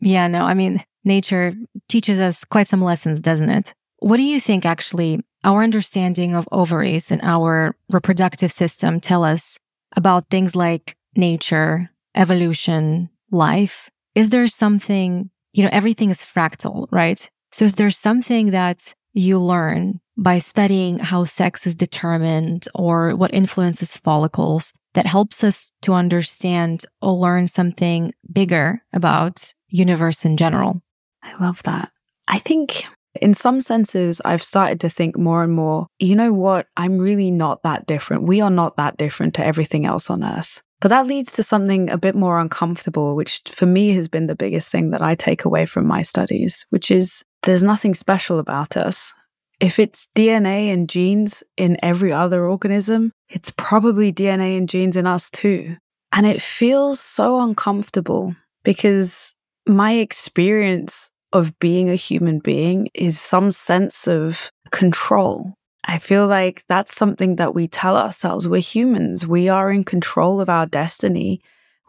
Yeah, 0.00 0.28
no, 0.28 0.44
I 0.44 0.54
mean, 0.54 0.84
nature 1.04 1.52
teaches 1.88 2.18
us 2.18 2.44
quite 2.44 2.68
some 2.68 2.82
lessons, 2.82 3.20
doesn't 3.20 3.50
it? 3.50 3.74
What 4.04 4.18
do 4.18 4.22
you 4.22 4.38
think 4.38 4.66
actually 4.66 5.20
our 5.44 5.62
understanding 5.62 6.34
of 6.34 6.46
ovaries 6.52 7.10
and 7.10 7.22
our 7.22 7.74
reproductive 7.90 8.52
system 8.52 9.00
tell 9.00 9.24
us 9.24 9.58
about 9.96 10.28
things 10.28 10.54
like 10.54 10.94
nature, 11.16 11.88
evolution, 12.14 13.08
life? 13.30 13.90
Is 14.14 14.28
there 14.28 14.46
something, 14.46 15.30
you 15.54 15.62
know, 15.62 15.70
everything 15.72 16.10
is 16.10 16.18
fractal, 16.18 16.86
right? 16.90 17.30
So 17.50 17.64
is 17.64 17.76
there 17.76 17.88
something 17.88 18.50
that 18.50 18.92
you 19.14 19.38
learn 19.38 20.00
by 20.18 20.38
studying 20.38 20.98
how 20.98 21.24
sex 21.24 21.66
is 21.66 21.74
determined 21.74 22.68
or 22.74 23.16
what 23.16 23.32
influences 23.32 23.96
follicles 23.96 24.74
that 24.92 25.06
helps 25.06 25.42
us 25.42 25.72
to 25.80 25.94
understand 25.94 26.84
or 27.00 27.12
learn 27.12 27.46
something 27.46 28.12
bigger 28.30 28.82
about 28.92 29.54
universe 29.68 30.26
in 30.26 30.36
general? 30.36 30.82
I 31.22 31.42
love 31.42 31.62
that. 31.62 31.90
I 32.28 32.38
think 32.38 32.84
in 33.20 33.34
some 33.34 33.60
senses, 33.60 34.20
I've 34.24 34.42
started 34.42 34.80
to 34.80 34.88
think 34.88 35.16
more 35.16 35.42
and 35.42 35.52
more, 35.52 35.86
you 35.98 36.14
know 36.14 36.32
what? 36.32 36.66
I'm 36.76 36.98
really 36.98 37.30
not 37.30 37.62
that 37.62 37.86
different. 37.86 38.24
We 38.24 38.40
are 38.40 38.50
not 38.50 38.76
that 38.76 38.96
different 38.96 39.34
to 39.34 39.44
everything 39.44 39.86
else 39.86 40.10
on 40.10 40.24
earth. 40.24 40.62
But 40.80 40.88
that 40.88 41.06
leads 41.06 41.32
to 41.34 41.42
something 41.42 41.88
a 41.88 41.96
bit 41.96 42.14
more 42.14 42.38
uncomfortable, 42.38 43.16
which 43.16 43.40
for 43.48 43.64
me 43.66 43.90
has 43.94 44.08
been 44.08 44.26
the 44.26 44.34
biggest 44.34 44.70
thing 44.70 44.90
that 44.90 45.00
I 45.00 45.14
take 45.14 45.44
away 45.44 45.64
from 45.64 45.86
my 45.86 46.02
studies, 46.02 46.66
which 46.70 46.90
is 46.90 47.24
there's 47.42 47.62
nothing 47.62 47.94
special 47.94 48.38
about 48.38 48.76
us. 48.76 49.12
If 49.60 49.78
it's 49.78 50.08
DNA 50.14 50.72
and 50.72 50.88
genes 50.88 51.42
in 51.56 51.78
every 51.82 52.12
other 52.12 52.46
organism, 52.46 53.12
it's 53.30 53.52
probably 53.56 54.12
DNA 54.12 54.58
and 54.58 54.68
genes 54.68 54.96
in 54.96 55.06
us 55.06 55.30
too. 55.30 55.76
And 56.12 56.26
it 56.26 56.42
feels 56.42 57.00
so 57.00 57.40
uncomfortable 57.40 58.34
because 58.62 59.34
my 59.66 59.92
experience 59.92 61.10
of 61.34 61.58
being 61.58 61.90
a 61.90 61.96
human 61.96 62.38
being 62.38 62.88
is 62.94 63.20
some 63.20 63.50
sense 63.50 64.08
of 64.08 64.50
control. 64.70 65.52
I 65.86 65.98
feel 65.98 66.26
like 66.26 66.64
that's 66.68 66.96
something 66.96 67.36
that 67.36 67.54
we 67.54 67.68
tell 67.68 67.98
ourselves. 67.98 68.48
We're 68.48 68.62
humans. 68.62 69.26
We 69.26 69.50
are 69.50 69.70
in 69.70 69.84
control 69.84 70.40
of 70.40 70.48
our 70.48 70.64
destiny. 70.64 71.42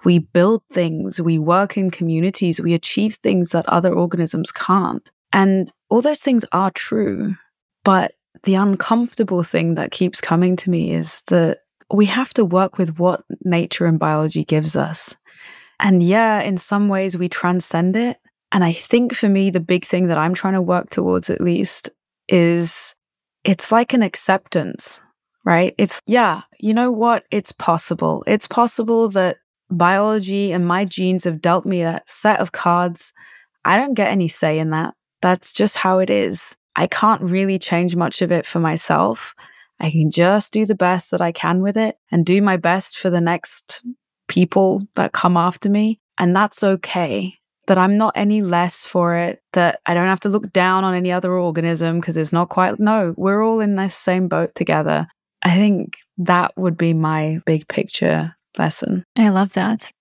We 0.04 0.20
build 0.20 0.62
things, 0.72 1.20
we 1.20 1.40
work 1.40 1.78
in 1.78 1.90
communities, 1.90 2.60
we 2.60 2.76
achieve 2.76 3.16
things 3.16 3.50
that 3.50 3.68
other 3.68 3.92
organisms 3.92 4.52
can't. 4.52 5.10
And 5.34 5.72
all 5.90 6.02
those 6.02 6.20
things 6.22 6.46
are 6.52 6.70
true. 6.70 7.36
But 7.84 8.14
the 8.44 8.54
uncomfortable 8.54 9.42
thing 9.42 9.76
that 9.76 9.92
keeps 9.92 10.22
coming 10.22 10.56
to 10.58 10.70
me 10.70 10.92
is 10.92 11.22
that 11.28 11.60
we 11.92 12.06
have 12.06 12.34
to 12.36 12.46
work 12.46 12.78
with 12.78 13.00
what 13.00 13.24
nature 13.44 13.88
and 13.88 13.98
biology 13.98 14.44
gives 14.44 14.76
us. 14.76 15.16
And 15.80 16.04
yeah, 16.04 16.42
in 16.42 16.58
some 16.58 16.88
ways 16.88 17.18
we 17.18 17.28
transcend 17.28 17.96
it, 17.96 18.18
and 18.56 18.64
I 18.64 18.72
think 18.72 19.14
for 19.14 19.28
me, 19.28 19.50
the 19.50 19.60
big 19.60 19.84
thing 19.84 20.08
that 20.08 20.18
I'm 20.18 20.34
trying 20.34 20.54
to 20.54 20.62
work 20.62 20.90
towards 20.90 21.30
at 21.30 21.42
least 21.42 21.90
is 22.30 22.96
it's 23.44 23.70
like 23.70 23.92
an 23.92 24.02
acceptance, 24.02 25.02
right? 25.44 25.76
It's, 25.78 26.02
yeah, 26.08 26.44
you 26.58 26.74
know 26.74 26.90
what? 26.90 27.26
It's 27.32 27.52
possible. 27.52 28.24
It's 28.26 28.48
possible 28.48 29.10
that 29.10 29.40
biology 29.70 30.54
and 30.54 30.66
my 30.66 30.86
genes 30.86 31.26
have 31.26 31.42
dealt 31.42 31.66
me 31.66 31.82
a 31.82 32.02
set 32.08 32.40
of 32.40 32.54
cards. 32.54 33.12
I 33.66 33.76
don't 33.76 33.94
get 33.94 34.10
any 34.10 34.30
say 34.30 34.58
in 34.58 34.70
that. 34.70 34.94
That's 35.22 35.52
just 35.52 35.76
how 35.76 36.00
it 36.00 36.10
is. 36.10 36.56
I 36.78 36.88
can't 36.88 37.24
really 37.24 37.60
change 37.60 37.98
much 37.98 38.22
of 38.22 38.32
it 38.32 38.46
for 38.46 38.62
myself. 38.62 39.36
I 39.82 39.92
can 39.92 40.12
just 40.12 40.54
do 40.54 40.66
the 40.66 40.76
best 40.76 41.12
that 41.12 41.20
I 41.20 41.34
can 41.34 41.62
with 41.62 41.76
it 41.76 41.98
and 42.10 42.26
do 42.26 42.42
my 42.42 42.56
best 42.56 43.00
for 43.00 43.10
the 43.10 43.20
next 43.20 43.86
people 44.30 44.88
that 44.96 45.12
come 45.12 45.36
after 45.36 45.68
me. 45.70 46.00
And 46.18 46.34
that's 46.34 46.64
okay 46.64 47.38
that 47.68 47.78
I'm 47.78 47.98
not 47.98 48.14
any 48.16 48.42
less 48.42 48.86
for 48.86 49.16
it, 49.16 49.42
that 49.54 49.80
I 49.86 49.94
don't 49.94 50.08
have 50.08 50.20
to 50.22 50.30
look 50.30 50.52
down 50.54 50.84
on 50.84 50.94
any 50.94 51.12
other 51.12 51.34
organism 51.34 52.00
because 52.00 52.18
it's 52.18 52.34
not 52.34 52.50
quite, 52.50 52.80
no, 52.80 53.14
we're 53.18 53.44
all 53.44 53.60
in 53.60 53.76
this 53.76 53.96
same 53.96 54.28
boat 54.28 54.54
together. 54.56 55.08
I 55.42 55.56
think 55.56 55.96
that 56.18 56.56
would 56.58 56.78
be 56.78 56.94
my 56.94 57.40
big 57.46 57.68
picture 57.68 58.36
lesson. 58.58 59.04
I 59.18 59.30
love 59.30 59.54
that. 59.54 59.92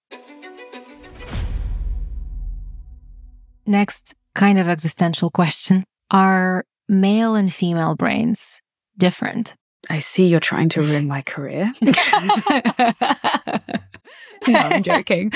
Next 3.67 4.15
kind 4.35 4.59
of 4.59 4.69
existential 4.69 5.31
question 5.31 5.85
Are 6.11 6.65
male 6.89 7.35
and 7.35 7.53
female 7.53 7.97
brains 7.97 8.61
different? 8.99 9.55
I 9.91 9.99
see 9.99 10.27
you're 10.27 10.41
trying 10.41 10.69
to 10.71 10.83
ruin 10.83 11.07
my 11.07 11.23
career. 11.23 11.73
no, 11.83 11.93
I'm 14.59 14.83
joking. 14.83 15.33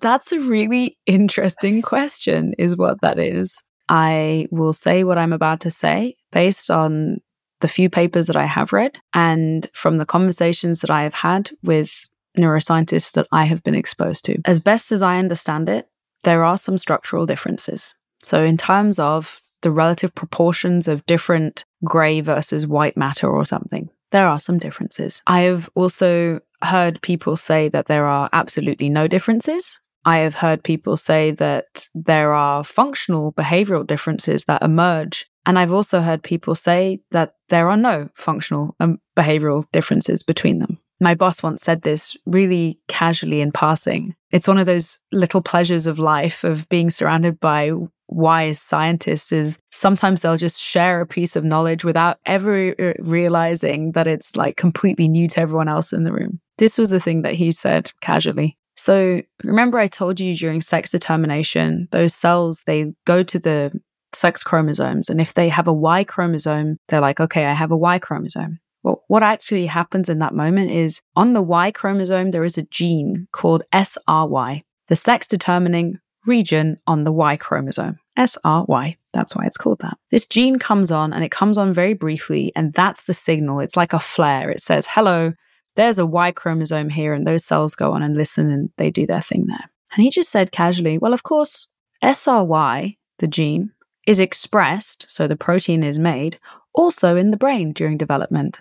That's 0.00 0.32
a 0.32 0.40
really 0.40 0.98
interesting 1.06 1.82
question, 1.82 2.54
is 2.58 2.76
what 2.76 3.00
that 3.00 3.18
is. 3.18 3.62
I 3.88 4.48
will 4.50 4.72
say 4.72 5.04
what 5.04 5.18
I'm 5.18 5.32
about 5.32 5.60
to 5.60 5.70
say 5.70 6.16
based 6.30 6.70
on 6.70 7.18
the 7.60 7.68
few 7.68 7.90
papers 7.90 8.26
that 8.26 8.36
I 8.36 8.46
have 8.46 8.72
read 8.72 8.98
and 9.14 9.68
from 9.72 9.98
the 9.98 10.06
conversations 10.06 10.80
that 10.80 10.90
I 10.90 11.02
have 11.02 11.14
had 11.14 11.50
with 11.62 12.08
neuroscientists 12.36 13.12
that 13.12 13.26
I 13.30 13.44
have 13.44 13.62
been 13.62 13.74
exposed 13.74 14.24
to. 14.24 14.40
As 14.44 14.60
best 14.60 14.92
as 14.92 15.02
I 15.02 15.18
understand 15.18 15.68
it, 15.68 15.88
there 16.24 16.44
are 16.44 16.56
some 16.56 16.78
structural 16.78 17.26
differences. 17.26 17.94
So, 18.22 18.42
in 18.42 18.56
terms 18.56 18.98
of 18.98 19.40
the 19.62 19.70
relative 19.70 20.14
proportions 20.14 20.86
of 20.88 21.06
different 21.06 21.64
gray 21.84 22.20
versus 22.20 22.66
white 22.66 22.96
matter 22.96 23.28
or 23.28 23.46
something, 23.46 23.90
there 24.10 24.28
are 24.28 24.38
some 24.38 24.58
differences. 24.58 25.22
I 25.26 25.40
have 25.42 25.70
also 25.74 26.40
heard 26.62 27.02
people 27.02 27.36
say 27.36 27.68
that 27.70 27.86
there 27.86 28.06
are 28.06 28.28
absolutely 28.32 28.88
no 28.88 29.08
differences. 29.08 29.78
I 30.04 30.18
have 30.18 30.34
heard 30.34 30.62
people 30.62 30.96
say 30.96 31.30
that 31.32 31.88
there 31.94 32.34
are 32.34 32.64
functional 32.64 33.32
behavioral 33.32 33.86
differences 33.86 34.44
that 34.44 34.62
emerge 34.62 35.26
And 35.44 35.58
I've 35.58 35.72
also 35.72 36.00
heard 36.00 36.22
people 36.22 36.54
say 36.54 37.00
that 37.10 37.34
there 37.48 37.68
are 37.68 37.76
no 37.76 38.08
functional 38.14 38.76
and 38.78 38.98
behavioral 39.16 39.64
differences 39.72 40.22
between 40.22 40.60
them. 40.60 40.78
My 41.00 41.14
boss 41.14 41.42
once 41.42 41.62
said 41.62 41.82
this 41.82 42.16
really 42.26 42.78
casually 42.86 43.40
in 43.40 43.50
passing. 43.50 44.14
It's 44.30 44.46
one 44.46 44.58
of 44.58 44.66
those 44.66 45.00
little 45.10 45.42
pleasures 45.42 45.88
of 45.88 45.98
life 45.98 46.44
of 46.44 46.68
being 46.68 46.90
surrounded 46.90 47.40
by 47.40 47.72
wise 48.14 48.60
scientists 48.60 49.32
is 49.32 49.58
sometimes 49.70 50.20
they'll 50.20 50.36
just 50.36 50.60
share 50.60 51.00
a 51.00 51.06
piece 51.06 51.36
of 51.36 51.44
knowledge 51.44 51.84
without 51.84 52.18
ever 52.26 52.94
realizing 52.98 53.92
that 53.92 54.06
it's 54.06 54.36
like 54.36 54.56
completely 54.56 55.08
new 55.08 55.28
to 55.28 55.40
everyone 55.40 55.68
else 55.68 55.92
in 55.92 56.04
the 56.04 56.12
room. 56.12 56.40
This 56.58 56.78
was 56.78 56.90
the 56.90 57.00
thing 57.00 57.22
that 57.22 57.34
he 57.34 57.52
said 57.52 57.90
casually. 58.00 58.58
So 58.76 59.22
remember 59.44 59.78
I 59.78 59.88
told 59.88 60.18
you 60.18 60.34
during 60.34 60.60
sex 60.60 60.90
determination, 60.90 61.88
those 61.92 62.14
cells, 62.14 62.62
they 62.66 62.92
go 63.04 63.22
to 63.22 63.38
the 63.38 63.72
sex 64.14 64.42
chromosomes. 64.42 65.08
And 65.08 65.20
if 65.20 65.34
they 65.34 65.48
have 65.48 65.68
a 65.68 65.72
Y 65.72 66.04
chromosome, 66.04 66.78
they're 66.88 67.00
like, 67.00 67.20
okay, 67.20 67.46
I 67.46 67.54
have 67.54 67.70
a 67.70 67.76
Y 67.76 67.98
chromosome. 67.98 68.60
Well, 68.82 69.04
what 69.08 69.22
actually 69.22 69.66
happens 69.66 70.08
in 70.08 70.18
that 70.18 70.34
moment 70.34 70.70
is 70.70 71.02
on 71.14 71.34
the 71.34 71.42
Y 71.42 71.70
chromosome, 71.70 72.30
there 72.30 72.44
is 72.44 72.58
a 72.58 72.64
gene 72.64 73.28
called 73.32 73.62
SRY, 73.72 74.62
the 74.88 74.96
sex 74.96 75.26
determining 75.26 75.98
region 76.26 76.78
on 76.86 77.04
the 77.04 77.12
Y 77.12 77.36
chromosome. 77.36 77.98
SRY. 78.16 78.96
That's 79.12 79.34
why 79.34 79.46
it's 79.46 79.56
called 79.56 79.80
that. 79.80 79.98
This 80.10 80.26
gene 80.26 80.58
comes 80.58 80.90
on 80.90 81.12
and 81.12 81.24
it 81.24 81.30
comes 81.30 81.58
on 81.58 81.72
very 81.72 81.94
briefly, 81.94 82.52
and 82.54 82.72
that's 82.72 83.04
the 83.04 83.14
signal. 83.14 83.60
It's 83.60 83.76
like 83.76 83.92
a 83.92 83.98
flare. 83.98 84.50
It 84.50 84.60
says, 84.60 84.86
hello, 84.88 85.32
there's 85.76 85.98
a 85.98 86.06
Y 86.06 86.32
chromosome 86.32 86.90
here, 86.90 87.12
and 87.14 87.26
those 87.26 87.44
cells 87.44 87.74
go 87.74 87.92
on 87.92 88.02
and 88.02 88.16
listen 88.16 88.50
and 88.50 88.70
they 88.76 88.90
do 88.90 89.06
their 89.06 89.22
thing 89.22 89.46
there. 89.46 89.70
And 89.94 90.02
he 90.02 90.10
just 90.10 90.30
said 90.30 90.52
casually, 90.52 90.98
well, 90.98 91.12
of 91.12 91.22
course, 91.22 91.68
SRY, 92.02 92.96
the 93.18 93.26
gene, 93.26 93.72
is 94.06 94.18
expressed, 94.18 95.06
so 95.08 95.28
the 95.28 95.36
protein 95.36 95.82
is 95.82 95.98
made, 95.98 96.38
also 96.74 97.16
in 97.16 97.30
the 97.30 97.36
brain 97.36 97.72
during 97.72 97.98
development. 97.98 98.60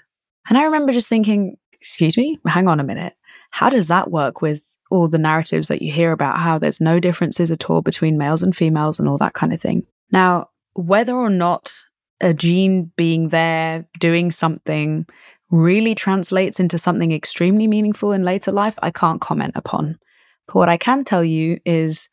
And 0.49 0.57
I 0.57 0.65
remember 0.65 0.91
just 0.91 1.07
thinking, 1.07 1.57
excuse 1.73 2.17
me, 2.17 2.39
hang 2.45 2.67
on 2.67 2.79
a 2.79 2.83
minute. 2.83 3.13
How 3.51 3.69
does 3.69 3.87
that 3.87 4.11
work 4.11 4.41
with 4.41 4.75
all 4.91 5.07
the 5.07 5.17
narratives 5.17 5.67
that 5.69 5.81
you 5.81 5.91
hear 5.91 6.11
about 6.11 6.39
how 6.39 6.59
there's 6.59 6.81
no 6.81 6.99
differences 6.99 7.49
at 7.49 7.69
all 7.69 7.81
between 7.81 8.17
males 8.17 8.43
and 8.43 8.55
females 8.55 8.99
and 8.99 9.09
all 9.09 9.17
that 9.17 9.33
kind 9.33 9.53
of 9.53 9.61
thing? 9.61 9.85
Now, 10.11 10.49
whether 10.73 11.15
or 11.15 11.29
not 11.29 11.73
a 12.19 12.33
gene 12.33 12.91
being 12.95 13.29
there 13.29 13.87
doing 13.99 14.31
something 14.31 15.05
really 15.49 15.95
translates 15.95 16.59
into 16.59 16.77
something 16.77 17.11
extremely 17.11 17.67
meaningful 17.67 18.11
in 18.11 18.23
later 18.23 18.51
life, 18.51 18.75
I 18.81 18.91
can't 18.91 19.19
comment 19.19 19.53
upon. 19.55 19.99
But 20.47 20.55
what 20.55 20.69
I 20.69 20.77
can 20.77 21.03
tell 21.03 21.23
you 21.23 21.59
is 21.65 22.09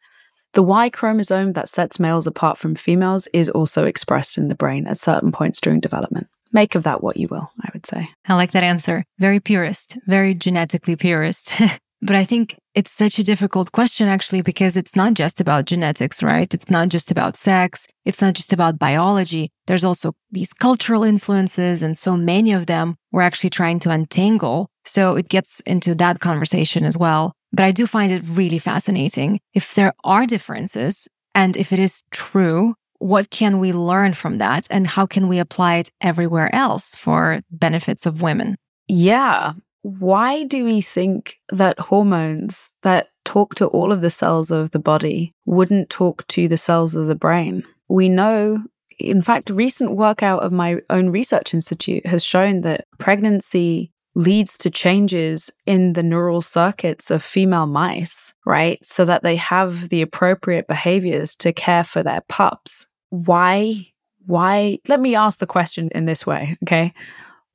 the 0.54 0.62
Y 0.62 0.90
chromosome 0.90 1.52
that 1.52 1.68
sets 1.68 2.00
males 2.00 2.26
apart 2.26 2.58
from 2.58 2.74
females 2.74 3.28
is 3.32 3.48
also 3.48 3.84
expressed 3.84 4.38
in 4.38 4.48
the 4.48 4.54
brain 4.54 4.86
at 4.86 4.98
certain 4.98 5.30
points 5.30 5.60
during 5.60 5.80
development. 5.80 6.26
Make 6.52 6.74
of 6.74 6.82
that 6.84 7.02
what 7.02 7.18
you 7.18 7.28
will, 7.28 7.50
I 7.60 7.68
would 7.74 7.84
say. 7.84 8.08
I 8.26 8.34
like 8.34 8.52
that 8.52 8.64
answer. 8.64 9.04
Very 9.18 9.38
purist, 9.38 9.98
very 10.06 10.34
genetically 10.34 10.96
purist. 10.96 11.52
but 12.00 12.14
I 12.14 12.24
think 12.24 12.56
it's 12.74 12.92
such 12.92 13.18
a 13.18 13.24
difficult 13.24 13.72
question, 13.72 14.08
actually, 14.08 14.42
because 14.42 14.76
it's 14.76 14.94
not 14.94 15.14
just 15.14 15.40
about 15.40 15.64
genetics, 15.64 16.22
right? 16.22 16.52
It's 16.52 16.70
not 16.70 16.88
just 16.90 17.10
about 17.10 17.36
sex. 17.36 17.86
It's 18.04 18.20
not 18.20 18.34
just 18.34 18.52
about 18.52 18.78
biology. 18.78 19.50
There's 19.66 19.84
also 19.84 20.12
these 20.30 20.52
cultural 20.52 21.02
influences, 21.02 21.82
and 21.82 21.98
so 21.98 22.16
many 22.16 22.52
of 22.52 22.66
them 22.66 22.96
we're 23.10 23.22
actually 23.22 23.50
trying 23.50 23.80
to 23.80 23.90
untangle. 23.90 24.70
So 24.84 25.16
it 25.16 25.28
gets 25.28 25.60
into 25.60 25.94
that 25.96 26.20
conversation 26.20 26.84
as 26.84 26.96
well. 26.96 27.32
But 27.52 27.64
I 27.64 27.72
do 27.72 27.86
find 27.86 28.12
it 28.12 28.22
really 28.26 28.58
fascinating. 28.58 29.40
If 29.54 29.74
there 29.74 29.92
are 30.04 30.26
differences, 30.26 31.08
and 31.34 31.56
if 31.56 31.72
it 31.72 31.78
is 31.78 32.02
true, 32.10 32.74
what 32.98 33.30
can 33.30 33.58
we 33.58 33.72
learn 33.72 34.12
from 34.12 34.38
that? 34.38 34.66
And 34.70 34.86
how 34.86 35.06
can 35.06 35.28
we 35.28 35.38
apply 35.38 35.76
it 35.76 35.90
everywhere 36.00 36.54
else 36.54 36.94
for 36.94 37.40
benefits 37.50 38.06
of 38.06 38.22
women? 38.22 38.56
Yeah. 38.88 39.52
Why 39.82 40.44
do 40.44 40.64
we 40.64 40.80
think 40.80 41.38
that 41.50 41.78
hormones 41.78 42.70
that 42.82 43.08
talk 43.24 43.54
to 43.56 43.66
all 43.66 43.92
of 43.92 44.00
the 44.00 44.10
cells 44.10 44.50
of 44.50 44.70
the 44.70 44.78
body 44.78 45.34
wouldn't 45.46 45.90
talk 45.90 46.26
to 46.28 46.48
the 46.48 46.56
cells 46.56 46.94
of 46.96 47.06
the 47.06 47.14
brain? 47.14 47.64
We 47.88 48.08
know 48.08 48.64
in 48.98 49.22
fact, 49.22 49.50
recent 49.50 49.92
work 49.92 50.22
out 50.22 50.42
of 50.42 50.52
my 50.52 50.80
own 50.90 51.10
research 51.10 51.54
institute 51.54 52.04
has 52.06 52.24
shown 52.24 52.62
that 52.62 52.86
pregnancy 52.98 53.92
leads 54.14 54.58
to 54.58 54.70
changes 54.70 55.50
in 55.66 55.92
the 55.92 56.02
neural 56.02 56.40
circuits 56.40 57.10
of 57.10 57.22
female 57.22 57.66
mice, 57.66 58.34
right? 58.44 58.84
So 58.84 59.04
that 59.04 59.22
they 59.22 59.36
have 59.36 59.90
the 59.90 60.02
appropriate 60.02 60.66
behaviors 60.66 61.36
to 61.36 61.52
care 61.52 61.84
for 61.84 62.02
their 62.02 62.22
pups. 62.28 62.86
Why? 63.10 63.86
Why? 64.26 64.78
Let 64.88 65.00
me 65.00 65.14
ask 65.14 65.38
the 65.38 65.46
question 65.46 65.88
in 65.94 66.06
this 66.06 66.26
way, 66.26 66.58
okay? 66.64 66.92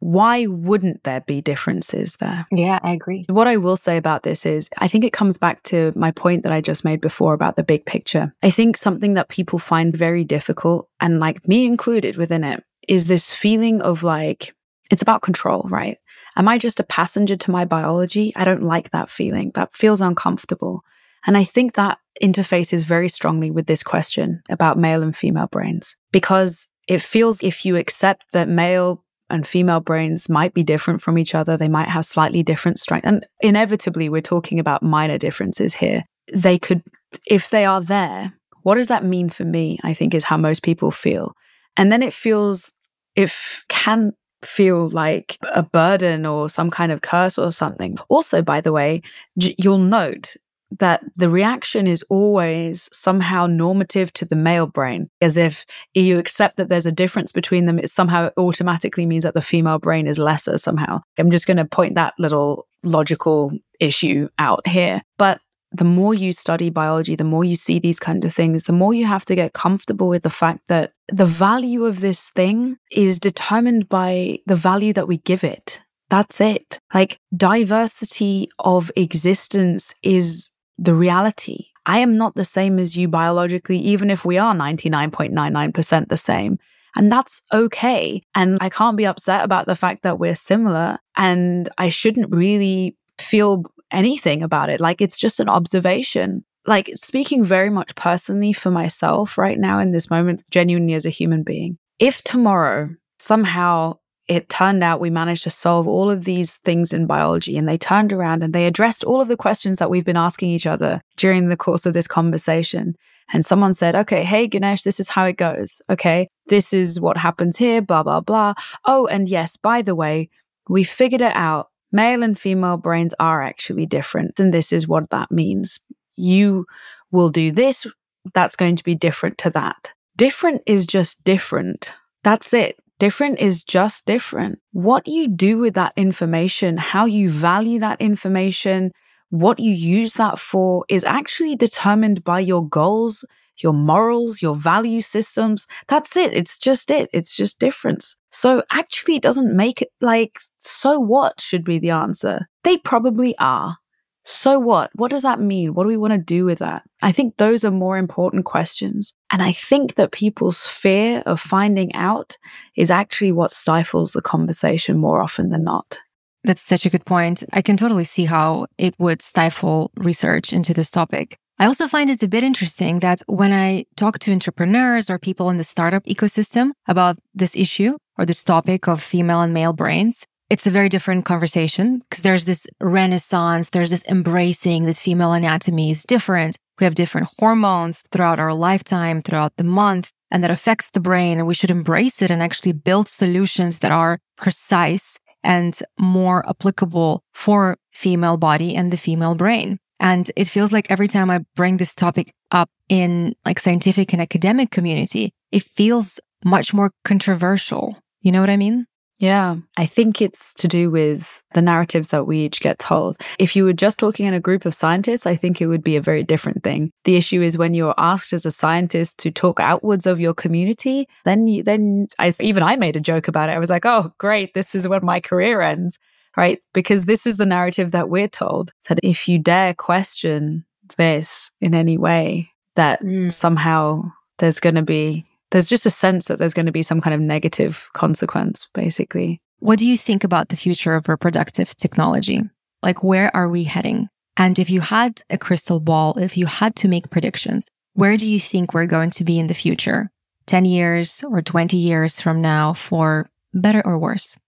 Why 0.03 0.47
wouldn't 0.47 1.05
there 1.05 1.21
be 1.21 1.39
differences 1.39 2.17
there? 2.17 2.45
Yeah, 2.51 2.77
I 2.83 2.91
agree. 2.91 3.25
What 3.29 3.47
I 3.47 3.55
will 3.55 3.77
say 3.77 3.95
about 3.95 4.23
this 4.23 4.45
is 4.45 4.69
I 4.77 4.89
think 4.89 5.05
it 5.05 5.13
comes 5.13 5.37
back 5.37 5.63
to 5.63 5.93
my 5.95 6.11
point 6.11 6.43
that 6.43 6.51
I 6.51 6.59
just 6.59 6.83
made 6.83 6.99
before 6.99 7.33
about 7.33 7.55
the 7.55 7.63
big 7.63 7.85
picture. 7.85 8.33
I 8.43 8.49
think 8.49 8.75
something 8.75 9.13
that 9.13 9.29
people 9.29 9.59
find 9.59 9.95
very 9.95 10.25
difficult, 10.25 10.89
and 10.99 11.21
like 11.21 11.47
me 11.47 11.65
included 11.65 12.17
within 12.17 12.43
it, 12.43 12.65
is 12.89 13.07
this 13.07 13.33
feeling 13.33 13.81
of 13.81 14.03
like, 14.03 14.53
it's 14.91 15.01
about 15.01 15.21
control, 15.21 15.65
right? 15.69 15.97
Am 16.35 16.49
I 16.49 16.57
just 16.57 16.81
a 16.81 16.83
passenger 16.83 17.37
to 17.37 17.51
my 17.51 17.63
biology? 17.63 18.33
I 18.35 18.43
don't 18.43 18.63
like 18.63 18.91
that 18.91 19.09
feeling. 19.09 19.51
That 19.55 19.73
feels 19.73 20.01
uncomfortable. 20.01 20.83
And 21.25 21.37
I 21.37 21.45
think 21.45 21.75
that 21.75 21.99
interfaces 22.21 22.83
very 22.83 23.07
strongly 23.07 23.51
with 23.51 23.67
this 23.67 23.83
question 23.83 24.43
about 24.49 24.77
male 24.77 25.01
and 25.01 25.15
female 25.15 25.47
brains 25.47 25.95
because 26.11 26.67
it 26.87 27.01
feels 27.01 27.41
if 27.41 27.65
you 27.65 27.77
accept 27.77 28.25
that 28.33 28.49
male 28.49 29.02
and 29.29 29.47
female 29.47 29.79
brains 29.79 30.29
might 30.29 30.53
be 30.53 30.63
different 30.63 31.01
from 31.01 31.17
each 31.17 31.33
other, 31.33 31.57
they 31.57 31.67
might 31.67 31.89
have 31.89 32.05
slightly 32.05 32.43
different 32.43 32.79
strength. 32.79 33.05
And 33.05 33.25
inevitably, 33.41 34.09
we're 34.09 34.21
talking 34.21 34.59
about 34.59 34.83
minor 34.83 35.17
differences 35.17 35.73
here. 35.73 36.05
They 36.33 36.59
could, 36.59 36.83
if 37.25 37.49
they 37.49 37.65
are 37.65 37.81
there, 37.81 38.33
what 38.61 38.75
does 38.75 38.87
that 38.87 39.03
mean 39.03 39.29
for 39.29 39.43
me? 39.43 39.79
I 39.83 39.93
think 39.93 40.13
is 40.13 40.23
how 40.23 40.37
most 40.37 40.63
people 40.63 40.91
feel. 40.91 41.35
And 41.75 41.91
then 41.91 42.01
it 42.01 42.13
feels, 42.13 42.73
if 43.15 43.63
can 43.69 44.13
feel 44.45 44.89
like 44.89 45.37
a 45.53 45.63
burden 45.63 46.25
or 46.25 46.49
some 46.49 46.69
kind 46.69 46.91
of 46.91 47.01
curse 47.01 47.37
or 47.37 47.51
something. 47.51 47.97
Also, 48.09 48.41
by 48.41 48.61
the 48.61 48.71
way, 48.71 49.01
you'll 49.35 49.77
note 49.77 50.35
that 50.79 51.03
the 51.15 51.29
reaction 51.29 51.87
is 51.87 52.03
always 52.09 52.89
somehow 52.91 53.47
normative 53.47 54.11
to 54.13 54.25
the 54.25 54.35
male 54.35 54.67
brain, 54.67 55.09
as 55.21 55.37
if 55.37 55.65
you 55.93 56.17
accept 56.17 56.57
that 56.57 56.69
there's 56.69 56.85
a 56.85 56.91
difference 56.91 57.31
between 57.31 57.65
them, 57.65 57.79
it 57.79 57.89
somehow 57.89 58.29
automatically 58.37 59.05
means 59.05 59.23
that 59.23 59.33
the 59.33 59.41
female 59.41 59.79
brain 59.79 60.07
is 60.07 60.17
lesser 60.17 60.57
somehow. 60.57 61.01
I'm 61.17 61.31
just 61.31 61.47
going 61.47 61.57
to 61.57 61.65
point 61.65 61.95
that 61.95 62.13
little 62.17 62.67
logical 62.83 63.51
issue 63.79 64.29
out 64.39 64.67
here. 64.67 65.01
But 65.17 65.39
the 65.71 65.83
more 65.83 66.13
you 66.13 66.31
study 66.31 66.69
biology, 66.69 67.15
the 67.15 67.23
more 67.23 67.43
you 67.43 67.55
see 67.55 67.79
these 67.79 67.99
kind 67.99 68.23
of 68.23 68.33
things, 68.33 68.65
the 68.65 68.73
more 68.73 68.93
you 68.93 69.05
have 69.05 69.25
to 69.25 69.35
get 69.35 69.53
comfortable 69.53 70.07
with 70.07 70.23
the 70.23 70.29
fact 70.29 70.67
that 70.67 70.93
the 71.07 71.25
value 71.25 71.85
of 71.85 71.99
this 71.99 72.29
thing 72.29 72.77
is 72.91 73.19
determined 73.19 73.89
by 73.89 74.39
the 74.45 74.55
value 74.55 74.93
that 74.93 75.07
we 75.07 75.17
give 75.17 75.43
it. 75.43 75.81
That's 76.09 76.39
it. 76.39 76.79
Like 76.93 77.19
diversity 77.35 78.49
of 78.59 78.91
existence 78.95 79.95
is 80.03 80.51
the 80.77 80.93
reality. 80.93 81.67
I 81.85 81.99
am 81.99 82.17
not 82.17 82.35
the 82.35 82.45
same 82.45 82.79
as 82.79 82.95
you 82.95 83.07
biologically, 83.07 83.77
even 83.79 84.09
if 84.09 84.23
we 84.23 84.37
are 84.37 84.55
99.99% 84.55 86.07
the 86.07 86.17
same. 86.17 86.57
And 86.95 87.11
that's 87.11 87.41
okay. 87.51 88.21
And 88.35 88.57
I 88.61 88.69
can't 88.69 88.97
be 88.97 89.05
upset 89.05 89.43
about 89.43 89.65
the 89.65 89.75
fact 89.75 90.03
that 90.03 90.19
we're 90.19 90.35
similar. 90.35 90.99
And 91.17 91.67
I 91.77 91.89
shouldn't 91.89 92.33
really 92.33 92.95
feel 93.19 93.63
anything 93.91 94.43
about 94.43 94.69
it. 94.69 94.79
Like 94.79 95.01
it's 95.01 95.17
just 95.17 95.39
an 95.39 95.49
observation. 95.49 96.43
Like 96.65 96.91
speaking 96.95 97.43
very 97.43 97.69
much 97.69 97.95
personally 97.95 98.53
for 98.53 98.71
myself 98.71 99.37
right 99.37 99.59
now 99.59 99.79
in 99.79 99.91
this 99.91 100.09
moment, 100.09 100.43
genuinely 100.51 100.93
as 100.93 101.05
a 101.05 101.09
human 101.09 101.43
being. 101.43 101.77
If 101.99 102.23
tomorrow 102.23 102.89
somehow 103.19 103.97
it 104.27 104.49
turned 104.49 104.83
out 104.83 104.99
we 104.99 105.09
managed 105.09 105.43
to 105.43 105.49
solve 105.49 105.87
all 105.87 106.09
of 106.09 106.23
these 106.23 106.55
things 106.55 106.93
in 106.93 107.05
biology 107.05 107.57
and 107.57 107.67
they 107.67 107.77
turned 107.77 108.13
around 108.13 108.43
and 108.43 108.53
they 108.53 108.65
addressed 108.65 109.03
all 109.03 109.19
of 109.19 109.27
the 109.27 109.37
questions 109.37 109.79
that 109.79 109.89
we've 109.89 110.05
been 110.05 110.17
asking 110.17 110.49
each 110.49 110.65
other 110.65 111.01
during 111.17 111.49
the 111.49 111.57
course 111.57 111.85
of 111.85 111.93
this 111.93 112.07
conversation. 112.07 112.95
And 113.33 113.45
someone 113.45 113.73
said, 113.73 113.95
okay, 113.95 114.23
hey, 114.23 114.47
Güneş, 114.47 114.83
this 114.83 114.99
is 114.99 115.09
how 115.09 115.25
it 115.25 115.37
goes. 115.37 115.81
Okay. 115.89 116.29
This 116.47 116.73
is 116.73 116.99
what 116.99 117.17
happens 117.17 117.57
here, 117.57 117.81
blah, 117.81 118.03
blah, 118.03 118.21
blah. 118.21 118.53
Oh, 118.85 119.07
and 119.07 119.27
yes, 119.27 119.57
by 119.57 119.81
the 119.81 119.95
way, 119.95 120.29
we 120.69 120.83
figured 120.83 121.21
it 121.21 121.35
out 121.35 121.69
male 121.91 122.23
and 122.23 122.37
female 122.37 122.75
brains 122.75 123.13
are 123.19 123.41
actually 123.41 123.85
different. 123.85 124.39
And 124.39 124.53
this 124.53 124.73
is 124.73 124.87
what 124.87 125.09
that 125.11 125.31
means. 125.31 125.79
You 126.15 126.65
will 127.11 127.29
do 127.29 127.51
this, 127.51 127.85
that's 128.33 128.55
going 128.55 128.75
to 128.75 128.83
be 128.83 128.95
different 128.95 129.37
to 129.39 129.49
that. 129.51 129.93
Different 130.17 130.61
is 130.65 130.85
just 130.85 131.23
different. 131.23 131.93
That's 132.23 132.53
it. 132.53 132.79
Different 133.03 133.37
is 133.39 133.65
just 133.65 134.05
different. 134.05 134.59
What 134.71 135.09
you 135.09 135.27
do 135.27 135.57
with 135.57 135.73
that 135.73 135.91
information, 135.97 136.77
how 136.77 137.03
you 137.03 137.29
value 137.29 137.77
that 137.79 137.99
information, 137.99 138.93
what 139.29 139.59
you 139.59 139.73
use 139.73 140.13
that 140.13 140.39
for 140.39 140.85
is 140.87 141.03
actually 141.03 141.57
determined 141.57 142.23
by 142.23 142.39
your 142.39 142.65
goals, 142.65 143.25
your 143.57 143.73
morals, 143.73 144.41
your 144.41 144.55
value 144.55 145.01
systems. 145.01 145.67
That's 145.89 146.15
it. 146.15 146.31
It's 146.31 146.57
just 146.57 146.89
it. 146.89 147.09
It's 147.11 147.35
just 147.35 147.59
difference. 147.59 148.15
So 148.31 148.63
actually, 148.71 149.17
it 149.17 149.21
doesn't 149.21 149.53
make 149.53 149.81
it 149.81 149.89
like, 149.99 150.39
so 150.59 150.97
what 150.97 151.41
should 151.41 151.65
be 151.65 151.79
the 151.79 151.89
answer. 151.89 152.47
They 152.63 152.77
probably 152.77 153.35
are. 153.37 153.79
So 154.25 154.57
what? 154.57 154.89
What 154.93 155.11
does 155.11 155.23
that 155.23 155.41
mean? 155.41 155.73
What 155.73 155.83
do 155.83 155.89
we 155.89 155.97
want 155.97 156.13
to 156.13 156.17
do 156.17 156.45
with 156.45 156.59
that? 156.59 156.83
I 157.01 157.11
think 157.11 157.37
those 157.37 157.65
are 157.65 157.71
more 157.71 157.97
important 157.97 158.45
questions. 158.45 159.13
And 159.31 159.41
I 159.41 159.51
think 159.51 159.95
that 159.95 160.11
people's 160.11 160.65
fear 160.65 161.21
of 161.25 161.39
finding 161.39 161.93
out 161.93 162.37
is 162.77 162.89
actually 162.89 163.33
what 163.33 163.51
stifles 163.51 164.13
the 164.13 164.21
conversation 164.21 164.97
more 164.97 165.21
often 165.21 165.49
than 165.49 165.63
not. 165.63 165.97
That's 166.45 166.61
such 166.61 166.85
a 166.85 166.89
good 166.89 167.05
point. 167.05 167.43
I 167.53 167.61
can 167.61 167.77
totally 167.77 168.03
see 168.03 168.25
how 168.25 168.67
it 168.77 168.95
would 168.97 169.21
stifle 169.21 169.91
research 169.97 170.53
into 170.53 170.73
this 170.73 170.91
topic. 170.91 171.37
I 171.59 171.65
also 171.65 171.87
find 171.87 172.09
it 172.09 172.23
a 172.23 172.27
bit 172.27 172.43
interesting 172.43 172.99
that 172.99 173.21
when 173.27 173.53
I 173.53 173.85
talk 173.95 174.19
to 174.19 174.31
entrepreneurs 174.31 175.09
or 175.09 175.19
people 175.19 175.49
in 175.49 175.57
the 175.57 175.63
startup 175.63 176.03
ecosystem 176.05 176.71
about 176.87 177.17
this 177.33 177.55
issue 177.55 177.97
or 178.17 178.25
this 178.25 178.43
topic 178.43 178.87
of 178.87 179.01
female 179.01 179.41
and 179.41 179.53
male 179.53 179.73
brains, 179.73 180.25
it's 180.53 180.67
a 180.67 180.71
very 180.71 180.87
different 180.87 181.25
conversation 181.25 181.97
because 181.97 182.21
there's 182.21 182.45
this 182.45 182.67
renaissance, 182.79 183.71
there's 183.71 183.89
this 183.89 184.05
embracing 184.05 184.85
that 184.85 184.95
female 184.95 185.33
anatomy 185.33 185.89
is 185.89 186.03
different. 186.03 186.55
We 186.79 186.83
have 186.83 186.93
different 186.93 187.29
hormones 187.39 188.03
throughout 188.11 188.37
our 188.37 188.53
lifetime, 188.53 189.23
throughout 189.23 189.53
the 189.57 189.63
month, 189.63 190.11
and 190.29 190.43
that 190.43 190.51
affects 190.51 190.91
the 190.91 190.99
brain. 190.99 191.39
And 191.39 191.47
we 191.47 191.55
should 191.55 191.71
embrace 191.71 192.21
it 192.21 192.29
and 192.29 192.39
actually 192.43 192.73
build 192.73 193.07
solutions 193.07 193.79
that 193.79 193.91
are 193.91 194.19
precise 194.37 195.17
and 195.43 195.75
more 195.97 196.47
applicable 196.47 197.23
for 197.33 197.75
female 197.91 198.37
body 198.37 198.75
and 198.75 198.93
the 198.93 198.97
female 198.97 199.33
brain. 199.33 199.79
And 199.99 200.29
it 200.35 200.47
feels 200.47 200.71
like 200.71 200.91
every 200.91 201.07
time 201.07 201.31
I 201.31 201.45
bring 201.55 201.77
this 201.77 201.95
topic 201.95 202.31
up 202.51 202.69
in 202.89 203.33
like 203.43 203.59
scientific 203.59 204.13
and 204.13 204.21
academic 204.21 204.69
community, 204.69 205.33
it 205.51 205.63
feels 205.63 206.19
much 206.45 206.75
more 206.75 206.91
controversial. 207.03 207.97
You 208.21 208.31
know 208.31 208.39
what 208.39 208.51
I 208.51 208.57
mean? 208.57 208.85
Yeah, 209.19 209.57
I 209.77 209.85
think 209.85 210.21
it's 210.21 210.53
to 210.55 210.67
do 210.67 210.89
with 210.89 211.41
the 211.53 211.61
narratives 211.61 212.09
that 212.09 212.25
we 212.27 212.39
each 212.39 212.59
get 212.59 212.79
told. 212.79 213.15
If 213.39 213.55
you 213.55 213.63
were 213.63 213.73
just 213.73 213.97
talking 213.97 214.25
in 214.25 214.33
a 214.33 214.39
group 214.39 214.65
of 214.65 214.73
scientists, 214.73 215.25
I 215.25 215.35
think 215.35 215.61
it 215.61 215.67
would 215.67 215.83
be 215.83 215.95
a 215.95 216.01
very 216.01 216.23
different 216.23 216.63
thing. 216.63 216.91
The 217.05 217.15
issue 217.15 217.41
is 217.41 217.57
when 217.57 217.73
you're 217.73 217.93
asked 217.97 218.33
as 218.33 218.45
a 218.45 218.51
scientist 218.51 219.19
to 219.19 219.31
talk 219.31 219.59
outwards 219.59 220.05
of 220.05 220.19
your 220.19 220.33
community, 220.33 221.07
then 221.25 221.47
you, 221.47 221.63
then 221.63 222.07
I 222.19 222.33
even 222.39 222.63
I 222.63 222.75
made 222.75 222.95
a 222.95 223.01
joke 223.01 223.27
about 223.27 223.49
it. 223.49 223.53
I 223.53 223.59
was 223.59 223.69
like, 223.69 223.85
"Oh, 223.85 224.11
great, 224.17 224.53
this 224.53 224.75
is 224.75 224.87
when 224.87 225.05
my 225.05 225.19
career 225.19 225.61
ends." 225.61 225.99
Right? 226.35 226.59
Because 226.73 227.05
this 227.05 227.27
is 227.27 227.37
the 227.37 227.45
narrative 227.45 227.91
that 227.91 228.09
we're 228.09 228.27
told 228.27 228.71
that 228.89 228.99
if 229.03 229.29
you 229.29 229.37
dare 229.37 229.75
question 229.75 230.65
this 230.97 231.51
in 231.61 231.75
any 231.75 231.97
way, 231.97 232.49
that 232.75 233.01
mm. 233.01 233.31
somehow 233.31 234.11
there's 234.39 234.59
going 234.59 234.75
to 234.75 234.81
be 234.81 235.25
there's 235.53 235.69
just 235.69 235.85
a 235.85 235.91
sense 235.91 236.25
that 236.25 236.39
there's 236.39 236.55
going 236.55 236.65
to 236.65 236.71
be 236.71 236.81
some 236.81 236.99
kind 236.99 237.13
of 237.13 237.21
negative 237.21 237.87
consequence, 237.93 238.67
basically. 238.73 239.39
What 239.59 239.77
do 239.77 239.85
you 239.85 239.97
think 239.97 240.23
about 240.23 240.49
the 240.49 240.57
future 240.57 240.95
of 240.95 241.07
reproductive 241.07 241.77
technology? 241.77 242.41
Like, 242.81 243.03
where 243.03 243.33
are 243.35 243.47
we 243.47 243.63
heading? 243.63 244.09
And 244.35 244.57
if 244.57 244.71
you 244.71 244.81
had 244.81 245.21
a 245.29 245.37
crystal 245.37 245.79
ball, 245.79 246.17
if 246.17 246.35
you 246.37 246.47
had 246.47 246.75
to 246.77 246.87
make 246.87 247.11
predictions, 247.11 247.67
where 247.93 248.17
do 248.17 248.25
you 248.25 248.39
think 248.39 248.73
we're 248.73 248.87
going 248.87 249.11
to 249.11 249.23
be 249.23 249.37
in 249.37 249.45
the 249.45 249.53
future? 249.53 250.09
10 250.47 250.65
years 250.65 251.23
or 251.23 251.43
20 251.43 251.77
years 251.77 252.19
from 252.19 252.41
now 252.41 252.73
for 252.73 253.29
better 253.53 253.85
or 253.85 253.99
worse? 253.99 254.39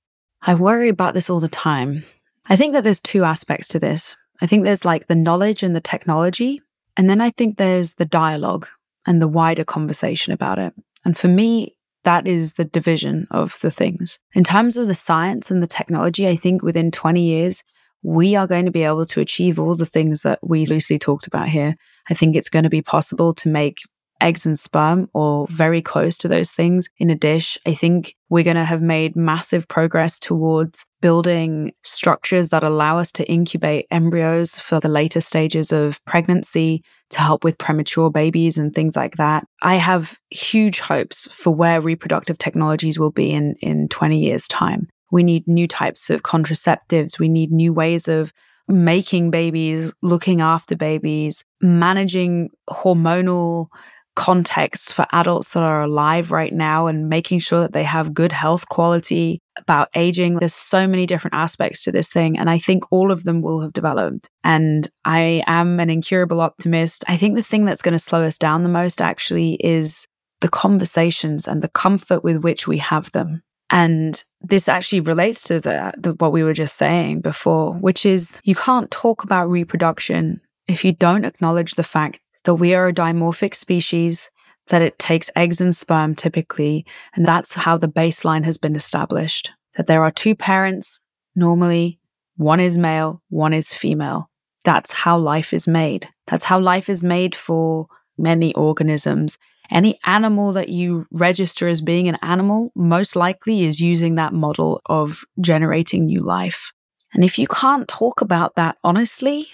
I 0.41 0.55
worry 0.55 0.89
about 0.89 1.13
this 1.13 1.29
all 1.29 1.39
the 1.39 1.47
time. 1.47 2.03
I 2.47 2.55
think 2.55 2.73
that 2.73 2.83
there's 2.83 2.99
two 2.99 3.23
aspects 3.23 3.67
to 3.69 3.79
this. 3.79 4.15
I 4.41 4.47
think 4.47 4.63
there's 4.63 4.85
like 4.85 5.05
the 5.05 5.15
knowledge 5.15 5.61
and 5.61 5.75
the 5.75 5.81
technology. 5.81 6.63
And 6.97 7.07
then 7.07 7.21
I 7.21 7.29
think 7.29 7.57
there's 7.57 7.93
the 7.93 8.05
dialogue 8.05 8.67
and 9.05 9.21
the 9.21 9.27
wider 9.27 9.63
conversation 9.63 10.33
about 10.33 10.57
it. 10.57 10.73
And 11.05 11.17
for 11.17 11.27
me, 11.27 11.75
that 12.03 12.27
is 12.27 12.53
the 12.53 12.65
division 12.65 13.27
of 13.31 13.57
the 13.61 13.71
things. 13.71 14.19
In 14.33 14.43
terms 14.43 14.77
of 14.77 14.87
the 14.87 14.95
science 14.95 15.49
and 15.49 15.61
the 15.61 15.67
technology, 15.67 16.27
I 16.27 16.35
think 16.35 16.61
within 16.61 16.91
20 16.91 17.21
years, 17.21 17.63
we 18.03 18.35
are 18.35 18.45
going 18.45 18.65
to 18.65 18.71
be 18.71 18.83
able 18.83 19.05
to 19.07 19.21
achieve 19.21 19.57
all 19.57 19.75
the 19.75 19.85
things 19.85 20.21
that 20.21 20.39
we 20.43 20.65
loosely 20.65 20.99
talked 20.99 21.25
about 21.25 21.49
here. 21.49 21.75
I 22.09 22.13
think 22.13 22.35
it's 22.35 22.49
going 22.49 22.63
to 22.63 22.69
be 22.69 22.83
possible 22.83 23.33
to 23.35 23.49
make 23.49 23.79
eggs 24.21 24.45
and 24.45 24.57
sperm 24.57 25.09
or 25.13 25.47
very 25.49 25.81
close 25.81 26.17
to 26.17 26.27
those 26.27 26.51
things 26.51 26.89
in 26.97 27.09
a 27.09 27.15
dish, 27.15 27.57
I 27.65 27.73
think 27.73 28.15
we're 28.29 28.43
going 28.43 28.55
to 28.55 28.65
have 28.65 28.81
made 28.81 29.15
massive 29.15 29.67
progress 29.67 30.19
towards 30.19 30.85
building 31.01 31.73
structures 31.83 32.49
that 32.49 32.63
allow 32.63 32.97
us 32.97 33.11
to 33.13 33.29
incubate 33.29 33.85
embryos 33.91 34.57
for 34.57 34.79
the 34.79 34.87
later 34.87 35.21
stages 35.21 35.71
of 35.71 36.03
pregnancy 36.05 36.83
to 37.11 37.19
help 37.19 37.43
with 37.43 37.57
premature 37.57 38.09
babies 38.09 38.57
and 38.57 38.73
things 38.73 38.95
like 38.95 39.15
that. 39.15 39.45
I 39.61 39.75
have 39.75 40.19
huge 40.31 40.79
hopes 40.79 41.27
for 41.31 41.53
where 41.53 41.81
reproductive 41.81 42.37
technologies 42.37 42.97
will 42.97 43.11
be 43.11 43.31
in, 43.31 43.55
in 43.61 43.87
20 43.89 44.19
years' 44.19 44.47
time. 44.47 44.87
We 45.11 45.23
need 45.23 45.47
new 45.47 45.67
types 45.67 46.09
of 46.09 46.23
contraceptives. 46.23 47.19
We 47.19 47.29
need 47.29 47.51
new 47.51 47.71
ways 47.71 48.07
of 48.07 48.33
making 48.67 49.29
babies, 49.29 49.93
looking 50.01 50.41
after 50.41 50.75
babies, 50.75 51.45
managing 51.61 52.49
hormonal 52.69 53.67
context 54.15 54.93
for 54.93 55.05
adults 55.11 55.53
that 55.53 55.63
are 55.63 55.81
alive 55.81 56.31
right 56.31 56.53
now 56.53 56.87
and 56.87 57.09
making 57.09 57.39
sure 57.39 57.61
that 57.61 57.73
they 57.73 57.83
have 57.83 58.13
good 58.13 58.31
health 58.31 58.67
quality 58.69 59.41
about 59.57 59.89
aging. 59.95 60.35
There's 60.35 60.53
so 60.53 60.87
many 60.87 61.05
different 61.05 61.35
aspects 61.35 61.83
to 61.83 61.91
this 61.91 62.09
thing. 62.09 62.37
And 62.37 62.49
I 62.49 62.57
think 62.57 62.91
all 62.91 63.11
of 63.11 63.23
them 63.23 63.41
will 63.41 63.61
have 63.61 63.73
developed. 63.73 64.29
And 64.43 64.87
I 65.03 65.43
am 65.47 65.79
an 65.79 65.89
incurable 65.89 66.41
optimist. 66.41 67.03
I 67.07 67.17
think 67.17 67.35
the 67.35 67.43
thing 67.43 67.65
that's 67.65 67.81
going 67.81 67.93
to 67.93 67.99
slow 67.99 68.23
us 68.23 68.37
down 68.37 68.63
the 68.63 68.69
most 68.69 69.01
actually 69.01 69.55
is 69.55 70.07
the 70.41 70.49
conversations 70.49 71.47
and 71.47 71.61
the 71.61 71.69
comfort 71.69 72.23
with 72.23 72.37
which 72.37 72.67
we 72.67 72.77
have 72.79 73.11
them. 73.11 73.41
And 73.69 74.23
this 74.41 74.69
actually 74.69 74.99
relates 75.01 75.41
to 75.43 75.59
the, 75.59 75.93
the, 75.97 76.13
what 76.13 76.31
we 76.31 76.43
were 76.43 76.53
just 76.53 76.77
saying 76.77 77.21
before, 77.21 77.73
which 77.73 78.05
is 78.05 78.39
you 78.43 78.55
can't 78.55 78.91
talk 78.91 79.23
about 79.23 79.49
reproduction 79.49 80.39
if 80.67 80.85
you 80.85 80.91
don't 80.91 81.25
acknowledge 81.25 81.75
the 81.75 81.83
fact 81.83 82.19
that 82.45 82.55
we 82.55 82.73
are 82.73 82.87
a 82.87 82.93
dimorphic 82.93 83.55
species, 83.55 84.29
that 84.67 84.81
it 84.81 84.97
takes 84.97 85.29
eggs 85.35 85.61
and 85.61 85.75
sperm 85.75 86.15
typically, 86.15 86.85
and 87.15 87.25
that's 87.25 87.53
how 87.53 87.77
the 87.77 87.87
baseline 87.87 88.45
has 88.45 88.57
been 88.57 88.75
established. 88.75 89.51
That 89.77 89.87
there 89.87 90.03
are 90.03 90.11
two 90.11 90.35
parents, 90.35 91.01
normally, 91.35 91.99
one 92.37 92.59
is 92.59 92.77
male, 92.77 93.21
one 93.29 93.53
is 93.53 93.73
female. 93.73 94.29
That's 94.63 94.91
how 94.91 95.17
life 95.17 95.53
is 95.53 95.67
made. 95.67 96.09
That's 96.27 96.45
how 96.45 96.59
life 96.59 96.89
is 96.89 97.03
made 97.03 97.35
for 97.35 97.87
many 98.17 98.53
organisms. 98.55 99.37
Any 99.71 99.99
animal 100.05 100.53
that 100.53 100.69
you 100.69 101.07
register 101.11 101.67
as 101.67 101.81
being 101.81 102.07
an 102.07 102.17
animal 102.21 102.71
most 102.75 103.15
likely 103.15 103.63
is 103.63 103.79
using 103.79 104.15
that 104.15 104.33
model 104.33 104.81
of 104.87 105.23
generating 105.39 106.05
new 106.05 106.21
life. 106.21 106.71
And 107.13 107.23
if 107.23 107.39
you 107.39 107.47
can't 107.47 107.87
talk 107.87 108.21
about 108.21 108.55
that 108.55 108.77
honestly, 108.83 109.47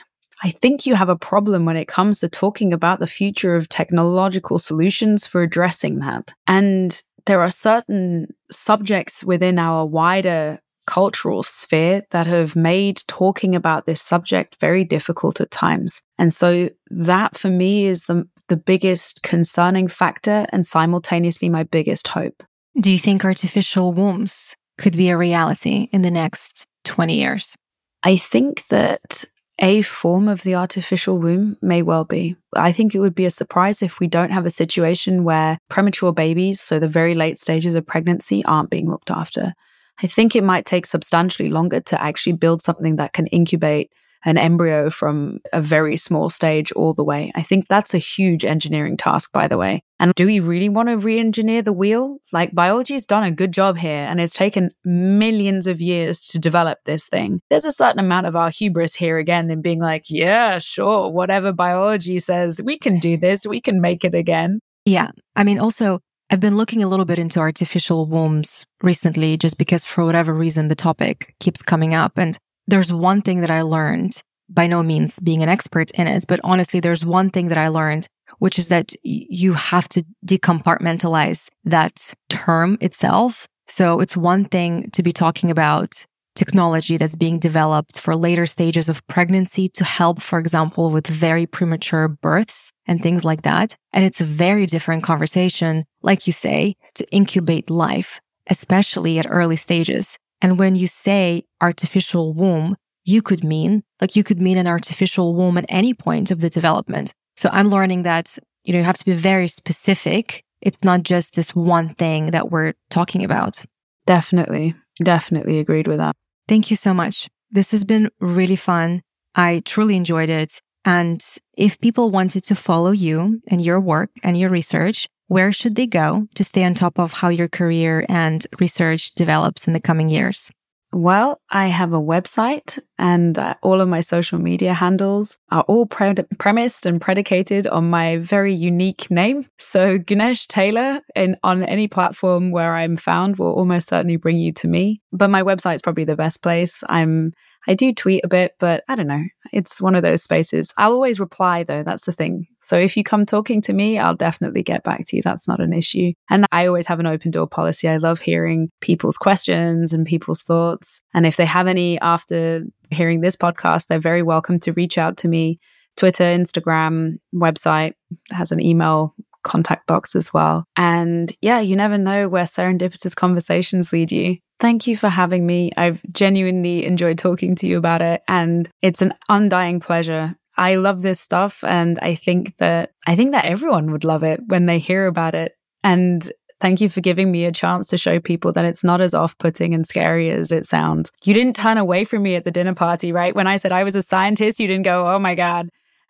I 0.43 0.49
think 0.49 0.85
you 0.85 0.95
have 0.95 1.09
a 1.09 1.15
problem 1.15 1.65
when 1.65 1.77
it 1.77 1.87
comes 1.87 2.19
to 2.19 2.29
talking 2.29 2.73
about 2.73 2.99
the 2.99 3.07
future 3.07 3.55
of 3.55 3.69
technological 3.69 4.57
solutions 4.57 5.27
for 5.27 5.41
addressing 5.41 5.99
that. 5.99 6.33
And 6.47 7.01
there 7.25 7.41
are 7.41 7.51
certain 7.51 8.33
subjects 8.51 9.23
within 9.23 9.59
our 9.59 9.85
wider 9.85 10.59
cultural 10.87 11.43
sphere 11.43 12.03
that 12.09 12.25
have 12.25 12.55
made 12.55 13.03
talking 13.07 13.55
about 13.55 13.85
this 13.85 14.01
subject 14.01 14.57
very 14.59 14.83
difficult 14.83 15.39
at 15.39 15.51
times. 15.51 16.01
And 16.17 16.33
so 16.33 16.69
that 16.89 17.37
for 17.37 17.49
me 17.49 17.85
is 17.85 18.05
the 18.05 18.27
the 18.51 18.57
biggest 18.57 19.23
concerning 19.23 19.87
factor 19.87 20.45
and 20.49 20.65
simultaneously 20.65 21.47
my 21.47 21.63
biggest 21.63 22.09
hope. 22.09 22.43
Do 22.81 22.91
you 22.91 22.99
think 22.99 23.23
artificial 23.23 23.93
wombs 23.93 24.57
could 24.77 24.97
be 24.97 25.09
a 25.09 25.17
reality 25.17 25.87
in 25.93 26.01
the 26.01 26.11
next 26.11 26.67
20 26.83 27.15
years? 27.15 27.55
I 28.03 28.17
think 28.17 28.67
that 28.67 29.23
a 29.61 29.83
form 29.83 30.27
of 30.27 30.41
the 30.41 30.55
artificial 30.55 31.19
womb 31.19 31.55
may 31.61 31.83
well 31.83 32.03
be. 32.03 32.35
I 32.55 32.71
think 32.71 32.95
it 32.95 32.99
would 32.99 33.13
be 33.13 33.25
a 33.25 33.29
surprise 33.29 33.83
if 33.83 33.99
we 33.99 34.07
don't 34.07 34.31
have 34.31 34.47
a 34.47 34.49
situation 34.49 35.23
where 35.23 35.59
premature 35.69 36.11
babies, 36.11 36.59
so 36.59 36.79
the 36.79 36.87
very 36.87 37.13
late 37.13 37.37
stages 37.37 37.75
of 37.75 37.85
pregnancy, 37.85 38.43
aren't 38.43 38.71
being 38.71 38.89
looked 38.89 39.11
after. 39.11 39.53
I 40.01 40.07
think 40.07 40.35
it 40.35 40.43
might 40.43 40.65
take 40.65 40.87
substantially 40.87 41.49
longer 41.49 41.79
to 41.79 42.01
actually 42.01 42.33
build 42.33 42.63
something 42.63 42.95
that 42.95 43.13
can 43.13 43.27
incubate 43.27 43.91
an 44.23 44.37
embryo 44.37 44.89
from 44.89 45.39
a 45.51 45.61
very 45.61 45.97
small 45.97 46.29
stage 46.29 46.71
all 46.73 46.93
the 46.93 47.03
way. 47.03 47.31
I 47.35 47.43
think 47.43 47.67
that's 47.67 47.93
a 47.93 47.99
huge 47.99 48.45
engineering 48.45 48.97
task, 48.97 49.31
by 49.31 49.47
the 49.47 49.57
way. 49.57 49.83
And 49.99 50.13
do 50.15 50.25
we 50.25 50.39
really 50.39 50.69
want 50.69 50.89
to 50.89 50.97
re 50.97 51.19
engineer 51.19 51.61
the 51.61 51.73
wheel? 51.73 52.17
Like, 52.31 52.53
biology's 52.53 53.05
done 53.05 53.23
a 53.23 53.31
good 53.31 53.51
job 53.51 53.77
here, 53.77 54.05
and 54.05 54.19
it's 54.19 54.33
taken 54.33 54.71
millions 54.83 55.67
of 55.67 55.79
years 55.81 56.25
to 56.27 56.39
develop 56.39 56.79
this 56.85 57.07
thing. 57.07 57.41
There's 57.49 57.65
a 57.65 57.71
certain 57.71 57.99
amount 57.99 58.27
of 58.27 58.35
our 58.35 58.49
hubris 58.49 58.95
here 58.95 59.17
again 59.17 59.51
in 59.51 59.61
being 59.61 59.79
like, 59.79 60.05
yeah, 60.09 60.57
sure, 60.59 61.09
whatever 61.09 61.51
biology 61.51 62.19
says, 62.19 62.61
we 62.63 62.79
can 62.79 62.99
do 62.99 63.17
this, 63.17 63.45
we 63.45 63.61
can 63.61 63.81
make 63.81 64.03
it 64.03 64.15
again. 64.15 64.59
Yeah. 64.85 65.11
I 65.35 65.43
mean, 65.43 65.59
also, 65.59 65.99
I've 66.31 66.39
been 66.39 66.57
looking 66.57 66.81
a 66.81 66.87
little 66.87 67.05
bit 67.05 67.19
into 67.19 67.39
artificial 67.39 68.05
wombs 68.05 68.65
recently, 68.81 69.37
just 69.37 69.57
because 69.57 69.85
for 69.85 70.05
whatever 70.05 70.33
reason, 70.33 70.69
the 70.69 70.75
topic 70.75 71.35
keeps 71.39 71.61
coming 71.61 71.93
up. 71.93 72.17
And 72.17 72.37
there's 72.67 72.93
one 72.93 73.21
thing 73.21 73.41
that 73.41 73.51
I 73.51 73.61
learned, 73.61 74.21
by 74.49 74.67
no 74.67 74.83
means 74.83 75.19
being 75.19 75.41
an 75.43 75.49
expert 75.49 75.91
in 75.91 76.07
it, 76.07 76.25
but 76.27 76.39
honestly, 76.43 76.79
there's 76.79 77.05
one 77.05 77.29
thing 77.29 77.47
that 77.47 77.57
I 77.57 77.69
learned 77.69 78.07
which 78.39 78.57
is 78.57 78.69
that 78.69 78.93
you 79.03 79.53
have 79.53 79.87
to 79.89 80.03
decompartmentalize 80.25 81.47
that 81.63 82.13
term 82.29 82.77
itself. 82.81 83.47
So 83.67 83.99
it's 83.99 84.17
one 84.17 84.45
thing 84.45 84.89
to 84.91 85.03
be 85.03 85.13
talking 85.13 85.51
about 85.51 86.05
technology 86.33 86.97
that's 86.97 87.15
being 87.15 87.39
developed 87.39 87.99
for 87.99 88.15
later 88.15 88.45
stages 88.45 88.89
of 88.89 89.05
pregnancy 89.07 89.69
to 89.69 89.83
help, 89.83 90.21
for 90.21 90.39
example, 90.39 90.91
with 90.91 91.07
very 91.07 91.45
premature 91.45 92.07
births 92.07 92.71
and 92.87 93.01
things 93.01 93.23
like 93.23 93.43
that. 93.43 93.75
And 93.93 94.05
it's 94.05 94.21
a 94.21 94.25
very 94.25 94.65
different 94.65 95.03
conversation, 95.03 95.85
like 96.01 96.25
you 96.25 96.33
say, 96.33 96.75
to 96.95 97.07
incubate 97.11 97.69
life, 97.69 98.21
especially 98.47 99.19
at 99.19 99.27
early 99.29 99.57
stages. 99.57 100.17
And 100.41 100.57
when 100.57 100.75
you 100.75 100.87
say 100.87 101.45
artificial 101.61 102.33
womb, 102.33 102.75
you 103.03 103.21
could 103.21 103.43
mean, 103.43 103.83
like 103.99 104.15
you 104.15 104.23
could 104.23 104.41
mean 104.41 104.57
an 104.57 104.67
artificial 104.67 105.35
womb 105.35 105.57
at 105.57 105.65
any 105.69 105.93
point 105.93 106.31
of 106.31 106.41
the 106.41 106.49
development. 106.49 107.13
So 107.35 107.49
I'm 107.51 107.69
learning 107.69 108.03
that, 108.03 108.37
you 108.63 108.73
know, 108.73 108.79
you 108.79 108.85
have 108.85 108.97
to 108.97 109.05
be 109.05 109.13
very 109.13 109.47
specific. 109.47 110.43
It's 110.61 110.83
not 110.83 111.03
just 111.03 111.35
this 111.35 111.55
one 111.55 111.95
thing 111.95 112.31
that 112.31 112.51
we're 112.51 112.73
talking 112.89 113.23
about. 113.23 113.63
Definitely. 114.05 114.75
Definitely 115.03 115.59
agreed 115.59 115.87
with 115.87 115.97
that. 115.97 116.15
Thank 116.47 116.69
you 116.69 116.75
so 116.75 116.93
much. 116.93 117.27
This 117.49 117.71
has 117.71 117.83
been 117.83 118.09
really 118.19 118.55
fun. 118.55 119.01
I 119.35 119.61
truly 119.65 119.95
enjoyed 119.95 120.29
it. 120.29 120.61
And 120.85 121.23
if 121.55 121.79
people 121.79 122.09
wanted 122.09 122.43
to 122.45 122.55
follow 122.55 122.91
you 122.91 123.41
and 123.47 123.63
your 123.63 123.79
work 123.79 124.09
and 124.23 124.37
your 124.37 124.49
research, 124.49 125.07
where 125.31 125.53
should 125.53 125.75
they 125.75 125.87
go 125.87 126.27
to 126.35 126.43
stay 126.43 126.61
on 126.65 126.73
top 126.73 126.99
of 126.99 127.13
how 127.13 127.29
your 127.29 127.47
career 127.47 128.05
and 128.09 128.45
research 128.59 129.13
develops 129.15 129.65
in 129.65 129.71
the 129.71 129.79
coming 129.79 130.09
years? 130.09 130.51
Well, 130.91 131.39
I 131.49 131.67
have 131.67 131.93
a 131.93 132.01
website 132.01 132.77
and 132.99 133.39
uh, 133.39 133.53
all 133.63 133.79
of 133.79 133.87
my 133.87 134.01
social 134.01 134.39
media 134.39 134.73
handles 134.73 135.37
are 135.49 135.61
all 135.69 135.85
pre- 135.85 136.15
premised 136.37 136.85
and 136.85 136.99
predicated 136.99 137.65
on 137.65 137.89
my 137.89 138.17
very 138.17 138.53
unique 138.53 139.09
name. 139.09 139.45
So 139.57 139.97
Güneş 139.99 140.47
Taylor 140.47 140.99
in, 141.15 141.37
on 141.43 141.63
any 141.63 141.87
platform 141.87 142.51
where 142.51 142.75
I'm 142.75 142.97
found 142.97 143.37
will 143.39 143.53
almost 143.53 143.87
certainly 143.87 144.17
bring 144.17 144.37
you 144.37 144.51
to 144.51 144.67
me. 144.67 144.99
But 145.13 145.29
my 145.29 145.43
website 145.43 145.75
is 145.75 145.81
probably 145.81 146.03
the 146.03 146.17
best 146.17 146.43
place. 146.43 146.83
I'm 146.89 147.31
I 147.67 147.73
do 147.73 147.93
tweet 147.93 148.23
a 148.23 148.27
bit, 148.27 148.55
but 148.59 148.83
I 148.87 148.95
don't 148.95 149.07
know. 149.07 149.23
It's 149.53 149.81
one 149.81 149.95
of 149.95 150.03
those 150.03 150.23
spaces. 150.23 150.73
I'll 150.77 150.93
always 150.93 151.19
reply 151.19 151.63
though. 151.63 151.83
That's 151.83 152.05
the 152.05 152.11
thing. 152.11 152.47
So 152.61 152.77
if 152.77 152.97
you 152.97 153.03
come 153.03 153.25
talking 153.25 153.61
to 153.61 153.73
me, 153.73 153.99
I'll 153.99 154.15
definitely 154.15 154.63
get 154.63 154.83
back 154.83 155.05
to 155.07 155.15
you. 155.15 155.21
That's 155.21 155.47
not 155.47 155.59
an 155.59 155.73
issue. 155.73 156.13
And 156.29 156.45
I 156.51 156.65
always 156.65 156.87
have 156.87 156.99
an 156.99 157.07
open 157.07 157.31
door 157.31 157.47
policy. 157.47 157.87
I 157.87 157.97
love 157.97 158.19
hearing 158.19 158.69
people's 158.79 159.17
questions 159.17 159.93
and 159.93 160.05
people's 160.05 160.41
thoughts. 160.41 161.01
And 161.13 161.25
if 161.25 161.37
they 161.37 161.45
have 161.45 161.67
any 161.67 161.99
after 162.01 162.63
hearing 162.89 163.21
this 163.21 163.35
podcast, 163.35 163.87
they're 163.87 163.99
very 163.99 164.23
welcome 164.23 164.59
to 164.61 164.73
reach 164.73 164.97
out 164.97 165.17
to 165.17 165.27
me. 165.27 165.59
Twitter, 165.97 166.23
Instagram, 166.23 167.19
website 167.35 167.93
has 168.31 168.51
an 168.51 168.61
email 168.61 169.13
contact 169.43 169.87
box 169.87 170.15
as 170.15 170.33
well. 170.33 170.65
And 170.77 171.31
yeah, 171.41 171.59
you 171.59 171.75
never 171.75 171.97
know 171.97 172.27
where 172.27 172.43
serendipitous 172.43 173.15
conversations 173.15 173.91
lead 173.91 174.11
you. 174.11 174.37
Thank 174.59 174.87
you 174.87 174.95
for 174.95 175.09
having 175.09 175.45
me. 175.45 175.71
I've 175.75 176.01
genuinely 176.11 176.85
enjoyed 176.85 177.17
talking 177.17 177.55
to 177.55 177.67
you 177.67 177.77
about 177.77 178.01
it 178.01 178.21
and 178.27 178.69
it's 178.81 179.01
an 179.01 179.13
undying 179.27 179.79
pleasure. 179.79 180.35
I 180.57 180.75
love 180.75 181.01
this 181.01 181.19
stuff 181.19 181.63
and 181.63 181.97
I 182.01 182.13
think 182.15 182.57
that 182.57 182.91
I 183.07 183.15
think 183.15 183.31
that 183.31 183.45
everyone 183.45 183.91
would 183.91 184.03
love 184.03 184.23
it 184.23 184.41
when 184.47 184.67
they 184.67 184.77
hear 184.77 185.07
about 185.07 185.33
it. 185.33 185.53
And 185.83 186.31
Thank 186.61 186.79
you 186.79 186.89
for 186.89 187.01
giving 187.01 187.31
me 187.31 187.45
a 187.45 187.51
chance 187.51 187.87
to 187.87 187.97
show 187.97 188.19
people 188.19 188.51
that 188.51 188.65
it's 188.65 188.83
not 188.83 189.01
as 189.01 189.15
off 189.15 189.35
putting 189.39 189.73
and 189.73 189.85
scary 189.85 190.29
as 190.29 190.51
it 190.51 190.67
sounds. 190.67 191.11
You 191.23 191.33
didn't 191.33 191.55
turn 191.55 191.79
away 191.79 192.03
from 192.03 192.21
me 192.21 192.35
at 192.35 192.45
the 192.45 192.51
dinner 192.51 192.75
party, 192.75 193.11
right? 193.11 193.35
When 193.35 193.47
I 193.47 193.57
said 193.57 193.71
I 193.71 193.83
was 193.83 193.95
a 193.95 194.03
scientist, 194.03 194.59
you 194.59 194.67
didn't 194.67 194.85
go, 194.85 195.11
oh 195.11 195.17
my 195.17 195.33
God, 195.33 195.69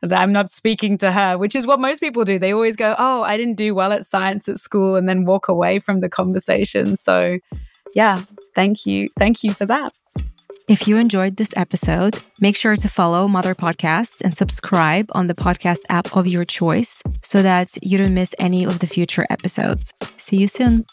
I'm 0.10 0.32
not 0.32 0.49
speaking 0.49 0.97
to 0.99 1.12
her, 1.12 1.38
which 1.38 1.56
is 1.56 1.68
what 1.68 1.80
most 1.80 1.99
people 1.99 2.26
do. 2.26 2.39
They 2.39 2.54
always 2.54 2.76
go, 2.76 2.95
Oh, 2.97 3.22
I 3.24 3.38
didn't 3.38 3.56
do 3.56 3.76
well 3.76 3.91
at 3.91 4.06
science 4.06 4.49
at 4.49 4.58
school, 4.58 4.95
and 4.95 5.08
then 5.08 5.26
walk 5.26 5.47
away 5.47 5.80
from 5.80 5.99
the 5.99 6.10
conversation. 6.10 6.95
So, 6.95 7.38
yeah, 7.93 8.24
thank 8.56 8.86
you. 8.86 9.10
Thank 9.20 9.43
you 9.43 9.54
for 9.54 9.66
that. 9.68 9.93
If 10.68 10.88
you 10.88 10.97
enjoyed 10.97 11.36
this 11.36 11.54
episode, 11.58 12.20
make 12.39 12.56
sure 12.56 12.78
to 12.78 12.88
follow 12.88 13.28
Mother 13.28 13.54
Podcast 13.54 14.22
and 14.24 14.36
subscribe 14.36 15.10
on 15.12 15.28
the 15.28 15.34
podcast 15.34 15.80
app 15.89 16.16
of 16.16 16.28
your 16.28 16.45
choice 16.45 17.04
so 17.22 17.41
that 17.41 17.78
you 17.82 17.97
don't 17.97 18.14
miss 18.14 18.34
any 18.39 18.64
of 18.64 18.80
the 18.80 18.88
future 18.88 19.26
episodes. 19.30 19.91
See 20.18 20.38
you 20.38 20.47
soon. 20.47 20.86